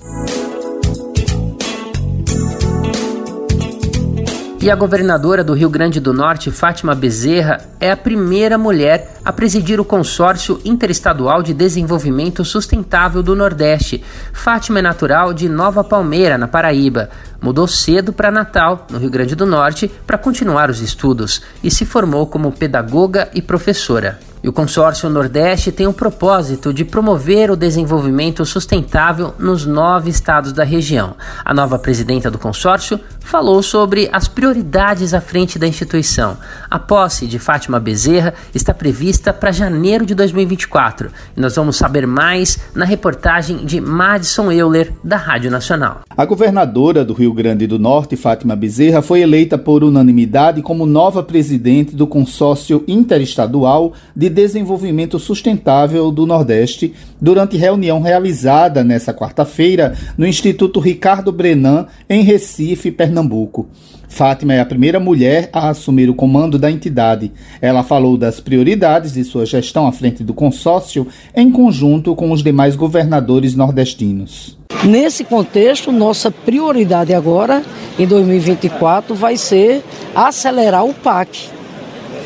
E 4.68 4.70
a 4.70 4.76
governadora 4.76 5.46
do 5.46 5.54
Rio 5.54 5.70
Grande 5.70 5.98
do 5.98 6.12
Norte, 6.12 6.52
Fátima 6.52 6.94
Bezerra, 6.94 7.62
é 7.80 7.90
a 7.90 7.96
primeira 7.96 8.58
mulher 8.58 9.16
a 9.24 9.32
presidir 9.32 9.80
o 9.80 9.86
Consórcio 9.86 10.60
Interestadual 10.66 11.42
de 11.42 11.54
Desenvolvimento 11.54 12.44
Sustentável 12.44 13.24
do 13.24 13.34
Nordeste. 13.34 14.04
Fátima 14.34 14.80
é 14.80 14.82
natural 14.82 15.34
de 15.34 15.48
Nova 15.48 15.86
Palmeira, 15.86 16.38
na 16.38 16.50
Paraíba. 16.50 17.10
Mudou 17.42 17.68
cedo 17.68 18.12
para 18.12 18.32
Natal, 18.32 18.88
no 18.90 18.98
Rio 18.98 19.10
Grande 19.10 19.36
do 19.36 19.46
Norte, 19.46 19.92
para 20.06 20.18
continuar 20.18 20.70
os 20.70 20.82
estudos 20.82 21.42
e 21.64 21.70
se 21.70 21.86
formou 21.86 22.28
como 22.28 22.52
pedagoga 22.52 23.30
e 23.34 23.42
professora. 23.42 24.20
E 24.44 24.50
o 24.50 24.54
consórcio 24.54 25.10
Nordeste 25.10 25.72
tem 25.72 25.88
o 25.88 25.94
propósito 25.94 26.74
de 26.74 26.86
promover 26.86 27.50
o 27.50 27.56
desenvolvimento 27.56 28.46
sustentável 28.46 29.34
nos 29.40 29.66
nove 29.66 30.10
estados 30.10 30.54
da 30.54 30.64
região. 30.64 31.16
A 31.44 31.54
nova 31.54 31.80
presidenta 31.80 32.30
do 32.30 32.38
consórcio 32.38 33.00
falou 33.20 33.62
sobre 33.62 34.10
as 34.14 34.28
prioridades 34.28 35.14
à 35.14 35.20
frente 35.20 35.60
da 35.60 35.68
instituição. 35.68 36.38
A 36.70 36.80
posse 36.80 37.28
de 37.28 37.40
Fátima 37.40 37.80
Bezerra 37.80 38.34
está 38.54 38.74
prevista 38.74 39.34
para 39.34 39.52
janeiro 39.52 40.06
de 40.06 40.16
2024 40.16 41.12
e 41.36 41.42
nós 41.42 41.56
vamos 41.56 41.76
saber 41.76 42.08
mais 42.08 42.60
na 42.74 42.86
reportagem 42.86 43.66
de 43.66 43.82
Madison 43.82 44.52
Euler, 44.52 44.94
da 45.04 45.18
Rádio 45.18 45.52
Nacional. 45.52 46.02
A 46.16 46.26
governadora 46.26 47.04
do 47.04 47.14
Rio 47.14 47.27
Grande 47.34 47.68
do 47.68 47.78
Norte, 47.78 48.16
Fátima 48.16 48.56
Bezerra, 48.56 49.02
foi 49.02 49.22
eleita 49.22 49.58
por 49.58 49.84
unanimidade 49.84 50.62
como 50.62 50.86
nova 50.86 51.22
presidente 51.22 51.96
do 51.96 52.08
consórcio 52.08 52.84
interestadual 52.88 53.94
de 54.16 54.30
desenvolvimento 54.30 55.20
sustentável 55.20 56.12
do 56.12 56.26
Nordeste 56.26 56.94
durante 57.20 57.58
reunião 57.58 58.02
realizada 58.02 58.84
nesta 58.84 59.14
quarta-feira 59.14 59.96
no 60.18 60.26
Instituto 60.26 60.80
Ricardo 60.80 61.32
Brenan, 61.32 61.88
em 62.10 62.24
Recife, 62.24 62.92
Pernambuco. 62.92 63.18
Pernambuco. 63.18 63.68
Fátima 64.08 64.54
é 64.54 64.60
a 64.60 64.66
primeira 64.66 65.00
mulher 65.00 65.50
a 65.52 65.70
assumir 65.70 66.10
o 66.10 66.16
comando 66.16 66.58
da 66.58 66.72
entidade. 66.72 67.32
Ela 67.62 67.84
falou 67.84 68.18
das 68.18 68.40
prioridades 68.40 69.14
de 69.14 69.24
sua 69.24 69.46
gestão 69.46 69.86
à 69.86 69.92
frente 69.92 70.24
do 70.24 70.34
consórcio, 70.34 71.08
em 71.36 71.52
conjunto 71.52 72.16
com 72.16 72.32
os 72.32 72.42
demais 72.42 72.76
governadores 72.76 73.54
nordestinos. 73.54 74.57
Nesse 74.84 75.24
contexto, 75.24 75.92
nossa 75.92 76.30
prioridade 76.30 77.14
agora, 77.14 77.64
em 77.98 78.06
2024, 78.06 79.16
vai 79.16 79.36
ser 79.36 79.84
acelerar 80.16 80.86
o 80.86 80.94
PAC. 80.94 81.50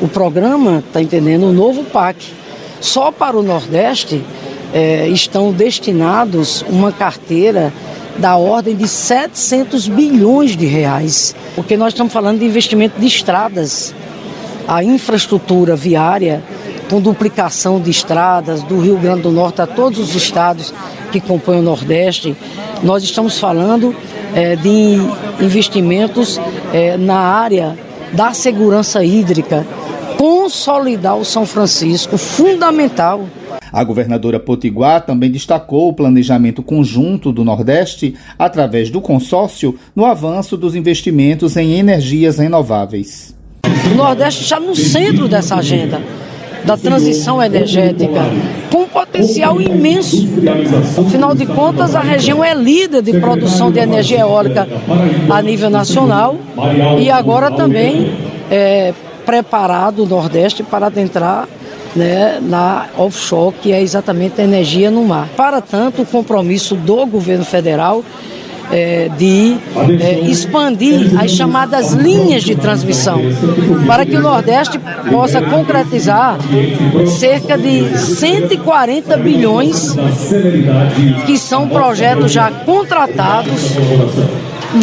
O 0.01 0.07
programa, 0.07 0.83
está 0.85 1.01
entendendo, 1.01 1.45
o 1.45 1.53
novo 1.53 1.83
PAC. 1.83 2.17
Só 2.81 3.11
para 3.11 3.37
o 3.37 3.43
Nordeste 3.43 4.23
é, 4.73 5.07
estão 5.07 5.51
destinados 5.51 6.63
uma 6.67 6.91
carteira 6.91 7.71
da 8.17 8.35
ordem 8.35 8.75
de 8.75 8.87
700 8.87 9.87
bilhões 9.87 10.57
de 10.57 10.65
reais, 10.65 11.33
porque 11.55 11.77
nós 11.77 11.93
estamos 11.93 12.11
falando 12.11 12.39
de 12.39 12.45
investimento 12.45 12.99
de 12.99 13.07
estradas, 13.07 13.95
a 14.67 14.83
infraestrutura 14.83 15.75
viária, 15.75 16.43
com 16.89 16.99
duplicação 16.99 17.79
de 17.79 17.89
estradas 17.89 18.61
do 18.63 18.79
Rio 18.79 18.97
Grande 18.97 19.21
do 19.21 19.31
Norte 19.31 19.61
a 19.61 19.67
todos 19.67 19.97
os 19.97 20.13
estados 20.13 20.73
que 21.11 21.19
compõem 21.19 21.59
o 21.59 21.61
Nordeste. 21.61 22.35
Nós 22.81 23.03
estamos 23.03 23.39
falando 23.39 23.95
é, 24.33 24.55
de 24.55 24.97
investimentos 25.43 26.39
é, 26.73 26.97
na 26.97 27.17
área 27.17 27.77
da 28.13 28.33
segurança 28.33 29.03
hídrica, 29.03 29.65
consolidar 30.17 31.17
o 31.17 31.25
São 31.25 31.45
Francisco, 31.45 32.17
fundamental 32.17 33.25
a 33.71 33.83
governadora 33.83 34.39
Potiguar 34.39 35.05
também 35.05 35.31
destacou 35.31 35.87
o 35.87 35.93
planejamento 35.93 36.61
conjunto 36.61 37.31
do 37.31 37.45
Nordeste, 37.45 38.15
através 38.37 38.89
do 38.89 38.99
consórcio, 38.99 39.79
no 39.95 40.05
avanço 40.05 40.57
dos 40.57 40.75
investimentos 40.75 41.55
em 41.55 41.75
energias 41.75 42.37
renováveis. 42.37 43.33
O 43.89 43.95
Nordeste 43.95 44.43
está 44.43 44.59
no 44.59 44.75
centro 44.75 45.27
dessa 45.29 45.55
agenda 45.55 46.01
da 46.65 46.77
transição 46.77 47.41
energética, 47.41 48.21
com 48.71 48.83
um 48.83 48.87
potencial 48.87 49.59
imenso. 49.61 50.27
Afinal 51.07 51.33
de 51.33 51.45
contas, 51.45 51.95
a 51.95 51.99
região 52.01 52.43
é 52.43 52.53
líder 52.53 53.01
de 53.01 53.19
produção 53.19 53.71
de 53.71 53.79
energia 53.79 54.19
eólica 54.19 54.67
a 55.29 55.41
nível 55.41 55.69
nacional 55.69 56.37
e 56.99 57.09
agora 57.09 57.51
também 57.51 58.13
é 58.49 58.93
preparado 59.25 60.03
o 60.03 60.07
Nordeste 60.07 60.63
para 60.63 60.87
adentrar 60.87 61.47
né, 61.95 62.39
na 62.41 62.87
offshore, 62.97 63.55
que 63.61 63.71
é 63.71 63.81
exatamente 63.81 64.39
a 64.39 64.43
energia 64.43 64.89
no 64.89 65.03
mar. 65.03 65.29
Para 65.35 65.61
tanto, 65.61 66.01
o 66.01 66.05
compromisso 66.05 66.75
do 66.75 67.05
governo 67.05 67.45
federal 67.45 68.03
é, 68.71 69.09
de 69.17 69.57
é, 69.99 70.19
expandir 70.21 71.19
as 71.19 71.31
chamadas 71.31 71.93
linhas 71.93 72.43
de 72.43 72.55
transmissão, 72.55 73.21
para 73.85 74.05
que 74.05 74.15
o 74.15 74.21
Nordeste 74.21 74.79
possa 75.09 75.41
concretizar 75.41 76.37
cerca 77.19 77.57
de 77.57 77.97
140 77.97 79.17
bilhões, 79.17 79.95
que 81.25 81.37
são 81.37 81.67
projetos 81.67 82.31
já 82.31 82.51
contratados 82.51 83.75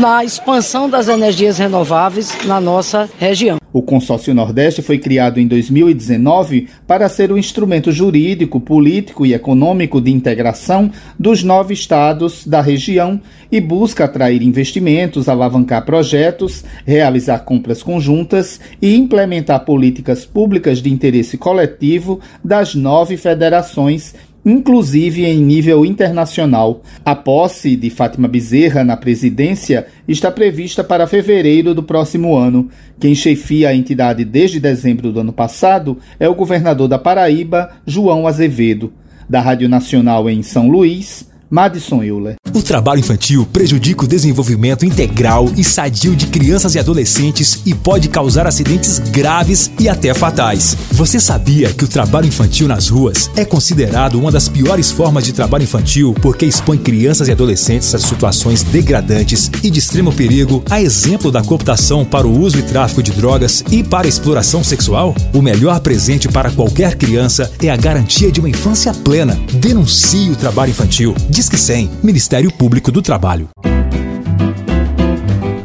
na 0.01 0.25
expansão 0.25 0.89
das 0.89 1.09
energias 1.09 1.59
renováveis 1.59 2.37
na 2.45 2.61
nossa 2.61 3.09
região. 3.19 3.58
O 3.71 3.83
Consórcio 3.83 4.35
Nordeste 4.35 4.81
foi 4.81 4.99
criado 4.99 5.39
em 5.39 5.47
2019 5.47 6.69
para 6.87 7.07
ser 7.09 7.31
o 7.31 7.35
um 7.35 7.39
instrumento 7.39 7.93
jurídico, 7.93 8.59
político 8.59 9.27
e 9.27 9.35
econômico 9.35 10.01
de 10.01 10.11
integração 10.11 10.91
dos 11.19 11.43
nove 11.43 11.75
estados 11.75 12.47
da 12.47 12.63
região 12.63 13.21
e 13.53 13.61
busca 13.61 14.05
atrair 14.05 14.43
investimentos, 14.43 15.29
alavancar 15.29 15.85
projetos, 15.85 16.65
realizar 16.87 17.41
compras 17.41 17.83
conjuntas 17.83 18.59
e 18.81 18.95
implementar 18.97 19.65
políticas 19.67 20.25
públicas 20.25 20.81
de 20.81 20.91
interesse 20.91 21.37
coletivo 21.37 22.21
das 22.43 22.75
nove 22.75 23.19
federações 23.19 24.15
inclusive 24.45 25.25
em 25.25 25.39
nível 25.39 25.85
internacional. 25.85 26.83
A 27.05 27.15
posse 27.15 27.77
de 27.77 27.91
Fátima 27.91 28.29
Bezerra 28.29 28.85
na 28.85 28.97
presidência 28.97 29.87
está 30.07 30.31
prevista 30.31 30.83
para 30.83 31.07
fevereiro 31.07 31.75
do 31.75 31.83
próximo 31.83 32.37
ano. 32.37 32.69
Quem 32.99 33.15
chefia 33.15 33.69
a 33.69 33.75
entidade 33.75 34.25
desde 34.25 34.61
dezembro 34.61 35.13
do 35.13 35.21
ano 35.21 35.33
passado 35.33 35.99
é 36.19 36.29
o 36.29 36.35
governador 36.35 36.89
da 36.89 36.99
Paraíba, 36.99 37.71
João 37.87 38.27
Azevedo. 38.27 38.93
Da 39.29 39.43
Rádio 39.43 39.69
Nacional 39.69 40.31
em 40.31 40.43
São 40.43 40.69
Luís, 40.69 41.28
Madison 41.51 42.03
Euler. 42.03 42.37
O 42.53 42.63
trabalho 42.63 43.01
infantil 43.01 43.47
prejudica 43.53 44.05
o 44.05 44.09
desenvolvimento 44.09 44.85
integral 44.85 45.51
e 45.57 45.63
sadio 45.63 46.17
de 46.17 46.27
crianças 46.27 46.75
e 46.75 46.79
adolescentes 46.79 47.61
e 47.65 47.75
pode 47.75 48.09
causar 48.09 48.47
acidentes 48.47 48.99
graves 48.99 49.71
e 49.79 49.89
até 49.89 50.13
fatais. 50.13 50.77
Você 50.93 51.21
sabia 51.21 51.73
que 51.73 51.85
o 51.85 51.89
trabalho 51.89 52.27
infantil 52.27 52.67
nas 52.67 52.89
ruas 52.89 53.31
é 53.37 53.45
considerado 53.45 54.19
uma 54.19 54.33
das 54.33 54.49
piores 54.49 54.91
formas 54.91 55.25
de 55.25 55.33
trabalho 55.33 55.65
infantil 55.65 56.15
porque 56.21 56.47
expõe 56.47 56.79
crianças 56.79 57.29
e 57.29 57.33
adolescentes 57.33 57.95
a 57.95 57.99
situações 57.99 58.63
degradantes 58.63 59.51
e 59.63 59.71
de 59.71 59.79
extremo 59.79 60.13
perigo, 60.13 60.63
a 60.69 60.81
exemplo 60.81 61.31
da 61.31 61.43
cooptação 61.43 62.05
para 62.05 62.27
o 62.27 62.41
uso 62.41 62.59
e 62.59 62.63
tráfico 62.63 63.03
de 63.03 63.13
drogas 63.13 63.63
e 63.71 63.83
para 63.83 64.07
a 64.07 64.09
exploração 64.09 64.65
sexual? 64.65 65.15
O 65.33 65.41
melhor 65.41 65.79
presente 65.81 66.29
para 66.29 66.51
qualquer 66.51 66.97
criança 66.97 67.51
é 67.63 67.71
a 67.71 67.77
garantia 67.77 68.33
de 68.33 68.41
uma 68.41 68.49
infância 68.49 68.93
plena. 68.93 69.39
Denuncie 69.55 70.31
o 70.31 70.37
trabalho 70.37 70.71
infantil. 70.71 71.15
Disque 71.39 71.57
100, 71.57 72.01
Ministério 72.03 72.53
Público 72.53 72.91
do 72.91 73.01
Trabalho. 73.01 73.49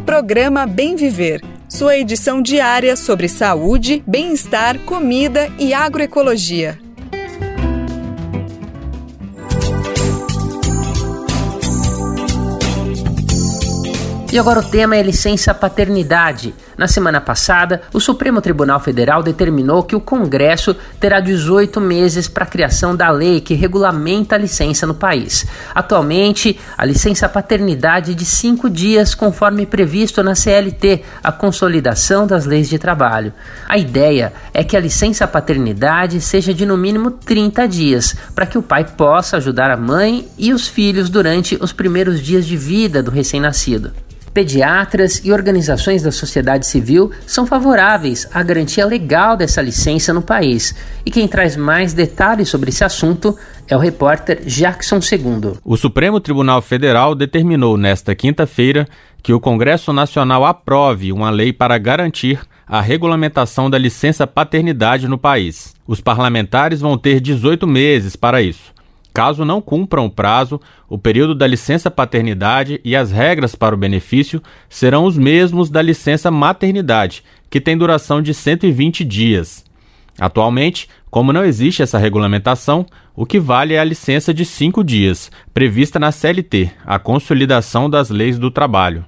Programa 0.06 0.68
Bem 0.68 0.96
Viver. 0.96 1.42
Sua 1.68 1.98
edição 1.98 2.44
diária 2.44 2.96
sobre 2.96 3.28
saúde, 3.28 4.04
bem-estar, 4.06 4.78
comida 4.82 5.52
e 5.58 5.74
agroecologia. 5.74 6.78
E 14.32 14.38
agora 14.38 14.60
o 14.60 14.64
tema 14.70 14.96
é 14.96 15.02
licença 15.02 15.56
paternidade. 15.56 16.54
Na 16.78 16.88
semana 16.88 17.22
passada, 17.22 17.82
o 17.94 18.00
Supremo 18.00 18.42
Tribunal 18.42 18.80
Federal 18.80 19.22
determinou 19.22 19.84
que 19.84 19.96
o 19.96 20.02
Congresso 20.02 20.76
terá 21.00 21.20
18 21.20 21.80
meses 21.80 22.28
para 22.28 22.44
a 22.44 22.48
criação 22.48 22.96
da 22.96 23.10
lei 23.10 23.40
que 23.40 23.54
regulamenta 23.54 24.36
a 24.36 24.40
licença 24.40 24.88
no 24.88 24.96
país. 24.96 25.46
Atualmente, 25.74 26.60
a 26.78 26.86
licença 26.86 27.30
paternidade 27.30 28.12
é 28.12 28.16
de 28.16 28.26
5 28.26 28.70
dias, 28.70 29.14
conforme 29.14 29.66
previsto 29.66 30.24
na 30.24 30.36
CLT, 30.36 31.04
a 31.24 31.32
consolidação 31.32 32.26
das 32.26 32.46
leis 32.46 32.68
de 32.68 32.80
trabalho. 32.80 33.34
A 33.68 33.78
ideia 33.78 34.34
é 34.54 34.64
que 34.64 34.76
a 34.76 34.80
licença 34.80 35.28
paternidade 35.28 36.20
seja 36.22 36.54
de 36.54 36.66
no 36.66 36.78
mínimo 36.78 37.12
30 37.12 37.68
dias, 37.68 38.16
para 38.34 38.46
que 38.46 38.58
o 38.58 38.64
pai 38.64 38.84
possa 38.84 39.38
ajudar 39.38 39.70
a 39.70 39.78
mãe 39.78 40.28
e 40.38 40.54
os 40.54 40.68
filhos 40.68 41.10
durante 41.10 41.58
os 41.62 41.72
primeiros 41.72 42.22
dias 42.22 42.46
de 42.46 42.58
vida 42.58 43.04
do 43.04 43.12
recém-nascido. 43.12 43.92
Pediatras 44.34 45.22
e 45.24 45.32
organizações 45.32 46.02
da 46.02 46.12
sociedade 46.12 46.66
civil 46.66 47.12
são 47.28 47.46
favoráveis 47.46 48.28
à 48.34 48.42
garantia 48.42 48.86
legal 48.86 49.38
dessa 49.38 49.62
licença 49.62 50.12
no 50.12 50.24
país. 50.24 50.74
E 51.06 51.12
quem 51.12 51.28
traz 51.28 51.56
mais 51.56 51.94
detalhes 51.94 52.50
sobre 52.50 52.70
esse 52.70 52.84
assunto 52.84 53.38
é 53.68 53.78
o 53.78 53.80
repórter 53.80 54.42
Jackson 54.44 55.00
Segundo. 55.02 55.60
O 55.64 55.78
Supremo 55.78 56.20
Tribunal 56.20 56.62
Federal 56.64 57.14
determinou 57.14 57.78
nesta 57.78 58.16
quinta-feira 58.16 58.88
que 59.22 59.32
o 59.32 59.40
Congresso 59.40 59.94
Nacional 59.94 60.44
aprove 60.46 61.12
uma 61.12 61.30
lei 61.30 61.54
para 61.54 61.78
garantir 61.78 62.40
a 62.68 62.82
regulamentação 62.82 63.70
da 63.70 63.78
licença 63.78 64.26
paternidade 64.26 65.08
no 65.08 65.18
país. 65.18 65.76
Os 65.86 66.02
parlamentares 66.02 66.82
vão 66.82 66.98
ter 66.98 67.22
18 67.22 67.68
meses 67.68 68.16
para 68.16 68.42
isso. 68.42 68.73
Caso 69.14 69.46
não 69.46 69.62
cumpram 69.62 70.06
o 70.06 70.10
prazo, 70.10 70.60
o 70.90 70.98
período 70.98 71.36
da 71.36 71.46
licença 71.46 71.92
paternidade 71.92 72.82
e 72.84 72.96
as 72.96 73.12
regras 73.12 73.54
para 73.54 73.76
o 73.76 73.78
benefício 73.78 74.42
serão 74.68 75.06
os 75.06 75.18
mesmos 75.18 75.70
da 75.70 75.84
licença 75.84 76.32
maternidade, 76.32 77.24
que 77.48 77.62
tem 77.62 77.78
duração 77.78 78.24
de 78.24 78.34
120 78.34 79.06
dias. 79.06 79.64
Atualmente, 80.20 80.90
como 81.12 81.32
não 81.32 81.46
existe 81.46 81.84
essa 81.84 82.00
regulamentação, 82.00 82.88
o 83.16 83.24
que 83.24 83.40
vale 83.40 83.76
é 83.76 83.80
a 83.80 83.84
licença 83.84 84.34
de 84.34 84.46
cinco 84.46 84.84
dias, 84.84 85.32
prevista 85.54 86.00
na 86.00 86.12
CLT, 86.12 86.72
a 86.84 86.98
Consolidação 86.98 87.88
das 87.88 88.10
Leis 88.10 88.40
do 88.40 88.50
Trabalho. 88.50 89.06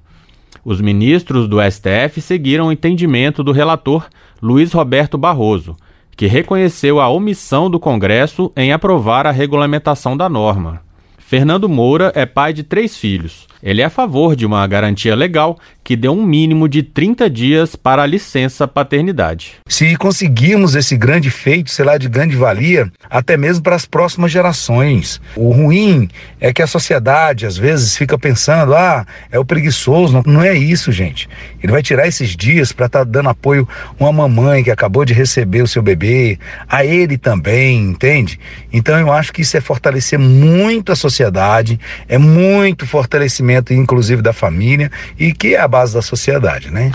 Os 0.63 0.79
ministros 0.81 1.47
do 1.47 1.57
STF 1.59 2.21
seguiram 2.21 2.67
o 2.67 2.71
entendimento 2.71 3.43
do 3.43 3.51
relator 3.51 4.07
Luiz 4.39 4.71
Roberto 4.71 5.17
Barroso 5.17 5.75
que 6.15 6.27
reconheceu 6.27 6.99
a 6.99 7.09
omissão 7.09 7.69
do 7.69 7.79
Congresso 7.79 8.51
em 8.55 8.71
aprovar 8.71 9.27
a 9.27 9.31
regulamentação 9.31 10.15
da 10.15 10.29
norma. 10.29 10.81
Fernando 11.17 11.67
Moura 11.67 12.11
é 12.15 12.25
pai 12.25 12.53
de 12.53 12.63
três 12.63 12.95
filhos. 12.95 13.47
Ele 13.65 13.81
é 13.81 13.85
a 13.85 13.89
favor 13.89 14.35
de 14.35 14.45
uma 14.45 14.65
garantia 14.67 15.15
legal 15.15 15.57
que 15.83 15.95
dê 15.95 16.07
um 16.07 16.23
mínimo 16.23 16.69
de 16.69 16.83
30 16.83 17.27
dias 17.27 17.75
para 17.75 18.03
a 18.03 18.05
licença 18.05 18.67
paternidade. 18.67 19.53
Se 19.67 19.95
conseguirmos 19.95 20.75
esse 20.75 20.95
grande 20.95 21.31
feito, 21.31 21.71
sei 21.71 21.83
lá, 21.83 21.97
de 21.97 22.07
grande 22.07 22.35
valia, 22.35 22.91
até 23.09 23.35
mesmo 23.35 23.63
para 23.63 23.75
as 23.75 23.87
próximas 23.87 24.31
gerações. 24.31 25.19
O 25.35 25.51
ruim 25.51 26.07
é 26.39 26.53
que 26.53 26.61
a 26.61 26.67
sociedade 26.67 27.47
às 27.47 27.57
vezes 27.57 27.97
fica 27.97 28.19
pensando: 28.19 28.75
ah, 28.75 29.03
é 29.31 29.39
o 29.39 29.45
preguiçoso. 29.45 30.13
Não, 30.13 30.23
não 30.25 30.43
é 30.43 30.55
isso, 30.55 30.91
gente. 30.91 31.27
Ele 31.61 31.71
vai 31.71 31.81
tirar 31.81 32.07
esses 32.07 32.35
dias 32.35 32.71
para 32.71 32.85
estar 32.85 32.99
tá 32.99 33.05
dando 33.05 33.29
apoio 33.29 33.67
a 33.99 34.03
uma 34.03 34.11
mamãe 34.11 34.63
que 34.63 34.69
acabou 34.69 35.05
de 35.05 35.13
receber 35.13 35.63
o 35.63 35.67
seu 35.67 35.81
bebê, 35.81 36.37
a 36.69 36.85
ele 36.85 37.17
também, 37.17 37.79
entende? 37.79 38.39
Então 38.71 38.99
eu 38.99 39.11
acho 39.11 39.33
que 39.33 39.41
isso 39.41 39.57
é 39.57 39.61
fortalecer 39.61 40.19
muito 40.19 40.91
a 40.91 40.95
sociedade, 40.95 41.79
é 42.07 42.19
muito 42.19 42.85
fortalecimento 42.85 43.54
inclusive 43.71 44.21
da 44.21 44.33
família, 44.33 44.91
e 45.19 45.33
que 45.33 45.55
é 45.55 45.59
a 45.59 45.67
base 45.67 45.93
da 45.93 46.01
sociedade, 46.01 46.71
né? 46.71 46.91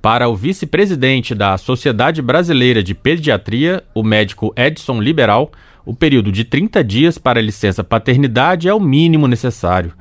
Para 0.00 0.28
o 0.28 0.34
vice-presidente 0.34 1.34
da 1.34 1.56
Sociedade 1.56 2.20
Brasileira 2.20 2.82
de 2.82 2.92
Pediatria, 2.94 3.84
o 3.94 4.02
médico 4.02 4.52
Edson 4.56 5.00
Liberal, 5.00 5.52
o 5.86 5.94
período 5.94 6.32
de 6.32 6.44
30 6.44 6.82
dias 6.82 7.18
para 7.18 7.40
licença 7.40 7.84
paternidade 7.84 8.68
é 8.68 8.74
o 8.74 8.80
mínimo 8.80 9.28
necessário. 9.28 9.92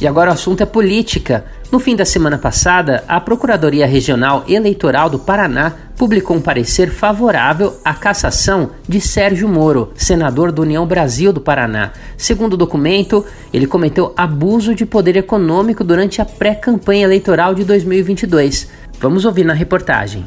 E 0.00 0.06
agora 0.06 0.30
o 0.30 0.32
assunto 0.32 0.62
é 0.62 0.66
política. 0.66 1.44
No 1.72 1.80
fim 1.80 1.96
da 1.96 2.04
semana 2.04 2.38
passada, 2.38 3.02
a 3.08 3.20
Procuradoria 3.20 3.86
Regional 3.86 4.44
Eleitoral 4.48 5.10
do 5.10 5.18
Paraná 5.18 5.72
publicou 5.96 6.36
um 6.36 6.40
parecer 6.40 6.90
favorável 6.90 7.76
à 7.84 7.92
cassação 7.92 8.70
de 8.88 9.00
Sérgio 9.00 9.48
Moro, 9.48 9.92
senador 9.96 10.52
do 10.52 10.62
União 10.62 10.86
Brasil 10.86 11.32
do 11.32 11.40
Paraná. 11.40 11.90
Segundo 12.16 12.54
o 12.54 12.56
documento, 12.56 13.24
ele 13.52 13.66
cometeu 13.66 14.14
abuso 14.16 14.74
de 14.74 14.86
poder 14.86 15.16
econômico 15.16 15.82
durante 15.82 16.22
a 16.22 16.24
pré-campanha 16.24 17.04
eleitoral 17.04 17.52
de 17.52 17.64
2022. 17.64 18.68
Vamos 19.00 19.24
ouvir 19.24 19.44
na 19.44 19.52
reportagem. 19.52 20.24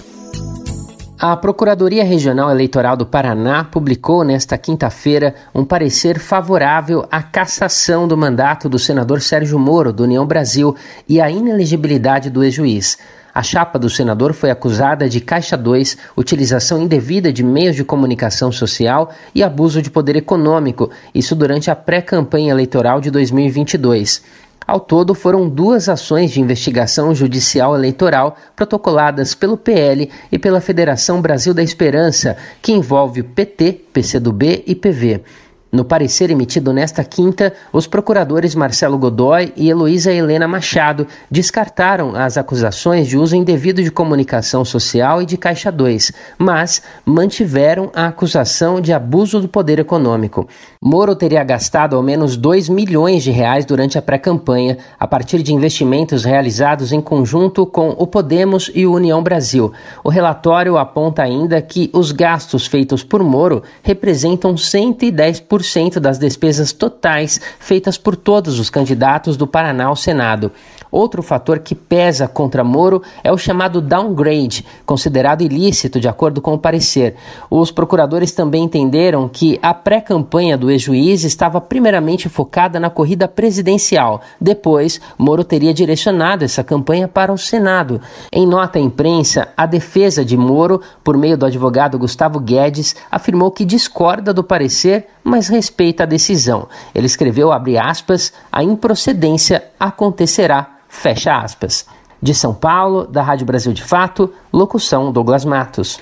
A 1.23 1.37
Procuradoria 1.37 2.03
Regional 2.03 2.49
Eleitoral 2.49 2.97
do 2.97 3.05
Paraná 3.05 3.63
publicou 3.63 4.23
nesta 4.23 4.57
quinta-feira 4.57 5.35
um 5.53 5.63
parecer 5.63 6.17
favorável 6.17 7.05
à 7.11 7.21
cassação 7.21 8.07
do 8.07 8.17
mandato 8.17 8.67
do 8.67 8.79
senador 8.79 9.21
Sérgio 9.21 9.59
Moro, 9.59 9.93
do 9.93 10.01
União 10.01 10.25
Brasil, 10.25 10.75
e 11.07 11.21
à 11.21 11.29
inelegibilidade 11.29 12.31
do 12.31 12.43
ex-juiz. 12.43 12.97
A 13.35 13.43
chapa 13.43 13.77
do 13.77 13.87
senador 13.87 14.33
foi 14.33 14.49
acusada 14.49 15.07
de 15.07 15.21
Caixa 15.21 15.55
2, 15.55 15.95
utilização 16.17 16.81
indevida 16.81 17.31
de 17.31 17.43
meios 17.43 17.75
de 17.75 17.83
comunicação 17.83 18.51
social 18.51 19.11
e 19.35 19.43
abuso 19.43 19.79
de 19.79 19.91
poder 19.91 20.15
econômico, 20.15 20.89
isso 21.13 21.35
durante 21.35 21.69
a 21.69 21.75
pré-campanha 21.75 22.49
eleitoral 22.49 22.99
de 22.99 23.11
2022. 23.11 24.23
Ao 24.65 24.79
todo, 24.79 25.13
foram 25.13 25.49
duas 25.49 25.89
ações 25.89 26.31
de 26.31 26.39
investigação 26.39 27.13
judicial 27.13 27.75
eleitoral 27.75 28.37
protocoladas 28.55 29.33
pelo 29.33 29.57
PL 29.57 30.09
e 30.31 30.37
pela 30.37 30.61
Federação 30.61 31.21
Brasil 31.21 31.53
da 31.53 31.63
Esperança, 31.63 32.37
que 32.61 32.71
envolve 32.71 33.23
PT, 33.23 33.85
PCdoB 33.91 34.63
e 34.65 34.75
PV. 34.75 35.21
No 35.71 35.85
parecer 35.85 36.29
emitido 36.29 36.73
nesta 36.73 37.01
quinta, 37.01 37.53
os 37.71 37.87
procuradores 37.87 38.53
Marcelo 38.53 38.97
Godoy 38.97 39.53
e 39.55 39.69
Heloísa 39.69 40.11
Helena 40.11 40.45
Machado 40.45 41.07
descartaram 41.29 42.13
as 42.13 42.37
acusações 42.37 43.07
de 43.07 43.17
uso 43.17 43.37
indevido 43.37 43.81
de 43.81 43.89
comunicação 43.89 44.65
social 44.65 45.21
e 45.21 45.25
de 45.25 45.37
Caixa 45.37 45.71
2, 45.71 46.11
mas 46.37 46.81
mantiveram 47.05 47.89
a 47.95 48.07
acusação 48.07 48.81
de 48.81 48.91
abuso 48.91 49.39
do 49.39 49.47
poder 49.47 49.79
econômico. 49.79 50.45
Moro 50.83 51.15
teria 51.15 51.43
gastado 51.43 51.95
ao 51.95 52.01
menos 52.01 52.35
2 52.35 52.67
milhões 52.67 53.21
de 53.21 53.29
reais 53.29 53.65
durante 53.65 53.99
a 53.99 54.01
pré-campanha, 54.01 54.79
a 54.99 55.05
partir 55.05 55.43
de 55.43 55.53
investimentos 55.53 56.23
realizados 56.23 56.91
em 56.91 56.99
conjunto 56.99 57.67
com 57.67 57.89
o 57.89 58.07
Podemos 58.07 58.71
e 58.73 58.87
o 58.87 58.93
União 58.93 59.21
Brasil. 59.21 59.71
O 60.03 60.09
relatório 60.09 60.79
aponta 60.79 61.21
ainda 61.21 61.61
que 61.61 61.91
os 61.93 62.11
gastos 62.11 62.65
feitos 62.65 63.03
por 63.03 63.23
Moro 63.23 63.61
representam 63.83 64.55
110% 64.55 65.51
100% 65.61 65.99
das 65.99 66.17
despesas 66.17 66.71
totais 66.71 67.39
feitas 67.59 67.97
por 67.97 68.15
todos 68.15 68.59
os 68.59 68.69
candidatos 68.69 69.37
do 69.37 69.45
Paraná 69.45 69.85
ao 69.85 69.95
Senado. 69.95 70.51
Outro 70.91 71.23
fator 71.23 71.59
que 71.59 71.73
pesa 71.73 72.27
contra 72.27 72.63
Moro 72.63 73.01
é 73.23 73.31
o 73.31 73.37
chamado 73.37 73.79
downgrade, 73.79 74.65
considerado 74.85 75.41
ilícito 75.41 75.99
de 75.99 76.09
acordo 76.09 76.41
com 76.41 76.53
o 76.53 76.59
parecer. 76.59 77.15
Os 77.49 77.71
procuradores 77.71 78.33
também 78.33 78.65
entenderam 78.65 79.29
que 79.29 79.57
a 79.61 79.73
pré-campanha 79.73 80.57
do 80.57 80.69
ex-juiz 80.69 81.23
estava 81.23 81.61
primeiramente 81.61 82.27
focada 82.27 82.79
na 82.79 82.89
corrida 82.89 83.27
presidencial. 83.27 84.21
Depois, 84.39 84.99
Moro 85.17 85.43
teria 85.43 85.73
direcionado 85.73 86.43
essa 86.43 86.63
campanha 86.63 87.07
para 87.07 87.31
o 87.31 87.37
Senado. 87.37 88.01
Em 88.31 88.45
nota 88.45 88.77
à 88.77 88.81
imprensa, 88.81 89.47
a 89.55 89.65
defesa 89.65 90.25
de 90.25 90.35
Moro, 90.35 90.81
por 91.03 91.17
meio 91.17 91.37
do 91.37 91.45
advogado 91.45 91.97
Gustavo 91.97 92.39
Guedes, 92.39 92.95
afirmou 93.09 93.51
que 93.51 93.63
discorda 93.63 94.33
do 94.33 94.43
parecer, 94.43 95.07
mas 95.23 95.47
respeita 95.47 96.03
a 96.03 96.05
decisão. 96.05 96.67
Ele 96.93 97.05
escreveu, 97.05 97.51
abre 97.51 97.77
aspas, 97.77 98.33
a 98.51 98.63
improcedência 98.63 99.63
acontecerá, 99.79 100.80
fecha 100.91 101.37
aspas. 101.37 101.87
De 102.21 102.35
São 102.35 102.53
Paulo, 102.53 103.07
da 103.07 103.23
Rádio 103.23 103.47
Brasil 103.47 103.73
de 103.73 103.81
Fato, 103.81 104.31
locução 104.53 105.11
Douglas 105.11 105.43
Matos. 105.43 105.99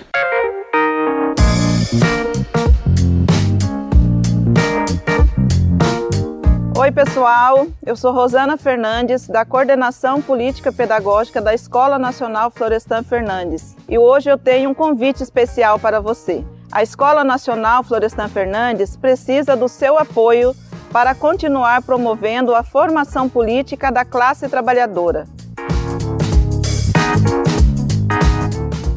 Oi, 6.78 6.92
pessoal. 6.92 7.68
Eu 7.86 7.96
sou 7.96 8.12
Rosana 8.12 8.58
Fernandes, 8.58 9.28
da 9.28 9.46
Coordenação 9.46 10.22
Política 10.22 10.72
Pedagógica 10.72 11.40
da 11.40 11.54
Escola 11.54 12.00
Nacional 12.00 12.50
Florestan 12.50 13.04
Fernandes. 13.04 13.78
E 13.88 13.98
hoje 13.98 14.30
eu 14.30 14.38
tenho 14.38 14.72
um 14.72 14.74
convite 14.74 15.22
especial 15.22 15.78
para 15.78 16.02
você. 16.02 16.44
A 16.72 16.82
Escola 16.82 17.24
Nacional 17.24 17.84
Florestan 17.84 18.28
Fernandes 18.28 18.98
precisa 18.98 19.56
do 19.56 19.70
seu 19.70 19.98
apoio 19.98 20.54
para 20.92 21.14
continuar 21.14 21.82
promovendo 21.82 22.56
a 22.56 22.64
formação 22.64 23.30
política 23.30 23.92
da 23.92 24.04
classe 24.04 24.50
trabalhadora. 24.50 25.28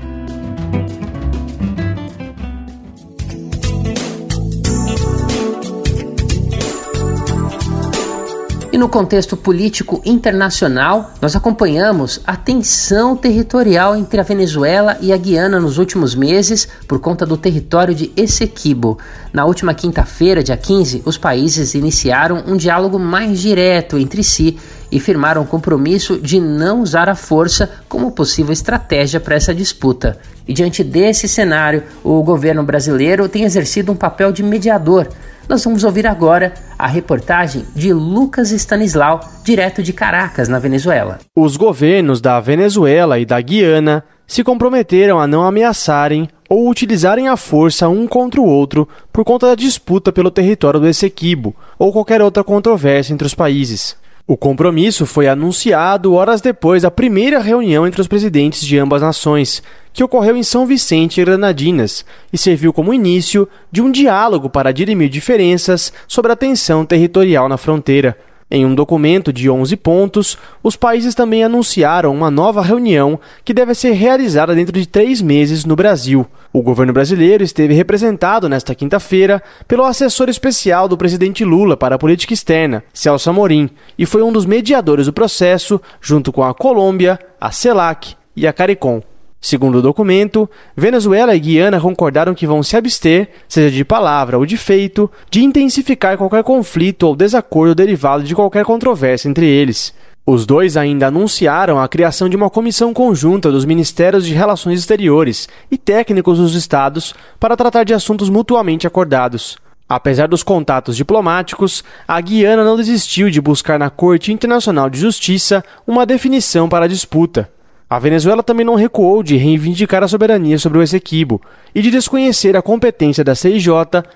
E 8.75 8.77
no 8.77 8.89
contexto 8.89 9.37
político 9.37 10.03
internacional, 10.05 11.13
nós 11.23 11.37
acompanhamos 11.37 12.21
a 12.27 12.35
tensão 12.35 13.15
territorial 13.15 13.95
entre 13.95 14.19
a 14.19 14.25
Venezuela 14.25 14.99
e 15.01 15.13
a 15.13 15.17
Guiana 15.17 15.61
nos 15.61 15.79
últimos 15.79 16.17
meses 16.17 16.67
por 16.89 16.99
conta 16.99 17.25
do 17.25 17.37
território 17.37 17.95
de 17.95 18.11
Essequibo. 18.17 18.99
Na 19.33 19.45
última 19.45 19.75
quinta-feira, 19.75 20.43
dia 20.43 20.57
15, 20.57 21.03
os 21.05 21.17
países 21.17 21.75
iniciaram 21.75 22.43
um 22.49 22.57
diálogo 22.57 22.99
mais 22.99 23.39
direto 23.39 23.97
entre 23.97 24.25
si 24.25 24.59
e 24.91 24.99
firmaram 24.99 25.43
o 25.43 25.47
compromisso 25.47 26.19
de 26.19 26.41
não 26.41 26.83
usar 26.83 27.09
a 27.09 27.15
força 27.15 27.71
como 27.89 28.11
possível 28.11 28.53
estratégia 28.53 29.21
para 29.21 29.37
essa 29.37 29.55
disputa. 29.55 30.19
E 30.49 30.53
diante 30.53 30.83
desse 30.83 31.29
cenário, 31.29 31.85
o 32.03 32.21
governo 32.25 32.65
brasileiro 32.65 33.29
tem 33.29 33.45
exercido 33.45 33.93
um 33.93 33.97
papel 33.97 34.33
de 34.33 34.43
mediador 34.43 35.07
nós 35.49 35.63
vamos 35.65 35.85
ouvir 35.85 36.07
agora 36.07 36.55
a 36.79 36.87
reportagem 36.87 37.65
de 37.75 37.93
Lucas 37.93 38.51
Stanislau, 38.51 39.21
direto 39.45 39.83
de 39.83 39.93
Caracas, 39.93 40.49
na 40.49 40.59
Venezuela. 40.59 41.19
Os 41.37 41.57
governos 41.57 42.21
da 42.21 42.41
Venezuela 42.41 43.19
e 43.19 43.27
da 43.27 43.41
Guiana 43.41 44.05
se 44.27 44.43
comprometeram 44.43 45.21
a 45.21 45.27
não 45.27 45.43
ameaçarem 45.43 46.29
ou 46.49 46.69
utilizarem 46.69 47.29
a 47.29 47.37
força 47.37 47.89
um 47.89 48.07
contra 48.07 48.41
o 48.41 48.47
outro 48.47 48.89
por 49.13 49.25
conta 49.25 49.49
da 49.49 49.55
disputa 49.55 50.13
pelo 50.13 50.31
território 50.31 50.81
do 50.81 50.89
Essequibo 50.89 51.55
ou 51.79 51.93
qualquer 51.93 52.23
outra 52.23 52.43
controvérsia 52.43 53.13
entre 53.13 53.27
os 53.27 53.35
países. 53.35 53.97
O 54.27 54.39
compromisso 54.39 55.05
foi 55.05 55.29
anunciado 55.29 56.15
horas 56.15 56.41
depois 56.41 56.81
da 56.81 56.91
primeira 56.91 57.41
reunião 57.41 57.87
entre 57.87 58.01
os 58.01 58.09
presidentes 58.09 58.63
de 58.65 58.79
ambas 58.79 59.03
nações, 59.03 59.63
que 59.93 60.03
ocorreu 60.03 60.35
em 60.35 60.43
São 60.43 60.67
Vicente 60.67 61.21
e 61.21 61.25
Granadinas, 61.25 62.07
e 62.33 62.39
serviu 62.39 62.73
como 62.73 62.95
início 62.95 63.47
de 63.71 63.83
um 63.83 63.91
diálogo 63.91 64.49
para 64.49 64.73
dirimir 64.73 65.11
diferenças 65.11 65.93
sobre 66.09 66.33
a 66.33 66.37
tensão 66.37 66.87
territorial 66.87 67.51
na 67.51 67.59
fronteira. 67.59 68.17
Em 68.55 68.65
um 68.65 68.73
documento 68.73 69.33
de 69.33 69.51
11 69.51 69.77
pontos, 69.79 70.39
os 70.63 70.77
países 70.77 71.13
também 71.13 71.43
anunciaram 71.43 72.15
uma 72.15 72.31
nova 72.31 72.63
reunião 72.63 73.19
que 73.45 73.53
deve 73.53 73.75
ser 73.75 73.91
realizada 73.95 74.55
dentro 74.55 74.79
de 74.79 74.87
três 74.87 75.21
meses 75.21 75.65
no 75.65 75.75
Brasil. 75.75 76.25
O 76.53 76.63
governo 76.63 76.93
brasileiro 76.93 77.43
esteve 77.43 77.75
representado 77.75 78.49
nesta 78.49 78.73
quinta-feira 78.73 79.43
pelo 79.67 79.83
assessor 79.83 80.29
especial 80.29 80.87
do 80.87 80.97
presidente 80.97 81.45
Lula 81.45 81.77
para 81.77 81.97
a 81.97 81.99
política 81.99 82.33
externa, 82.33 82.85
Celso 82.93 83.29
Amorim, 83.29 83.69
e 83.99 84.07
foi 84.07 84.23
um 84.23 84.31
dos 84.31 84.47
mediadores 84.47 85.07
do 85.07 85.13
processo, 85.13 85.83
junto 86.01 86.33
com 86.33 86.45
a 86.45 86.55
Colômbia, 86.55 87.19
a 87.41 87.51
CELAC 87.51 88.15
e 88.37 88.47
a 88.47 88.53
CARICOM. 88.53 89.03
Segundo 89.45 89.77
o 89.77 89.83
documento, 89.83 90.49
Venezuela 90.75 91.37
e 91.37 91.39
Guiana 91.39 91.79
concordaram 91.79 92.35
que 92.35 92.47
vão 92.47 92.63
se 92.63 92.79
abster, 92.79 93.29
seja 93.47 93.71
de 93.71 93.85
palavra 93.85 94.39
ou 94.39 94.47
de 94.47 94.57
feito, 94.57 95.11
de 95.31 95.45
intensificar 95.45 96.17
qualquer 96.17 96.43
conflito 96.43 97.03
ou 97.03 97.15
desacordo 97.15 97.75
derivado 97.75 98.25
de 98.25 98.35
qualquer 98.35 98.65
controvérsia 98.65 99.29
entre 99.29 99.47
eles. 99.47 99.93
Os 100.25 100.47
dois 100.47 100.79
ainda 100.79 101.09
anunciaram 101.09 101.79
a 101.79 101.87
criação 101.87 102.27
de 102.27 102.37
uma 102.37 102.49
comissão 102.49 102.95
conjunta 102.95 103.53
dos 103.53 103.67
Ministérios 103.67 104.25
de 104.25 104.33
Relações 104.33 104.81
Exteriores 104.81 105.47
e 105.71 105.77
técnicos 105.77 106.39
dos 106.39 106.55
estados 106.55 107.15
para 107.39 107.55
tratar 107.55 107.85
de 107.85 107.93
assuntos 107.93 108.31
mutuamente 108.31 108.87
acordados. 108.87 109.59
Apesar 109.87 110.27
dos 110.27 110.43
contatos 110.43 110.97
diplomáticos, 110.97 111.85
a 112.09 112.19
Guiana 112.19 112.65
não 112.65 112.79
desistiu 112.79 113.29
de 113.29 113.43
buscar 113.43 113.79
na 113.79 113.91
Corte 113.91 114.33
Internacional 114.33 114.89
de 114.89 114.99
Justiça 114.99 115.63
uma 115.87 116.07
definição 116.07 116.67
para 116.67 116.87
a 116.87 116.89
disputa. 116.89 117.53
A 117.89 117.99
Venezuela 117.99 118.43
também 118.43 118.65
não 118.65 118.75
recuou 118.75 119.23
de 119.23 119.37
reivindicar 119.37 120.03
a 120.03 120.09
soberania 120.09 120.59
sobre 120.59 120.79
o 120.79 120.83
Essequibo 120.83 121.41
e 121.75 121.83
de 121.83 121.91
desconhecer 121.91 122.57
a 122.57 122.63
competência 122.63 123.23
da 123.23 123.35
CIJ 123.35 123.69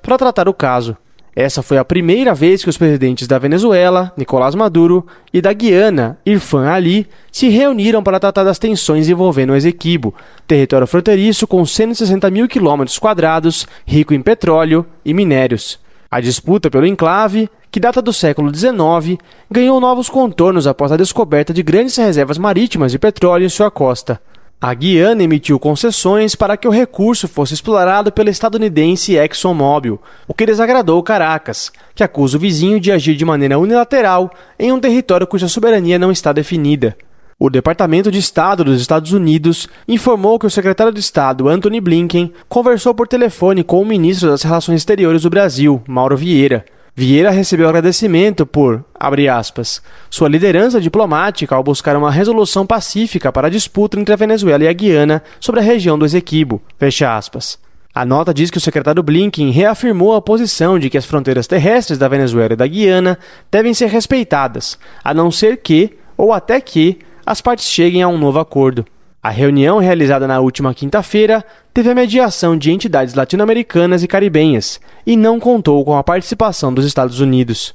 para 0.03 0.19
tratar 0.19 0.49
o 0.49 0.55
caso. 0.55 0.97
Essa 1.37 1.63
foi 1.63 1.79
a 1.79 1.85
primeira 1.85 2.35
vez 2.35 2.65
que 2.65 2.69
os 2.69 2.77
presidentes 2.77 3.29
da 3.29 3.39
Venezuela, 3.39 4.13
Nicolás 4.17 4.57
Maduro, 4.57 5.07
e 5.33 5.41
da 5.41 5.53
Guiana, 5.53 6.19
Irfan 6.27 6.69
Ali, 6.69 7.07
se 7.31 7.49
reuniram 7.49 8.03
para 8.03 8.19
tratar 8.19 8.43
das 8.43 8.59
tensões 8.59 9.09
envolvendo 9.09 9.51
o 9.53 9.55
Esequibo, 9.55 10.13
território 10.49 10.85
fronteiriço 10.85 11.47
com 11.47 11.65
160 11.65 12.29
mil 12.31 12.49
quilômetros 12.49 12.99
quadrados, 12.99 13.69
rico 13.87 14.13
em 14.13 14.21
petróleo 14.21 14.85
e 15.05 15.15
minérios. 15.15 15.79
A 16.11 16.21
disputa 16.21 16.69
pelo 16.69 16.87
enclave, 16.87 17.49
que 17.71 17.81
data 17.81 18.01
do 18.01 18.13
século 18.13 18.55
XIX, 18.55 19.21
ganhou 19.51 19.81
novos 19.81 20.09
contornos 20.09 20.67
após 20.67 20.91
a 20.91 20.97
descoberta 20.97 21.53
de 21.53 21.63
grandes 21.63 21.97
reservas 21.97 22.39
marítimas 22.39 22.93
de 22.93 22.99
petróleo 22.99 23.47
em 23.47 23.51
sua 23.51 23.71
costa. 23.71 24.21
A 24.61 24.75
Guiana 24.75 25.23
emitiu 25.23 25.57
concessões 25.57 26.35
para 26.35 26.57
que 26.57 26.67
o 26.67 26.73
recurso 26.73 27.29
fosse 27.29 27.55
explorado 27.55 28.11
pela 28.11 28.29
estadunidense 28.29 29.17
ExxonMobil, 29.17 30.01
o 30.27 30.35
que 30.35 30.45
desagradou 30.45 31.01
Caracas, 31.01 31.71
que 31.95 32.03
acusa 32.03 32.37
o 32.37 32.41
vizinho 32.41 32.81
de 32.81 32.91
agir 32.91 33.15
de 33.15 33.25
maneira 33.25 33.57
unilateral 33.57 34.29
em 34.59 34.73
um 34.73 34.81
território 34.81 35.29
cuja 35.29 35.47
soberania 35.47 35.97
não 35.97 36.11
está 36.11 36.33
definida. 36.33 36.97
O 37.39 37.49
Departamento 37.49 38.11
de 38.11 38.19
Estado 38.19 38.65
dos 38.65 38.81
Estados 38.81 39.13
Unidos 39.13 39.69
informou 39.87 40.41
que 40.41 40.47
o 40.47 40.51
secretário 40.51 40.93
de 40.93 40.99
Estado 40.99 41.49
Anthony 41.49 41.81
Blinken 41.81 42.33
conversou 42.49 42.93
por 42.93 43.07
telefone 43.07 43.63
com 43.63 43.81
o 43.81 43.87
ministro 43.87 44.29
das 44.29 44.43
Relações 44.43 44.79
Exteriores 44.79 45.23
do 45.23 45.31
Brasil, 45.31 45.81
Mauro 45.87 46.17
Vieira, 46.17 46.65
Vieira 46.99 47.31
recebeu 47.31 47.69
agradecimento 47.69 48.45
por, 48.45 48.85
abre 48.93 49.29
aspas, 49.29 49.81
sua 50.11 50.29
liderança 50.29 50.81
diplomática 50.81 51.55
ao 51.55 51.63
buscar 51.63 51.97
uma 51.97 52.11
resolução 52.11 52.67
pacífica 52.67 53.31
para 53.31 53.47
a 53.47 53.51
disputa 53.51 54.01
entre 54.01 54.13
a 54.13 54.17
Venezuela 54.17 54.65
e 54.65 54.67
a 54.67 54.73
Guiana 54.73 55.23
sobre 55.39 55.61
a 55.61 55.63
região 55.63 55.97
do 55.97 56.05
Esequibo, 56.05 56.61
fecha 56.77 57.17
aspas. 57.17 57.57
A 57.95 58.05
nota 58.05 58.35
diz 58.35 58.51
que 58.51 58.59
o 58.59 58.61
secretário 58.61 59.01
Blinken 59.01 59.53
reafirmou 59.53 60.13
a 60.13 60.21
posição 60.21 60.77
de 60.77 60.91
que 60.91 60.99
as 60.99 61.07
fronteiras 61.07 61.47
terrestres 61.47 61.99
da 61.99 62.09
Venezuela 62.09 62.55
e 62.55 62.57
da 62.57 62.67
Guiana 62.67 63.17
devem 63.49 63.73
ser 63.73 63.87
respeitadas, 63.87 64.77
a 65.05 65.15
não 65.15 65.31
ser 65.31 65.59
que, 65.59 65.97
ou 66.17 66.33
até 66.33 66.61
que, 66.61 66.99
as 67.25 67.41
partes 67.41 67.67
cheguem 67.67 68.03
a 68.03 68.09
um 68.09 68.19
novo 68.19 68.41
acordo. 68.41 68.85
A 69.29 69.31
reunião, 69.31 69.77
realizada 69.77 70.27
na 70.27 70.41
última 70.41 70.73
quinta-feira, 70.73 71.45
teve 71.75 71.91
a 71.91 71.95
mediação 71.95 72.57
de 72.57 72.73
entidades 72.73 73.13
latino-americanas 73.13 74.03
e 74.03 74.09
caribenhas 74.09 74.81
e 75.07 75.19
não 75.19 75.39
contou 75.39 75.85
com 75.85 75.95
a 75.95 76.03
participação 76.03 76.73
dos 76.73 76.87
Estados 76.87 77.21
Unidos. 77.21 77.75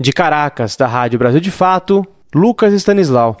De 0.00 0.14
Caracas, 0.14 0.76
da 0.76 0.86
Rádio 0.86 1.18
Brasil 1.18 1.40
de 1.40 1.50
Fato, 1.50 2.06
Lucas 2.34 2.72
Stanislau. 2.72 3.36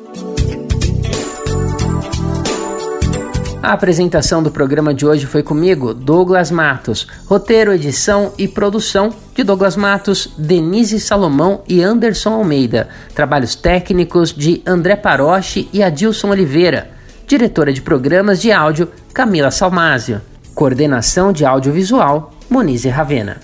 A 3.63 3.73
apresentação 3.73 4.43
do 4.43 4.51
programa 4.51 4.95
de 4.95 5.05
hoje 5.05 5.27
foi 5.27 5.43
comigo, 5.43 5.93
Douglas 5.93 6.51
Matos. 6.51 7.07
Roteiro, 7.27 7.75
edição 7.75 8.33
e 8.39 8.49
produção 8.49 9.11
de 9.35 9.45
Douglas 9.45 9.77
Matos, 9.77 10.33
Denise 10.39 10.99
Salomão 10.99 11.61
e 11.69 11.83
Anderson 11.83 12.31
Almeida. 12.31 12.89
Trabalhos 13.15 13.55
técnicos 13.55 14.33
de 14.33 14.63
André 14.65 14.97
Paroche 14.97 15.69
e 15.75 15.83
Adilson 15.83 16.31
Oliveira. 16.31 16.91
Diretora 17.27 17.71
de 17.71 17.83
programas 17.83 18.41
de 18.41 18.51
áudio, 18.51 18.89
Camila 19.13 19.51
Salmásio. 19.51 20.23
Coordenação 20.55 21.31
de 21.31 21.45
audiovisual, 21.45 22.33
Monize 22.49 22.89
Ravena. 22.89 23.43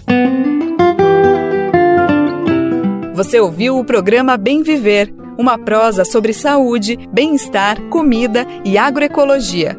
Você 3.15 3.39
ouviu 3.39 3.79
o 3.79 3.85
programa 3.85 4.39
Bem 4.39 4.63
Viver, 4.63 5.15
uma 5.39 5.59
prosa 5.59 6.07
sobre 6.07 6.33
saúde, 6.33 6.99
bem-estar, 7.13 7.79
comida 7.91 8.47
e 8.65 8.79
agroecologia 8.79 9.79